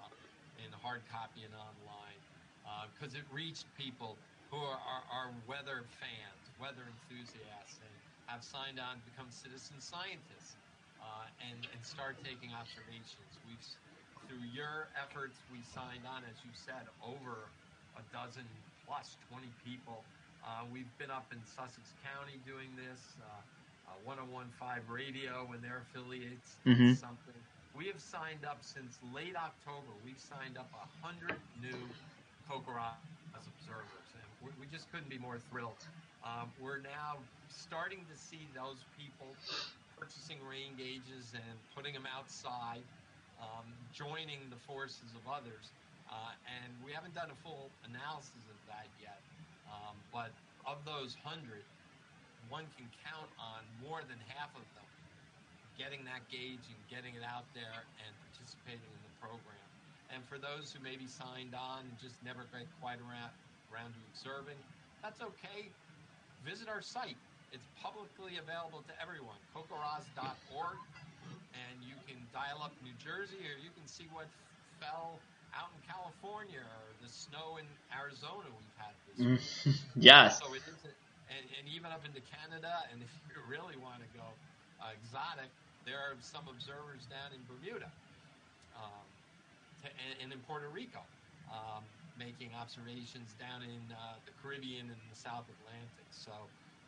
in 0.58 0.70
hard 0.82 1.00
copy 1.10 1.40
and 1.44 1.54
online 1.54 2.05
because 2.94 3.14
uh, 3.14 3.22
it 3.22 3.26
reached 3.30 3.66
people 3.78 4.16
who 4.50 4.58
are, 4.58 4.78
are, 4.78 5.04
are, 5.10 5.30
weather 5.46 5.82
fans, 5.98 6.42
weather 6.58 6.86
enthusiasts, 6.86 7.82
and 7.82 7.94
have 8.30 8.42
signed 8.42 8.78
on 8.78 8.98
to 8.98 9.04
become 9.10 9.26
citizen 9.30 9.78
scientists 9.82 10.54
uh, 11.02 11.26
and, 11.42 11.58
and 11.70 11.80
start 11.82 12.18
taking 12.22 12.54
observations. 12.54 13.32
We've 13.46 13.62
through 14.26 14.42
your 14.50 14.90
efforts, 14.98 15.38
we 15.54 15.62
signed 15.70 16.02
on, 16.02 16.26
as 16.26 16.34
you 16.42 16.50
said, 16.50 16.82
over 16.98 17.46
a 17.94 18.02
dozen 18.10 18.42
plus 18.82 19.14
20 19.30 19.46
people. 19.62 20.02
Uh, 20.42 20.66
we've 20.74 20.90
been 20.98 21.14
up 21.14 21.30
in 21.30 21.38
Sussex 21.46 21.94
County 22.02 22.42
doing 22.42 22.66
this. 22.74 22.98
Uh, 23.22 23.38
uh, 23.86 23.94
1015 24.02 24.82
Radio 24.90 25.46
and 25.54 25.62
their 25.62 25.86
affiliates, 25.86 26.58
mm-hmm. 26.66 26.94
something. 26.98 27.38
We 27.76 27.86
have 27.86 28.00
signed 28.00 28.42
up 28.42 28.58
since 28.64 28.98
late 29.14 29.36
October. 29.36 29.94
We've 30.02 30.18
signed 30.18 30.58
up 30.58 30.70
100 31.02 31.36
new 31.62 31.78
CoCoRaHS 32.46 33.44
observers, 33.58 34.08
and 34.14 34.28
we, 34.42 34.50
we 34.62 34.66
just 34.70 34.90
couldn't 34.90 35.10
be 35.10 35.18
more 35.18 35.38
thrilled. 35.50 35.78
Um, 36.22 36.50
we're 36.62 36.82
now 36.82 37.18
starting 37.50 38.02
to 38.06 38.16
see 38.18 38.46
those 38.54 38.82
people 38.98 39.30
purchasing 39.98 40.38
rain 40.46 40.74
gauges 40.78 41.34
and 41.34 41.56
putting 41.74 41.94
them 41.94 42.06
outside, 42.06 42.82
um, 43.42 43.66
joining 43.94 44.42
the 44.50 44.60
forces 44.66 45.10
of 45.14 45.24
others. 45.26 45.70
Uh, 46.06 46.34
and 46.46 46.70
we 46.86 46.94
haven't 46.94 47.14
done 47.14 47.34
a 47.34 47.38
full 47.42 47.66
analysis 47.82 48.42
of 48.46 48.58
that 48.70 48.86
yet. 49.02 49.18
Um, 49.66 49.98
but 50.14 50.30
of 50.62 50.78
those 50.86 51.18
100, 51.26 51.42
one 52.46 52.66
can 52.78 52.86
count 53.02 53.30
on 53.42 53.66
more 53.82 54.06
than 54.06 54.18
half 54.30 54.54
of 54.54 54.62
them 54.78 54.86
getting 55.76 56.00
that 56.08 56.24
gauge 56.32 56.64
and 56.72 56.80
getting 56.88 57.12
it 57.14 57.24
out 57.24 57.44
there 57.52 57.84
and 58.00 58.12
participating 58.32 58.80
in 58.80 59.02
the 59.04 59.14
program. 59.20 59.65
And 60.14 60.22
for 60.24 60.38
those 60.38 60.72
who 60.72 60.78
maybe 60.82 61.06
signed 61.06 61.54
on 61.54 61.86
and 61.86 61.96
just 61.98 62.16
never 62.24 62.46
got 62.52 62.64
quite 62.80 63.00
around, 63.02 63.32
around 63.72 63.92
to 63.94 64.00
observing, 64.12 64.58
that's 65.02 65.20
okay. 65.22 65.68
Visit 66.44 66.68
our 66.68 66.82
site. 66.82 67.18
It's 67.52 67.66
publicly 67.80 68.38
available 68.38 68.82
to 68.86 68.94
everyone, 69.02 69.38
cocorahs.org, 69.54 70.78
and 71.54 71.74
you 71.82 71.96
can 72.06 72.18
dial 72.32 72.62
up 72.62 72.74
New 72.82 72.94
Jersey 72.98 73.40
or 73.46 73.56
you 73.58 73.70
can 73.74 73.86
see 73.86 74.06
what 74.12 74.26
fell 74.78 75.18
out 75.54 75.70
in 75.72 75.80
California 75.88 76.60
or 76.60 76.84
the 77.00 77.08
snow 77.08 77.56
in 77.56 77.66
Arizona 77.94 78.46
we've 78.50 78.78
had 78.78 78.94
this 79.08 79.18
week. 79.24 79.42
yes. 79.96 80.38
So 80.38 80.52
it 80.54 80.62
is 80.68 80.78
and, 81.30 81.44
and 81.58 81.64
even 81.74 81.90
up 81.90 82.04
into 82.06 82.22
Canada. 82.30 82.84
And 82.92 83.02
if 83.06 83.10
you 83.30 83.40
really 83.48 83.78
want 83.78 84.02
to 84.02 84.10
go 84.14 84.26
uh, 84.82 84.94
exotic, 84.94 85.50
there 85.86 85.98
are 85.98 86.14
some 86.20 86.46
observers 86.50 87.06
down 87.08 87.32
in 87.34 87.40
Bermuda 87.48 87.90
um, 88.76 89.06
and, 89.84 90.32
in 90.32 90.38
Puerto 90.46 90.68
Rico 90.68 91.00
um, 91.52 91.84
making 92.18 92.52
observations 92.56 93.36
down 93.36 93.62
in 93.62 93.82
uh, 93.92 94.16
the 94.24 94.32
Caribbean 94.40 94.88
and 94.88 95.02
the 95.12 95.18
South 95.18 95.44
Atlantic. 95.60 96.08
So 96.10 96.32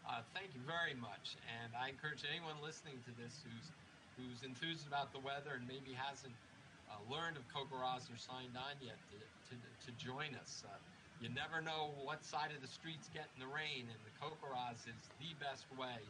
uh, 0.09 0.25
thank 0.33 0.57
you 0.57 0.63
very 0.65 0.97
much. 0.97 1.37
And 1.61 1.73
I 1.77 1.93
encourage 1.93 2.25
anyone 2.25 2.57
listening 2.65 2.97
to 3.05 3.13
this 3.21 3.45
who's 3.45 3.69
who's 4.19 4.43
enthused 4.43 4.83
about 4.91 5.15
the 5.15 5.23
weather 5.23 5.55
and 5.55 5.63
maybe 5.71 5.95
hasn't 5.95 6.35
uh, 6.91 6.99
learned 7.07 7.39
of 7.39 7.47
CoCoRaHS 7.55 8.11
or 8.11 8.19
signed 8.19 8.59
on 8.59 8.75
yet 8.83 8.99
to, 9.15 9.19
to, 9.47 9.55
to 9.55 9.91
join 9.95 10.35
us. 10.43 10.67
Uh, 10.67 10.75
you 11.23 11.31
never 11.31 11.63
know 11.63 11.95
what 12.03 12.27
side 12.27 12.51
of 12.51 12.59
the 12.59 12.67
street's 12.71 13.07
getting 13.15 13.39
the 13.39 13.47
rain, 13.47 13.87
and 13.87 14.01
the 14.03 14.15
CoCoRaHS 14.19 14.91
is 14.91 15.03
the 15.23 15.31
best 15.39 15.71
way 15.79 16.03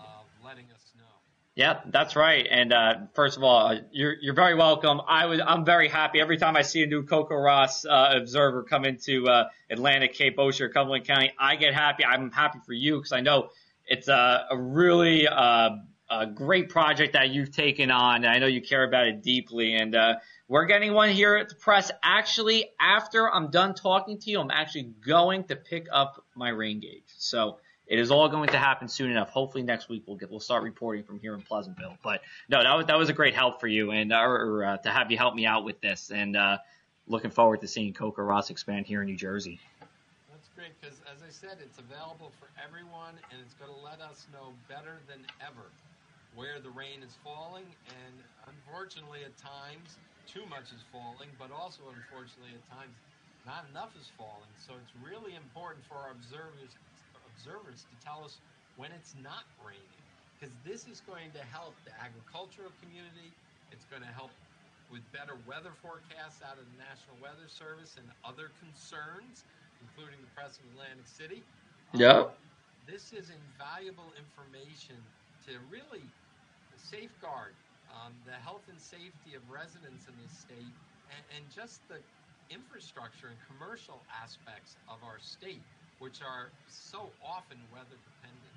of 0.00 0.24
letting 0.40 0.64
us 0.72 0.84
know. 0.96 1.21
Yep, 1.54 1.84
that's 1.92 2.16
right. 2.16 2.46
And 2.50 2.72
uh, 2.72 2.94
first 3.14 3.36
of 3.36 3.42
all, 3.42 3.78
you're 3.90 4.14
you're 4.22 4.34
very 4.34 4.54
welcome. 4.54 5.02
I 5.06 5.26
was 5.26 5.38
I'm 5.46 5.66
very 5.66 5.88
happy 5.88 6.18
every 6.18 6.38
time 6.38 6.56
I 6.56 6.62
see 6.62 6.82
a 6.82 6.86
new 6.86 7.02
CoCoRaHS 7.04 7.84
uh, 7.84 8.16
observer 8.16 8.62
come 8.62 8.86
into 8.86 9.28
uh, 9.28 9.48
Atlantic, 9.70 10.14
Cape 10.14 10.38
Osher, 10.38 10.72
Cumberland 10.72 11.06
County. 11.06 11.32
I 11.38 11.56
get 11.56 11.74
happy. 11.74 12.06
I'm 12.06 12.30
happy 12.30 12.58
for 12.64 12.72
you 12.72 12.96
because 12.96 13.12
I 13.12 13.20
know 13.20 13.50
it's 13.86 14.08
a, 14.08 14.46
a 14.50 14.56
really 14.56 15.28
uh, 15.28 15.70
a 16.08 16.26
great 16.26 16.70
project 16.70 17.12
that 17.12 17.30
you've 17.30 17.52
taken 17.52 17.90
on. 17.90 18.24
I 18.24 18.38
know 18.38 18.46
you 18.46 18.62
care 18.62 18.84
about 18.84 19.06
it 19.08 19.22
deeply, 19.22 19.74
and 19.74 19.94
uh, 19.94 20.14
we're 20.48 20.64
getting 20.64 20.94
one 20.94 21.10
here 21.10 21.36
at 21.36 21.50
the 21.50 21.54
press. 21.54 21.90
Actually, 22.02 22.70
after 22.80 23.30
I'm 23.30 23.50
done 23.50 23.74
talking 23.74 24.18
to 24.20 24.30
you, 24.30 24.40
I'm 24.40 24.50
actually 24.50 24.94
going 25.06 25.44
to 25.44 25.56
pick 25.56 25.86
up 25.92 26.24
my 26.34 26.48
rain 26.48 26.80
gauge. 26.80 27.04
So 27.18 27.58
it 27.92 27.98
is 27.98 28.10
all 28.10 28.26
going 28.26 28.48
to 28.48 28.58
happen 28.58 28.88
soon 28.88 29.10
enough. 29.10 29.28
Hopefully 29.28 29.62
next 29.62 29.90
week 29.90 30.04
we'll 30.06 30.16
get 30.16 30.30
we'll 30.30 30.40
start 30.40 30.62
reporting 30.62 31.04
from 31.04 31.20
here 31.20 31.34
in 31.34 31.42
Pleasantville. 31.42 31.98
But 32.02 32.22
no, 32.48 32.62
that 32.62 32.72
was 32.72 32.86
that 32.86 32.96
was 32.96 33.10
a 33.10 33.12
great 33.12 33.34
help 33.34 33.60
for 33.60 33.68
you 33.68 33.90
and 33.90 34.10
or, 34.14 34.64
uh, 34.64 34.76
to 34.78 34.88
have 34.88 35.10
you 35.10 35.18
help 35.18 35.34
me 35.34 35.44
out 35.44 35.66
with 35.68 35.78
this. 35.82 36.10
And 36.10 36.34
uh, 36.34 36.56
looking 37.06 37.30
forward 37.30 37.60
to 37.60 37.68
seeing 37.68 37.92
CoCoRaHS 37.92 38.48
expand 38.48 38.86
here 38.86 39.02
in 39.02 39.08
New 39.08 39.16
Jersey. 39.16 39.60
That's 40.32 40.48
great 40.56 40.72
because, 40.80 41.04
as 41.04 41.20
I 41.20 41.28
said, 41.28 41.60
it's 41.60 41.76
available 41.76 42.32
for 42.40 42.48
everyone, 42.56 43.20
and 43.28 43.36
it's 43.44 43.52
going 43.60 43.68
to 43.68 43.84
let 43.84 44.00
us 44.00 44.24
know 44.32 44.56
better 44.72 44.96
than 45.04 45.20
ever 45.44 45.68
where 46.32 46.64
the 46.64 46.72
rain 46.72 47.04
is 47.04 47.12
falling. 47.20 47.68
And 47.92 48.16
unfortunately, 48.48 49.20
at 49.28 49.36
times 49.36 50.00
too 50.24 50.48
much 50.48 50.72
is 50.72 50.80
falling, 50.88 51.28
but 51.36 51.52
also 51.52 51.84
unfortunately 51.92 52.56
at 52.56 52.64
times 52.72 52.96
not 53.44 53.68
enough 53.68 53.92
is 54.00 54.08
falling. 54.16 54.48
So 54.56 54.72
it's 54.80 54.96
really 55.04 55.36
important 55.36 55.84
for 55.84 56.00
our 56.00 56.16
observers 56.16 56.72
observers 57.34 57.84
to 57.88 57.94
tell 58.04 58.22
us 58.24 58.38
when 58.76 58.92
it's 58.92 59.14
not 59.20 59.44
raining, 59.60 60.04
because 60.36 60.52
this 60.64 60.88
is 60.88 61.00
going 61.04 61.32
to 61.32 61.42
help 61.48 61.76
the 61.84 61.92
agricultural 62.00 62.72
community. 62.80 63.32
It's 63.72 63.84
going 63.88 64.04
to 64.04 64.12
help 64.12 64.32
with 64.92 65.00
better 65.12 65.40
weather 65.48 65.72
forecasts 65.80 66.44
out 66.44 66.60
of 66.60 66.68
the 66.68 66.78
National 66.80 67.16
Weather 67.24 67.48
Service 67.48 67.96
and 67.96 68.04
other 68.24 68.52
concerns, 68.60 69.48
including 69.80 70.20
the 70.20 70.28
press 70.36 70.60
of 70.60 70.68
Atlantic 70.76 71.08
City. 71.08 71.40
Yeah. 71.96 72.28
Um, 72.28 72.36
this 72.84 73.16
is 73.16 73.32
invaluable 73.32 74.12
information 74.18 75.00
to 75.48 75.56
really 75.72 76.04
safeguard 76.76 77.56
um, 77.88 78.12
the 78.28 78.36
health 78.36 78.64
and 78.68 78.80
safety 78.80 79.36
of 79.36 79.42
residents 79.48 80.08
in 80.08 80.14
the 80.20 80.28
state, 80.28 80.74
and, 81.12 81.22
and 81.36 81.42
just 81.48 81.80
the 81.88 82.00
infrastructure 82.52 83.32
and 83.32 83.38
commercial 83.48 84.00
aspects 84.12 84.76
of 84.88 85.00
our 85.04 85.16
state, 85.20 85.62
which 86.02 86.20
are 86.20 86.50
so 86.68 87.10
often 87.24 87.56
weather 87.72 87.96
dependent. 88.04 88.52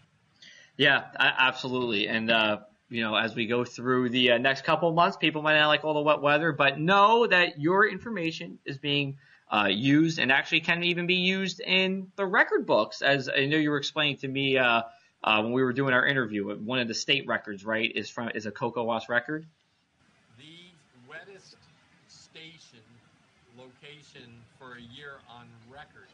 Yeah, 0.78 1.04
absolutely. 1.20 2.08
And, 2.08 2.32
uh, 2.32 2.62
you 2.90 3.02
know, 3.02 3.16
as 3.16 3.36
we 3.36 3.46
go 3.46 3.64
through 3.64 4.10
the 4.10 4.32
uh, 4.32 4.38
next 4.40 4.64
couple 4.64 4.90
of 4.90 4.96
months, 4.96 5.16
people 5.16 5.44
might 5.44 5.58
not 5.58 5.68
like 5.68 5.86
all 5.86 5.94
the 5.94 6.02
wet 6.02 6.22
weather, 6.22 6.52
but 6.52 6.80
know 6.80 7.28
that 7.28 7.62
your 7.62 7.88
information 7.88 8.58
is 8.66 8.80
being 8.80 9.18
uh, 9.54 9.68
used 9.70 10.18
and 10.18 10.32
actually 10.32 10.62
can 10.62 10.84
even 10.84 11.06
be 11.06 11.16
used 11.16 11.60
in 11.60 12.12
the 12.16 12.26
record 12.26 12.66
books. 12.66 13.04
As 13.04 13.30
I 13.30 13.46
know 13.46 13.58
you 13.58 13.70
were 13.70 13.78
explaining 13.78 14.18
to 14.18 14.28
me 14.28 14.58
uh, 14.58 14.82
uh, 15.24 15.42
when 15.44 15.52
we 15.52 15.64
were 15.64 15.74
doing 15.74 15.94
our 15.94 16.06
interview. 16.06 16.56
One 16.58 16.80
of 16.80 16.88
the 16.88 16.96
state 16.96 17.28
records, 17.28 17.64
right, 17.64 17.92
is 17.94 18.10
from 18.10 18.32
is 18.34 18.48
a 18.48 18.52
CoCoRaHS 18.52 19.08
record. 19.08 19.46
The 20.40 20.74
wettest 21.08 21.58
station 22.08 22.80
location 23.56 24.34
for 24.58 24.74
a 24.74 24.82
year 24.98 25.14
on 25.30 25.48
record 25.72 26.08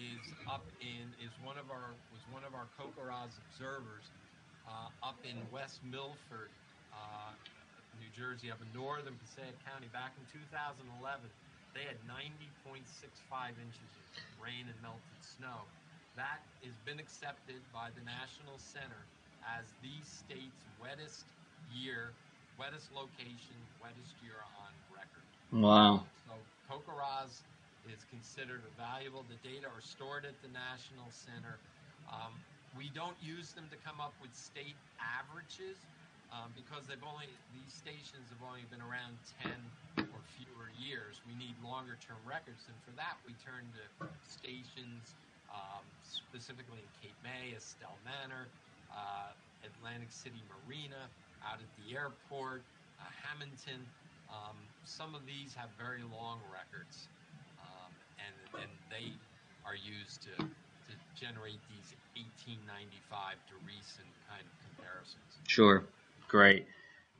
is 0.00 0.24
up 0.48 0.64
in 0.80 1.04
is 1.20 1.32
one 1.44 1.60
of 1.60 1.68
our 1.68 1.92
was 2.08 2.24
one 2.32 2.42
of 2.48 2.56
our 2.56 2.66
CoCoRaHS 2.80 3.36
observers 3.52 4.08
uh, 4.64 4.88
up 5.04 5.20
in 5.28 5.36
West 5.52 5.84
Milford, 5.84 6.48
uh, 6.92 7.36
New 8.00 8.08
Jersey, 8.16 8.48
up 8.48 8.60
in 8.64 8.68
northern 8.72 9.16
Passaic 9.20 9.56
County 9.68 9.92
back 9.92 10.16
in 10.16 10.24
2011. 10.32 10.88
They 11.76 11.86
had 11.86 12.00
90.65 12.08 12.82
inches 13.62 13.90
of 13.94 14.04
rain 14.42 14.66
and 14.66 14.78
melted 14.82 15.20
snow 15.22 15.68
that 16.16 16.42
has 16.64 16.74
been 16.84 16.98
accepted 16.98 17.62
by 17.72 17.88
the 17.94 18.02
National 18.02 18.58
Center 18.58 19.06
as 19.46 19.64
the 19.82 19.94
state's 20.02 20.64
wettest 20.82 21.24
year, 21.70 22.12
wettest 22.58 22.90
location, 22.92 23.56
wettest 23.78 24.18
year 24.22 24.36
on 24.58 24.70
record. 24.90 25.26
Wow. 25.54 26.04
So 26.26 26.34
CoCoRaHS 26.68 27.46
is 27.88 28.04
considered 28.12 28.60
valuable. 28.76 29.24
The 29.28 29.40
data 29.40 29.68
are 29.70 29.80
stored 29.80 30.28
at 30.28 30.36
the 30.44 30.52
National 30.52 31.08
Center. 31.08 31.56
Um, 32.10 32.36
we 32.76 32.92
don't 32.92 33.16
use 33.24 33.52
them 33.56 33.66
to 33.72 33.78
come 33.80 33.98
up 33.98 34.12
with 34.20 34.30
state 34.36 34.76
averages 35.00 35.80
um, 36.30 36.54
because 36.54 36.86
they've 36.86 37.02
only 37.02 37.26
these 37.50 37.72
stations 37.72 38.30
have 38.30 38.42
only 38.44 38.62
been 38.70 38.82
around 38.82 39.18
10 39.42 39.50
or 40.14 40.20
fewer 40.38 40.70
years. 40.78 41.18
We 41.26 41.34
need 41.34 41.54
longer 41.64 41.98
term 41.98 42.20
records, 42.22 42.62
and 42.70 42.76
for 42.86 42.94
that 42.94 43.18
we 43.26 43.34
turn 43.42 43.66
to 43.74 43.82
stations 44.22 45.18
um, 45.50 45.82
specifically 46.06 46.78
in 46.78 46.90
Cape 47.02 47.18
May, 47.26 47.58
Estell 47.58 47.98
Manor, 48.06 48.46
uh, 48.94 49.34
Atlantic 49.66 50.14
City 50.14 50.38
Marina, 50.46 51.10
out 51.42 51.58
at 51.58 51.70
the 51.82 51.98
airport, 51.98 52.62
uh, 53.02 53.10
Hamilton. 53.26 53.82
Um, 54.30 54.54
some 54.86 55.18
of 55.18 55.26
these 55.26 55.58
have 55.58 55.74
very 55.74 56.06
long 56.06 56.38
records, 56.46 57.10
and, 58.26 58.62
and 58.62 58.70
they 58.90 59.12
are 59.66 59.74
used 59.74 60.22
to, 60.22 60.34
to 60.42 60.92
generate 61.14 61.60
these 61.68 61.94
1895 62.16 63.36
to 63.48 63.54
recent 63.66 64.08
kind 64.28 64.42
of 64.42 64.56
comparisons. 64.76 65.32
Sure. 65.46 65.84
Great. 66.28 66.66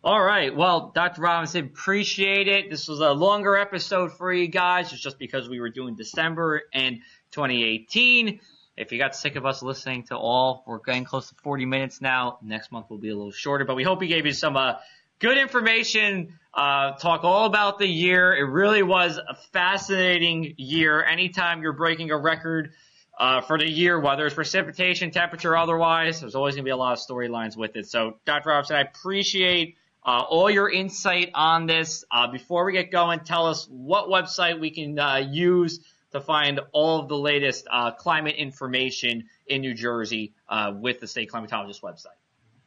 All 0.02 0.22
right. 0.22 0.54
Well, 0.54 0.92
Dr. 0.94 1.20
Robinson, 1.20 1.66
appreciate 1.66 2.48
it. 2.48 2.70
This 2.70 2.88
was 2.88 3.00
a 3.00 3.10
longer 3.10 3.56
episode 3.56 4.12
for 4.12 4.32
you 4.32 4.48
guys. 4.48 4.92
It's 4.92 5.02
just 5.02 5.18
because 5.18 5.48
we 5.48 5.60
were 5.60 5.68
doing 5.68 5.94
December 5.94 6.62
and 6.72 7.00
2018. 7.32 8.40
If 8.78 8.92
you 8.92 8.98
got 8.98 9.14
sick 9.14 9.36
of 9.36 9.44
us 9.44 9.62
listening 9.62 10.04
to 10.04 10.16
all, 10.16 10.64
we're 10.66 10.78
getting 10.78 11.04
close 11.04 11.28
to 11.28 11.34
40 11.42 11.66
minutes 11.66 12.00
now. 12.00 12.38
Next 12.40 12.72
month 12.72 12.88
will 12.88 12.96
be 12.96 13.10
a 13.10 13.14
little 13.14 13.30
shorter, 13.30 13.66
but 13.66 13.76
we 13.76 13.84
hope 13.84 14.00
we 14.00 14.06
gave 14.06 14.24
you 14.24 14.32
some 14.32 14.56
uh, 14.56 14.76
good 15.18 15.36
information. 15.36 16.38
Uh, 16.52 16.92
talk 16.92 17.22
all 17.22 17.46
about 17.46 17.78
the 17.78 17.86
year. 17.86 18.34
It 18.34 18.42
really 18.42 18.82
was 18.82 19.18
a 19.18 19.34
fascinating 19.52 20.54
year. 20.56 21.02
Anytime 21.02 21.62
you're 21.62 21.72
breaking 21.72 22.10
a 22.10 22.18
record 22.18 22.72
uh, 23.18 23.40
for 23.40 23.56
the 23.56 23.68
year, 23.68 24.00
whether 24.00 24.26
it's 24.26 24.34
precipitation, 24.34 25.12
temperature, 25.12 25.56
otherwise, 25.56 26.20
there's 26.20 26.34
always 26.34 26.54
going 26.54 26.64
to 26.64 26.68
be 26.68 26.72
a 26.72 26.76
lot 26.76 26.94
of 26.94 26.98
storylines 26.98 27.56
with 27.56 27.76
it. 27.76 27.86
So, 27.86 28.18
Dr. 28.24 28.48
Robinson, 28.48 28.76
I 28.76 28.80
appreciate 28.80 29.76
uh, 30.04 30.24
all 30.28 30.50
your 30.50 30.68
insight 30.68 31.30
on 31.34 31.66
this. 31.66 32.04
Uh, 32.10 32.26
before 32.32 32.64
we 32.64 32.72
get 32.72 32.90
going, 32.90 33.20
tell 33.20 33.46
us 33.46 33.68
what 33.70 34.08
website 34.08 34.58
we 34.58 34.70
can 34.70 34.98
uh, 34.98 35.16
use 35.16 35.78
to 36.10 36.20
find 36.20 36.58
all 36.72 36.98
of 36.98 37.08
the 37.08 37.16
latest 37.16 37.68
uh, 37.70 37.92
climate 37.92 38.34
information 38.34 39.28
in 39.46 39.60
New 39.60 39.74
Jersey 39.74 40.32
with 40.80 40.98
the 40.98 41.06
state 41.06 41.30
climatologist 41.30 41.82
website. 41.82 42.18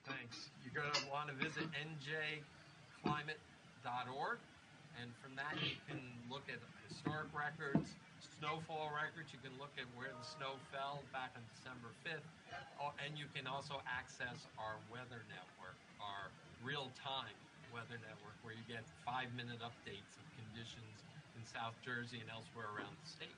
Thanks. 0.05 0.49
You're 0.63 0.81
going 0.81 0.93
to 0.93 1.09
want 1.11 1.27
to 1.27 1.33
visit 1.33 1.63
njclimate.org, 3.83 4.39
and 5.01 5.11
from 5.19 5.35
that 5.35 5.55
you 5.59 5.75
can 5.87 5.99
look 6.31 6.43
at 6.47 6.59
historic 6.87 7.27
records, 7.35 7.95
snowfall 8.39 8.91
records. 8.95 9.31
You 9.31 9.39
can 9.43 9.55
look 9.59 9.71
at 9.77 9.85
where 9.95 10.11
the 10.11 10.25
snow 10.25 10.55
fell 10.71 11.03
back 11.11 11.35
on 11.35 11.43
December 11.55 11.91
5th, 12.07 12.23
oh, 12.81 12.95
and 13.03 13.17
you 13.19 13.25
can 13.35 13.47
also 13.47 13.81
access 13.87 14.47
our 14.57 14.79
weather 14.91 15.23
network, 15.27 15.77
our 15.99 16.31
real-time 16.63 17.35
weather 17.75 17.99
network, 17.99 18.35
where 18.43 18.55
you 18.55 18.63
get 18.67 18.83
five-minute 19.05 19.59
updates 19.59 20.13
of 20.15 20.25
conditions 20.39 20.95
in 21.35 21.43
South 21.43 21.75
Jersey 21.83 22.23
and 22.23 22.29
elsewhere 22.31 22.71
around 22.71 22.93
the 23.03 23.09
state. 23.09 23.37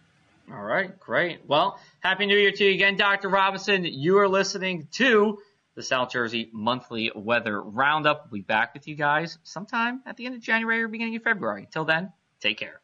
All 0.53 0.61
right, 0.61 0.93
great. 0.99 1.41
Well, 1.47 1.79
Happy 2.01 2.27
New 2.27 2.37
Year 2.37 2.51
to 2.51 2.63
you 2.63 2.73
again, 2.73 2.97
Dr. 2.97 3.29
Robinson. 3.29 3.83
You 3.83 4.19
are 4.19 4.27
listening 4.27 4.87
to 4.93 5.39
the 5.76 5.84
South 5.84 6.11
Jersey 6.11 6.49
Monthly 6.53 7.11
Weather 7.15 7.61
Roundup. 7.61 8.28
We'll 8.32 8.39
be 8.39 8.43
back 8.43 8.73
with 8.73 8.88
you 8.88 8.95
guys 8.95 9.38
sometime 9.43 10.01
at 10.05 10.17
the 10.17 10.26
end 10.26 10.36
of 10.36 10.41
January 10.41 10.82
or 10.82 10.88
beginning 10.88 11.15
of 11.15 11.23
February. 11.23 11.67
Till 11.71 11.86
then, 11.86 12.11
take 12.39 12.57
care. 12.57 12.82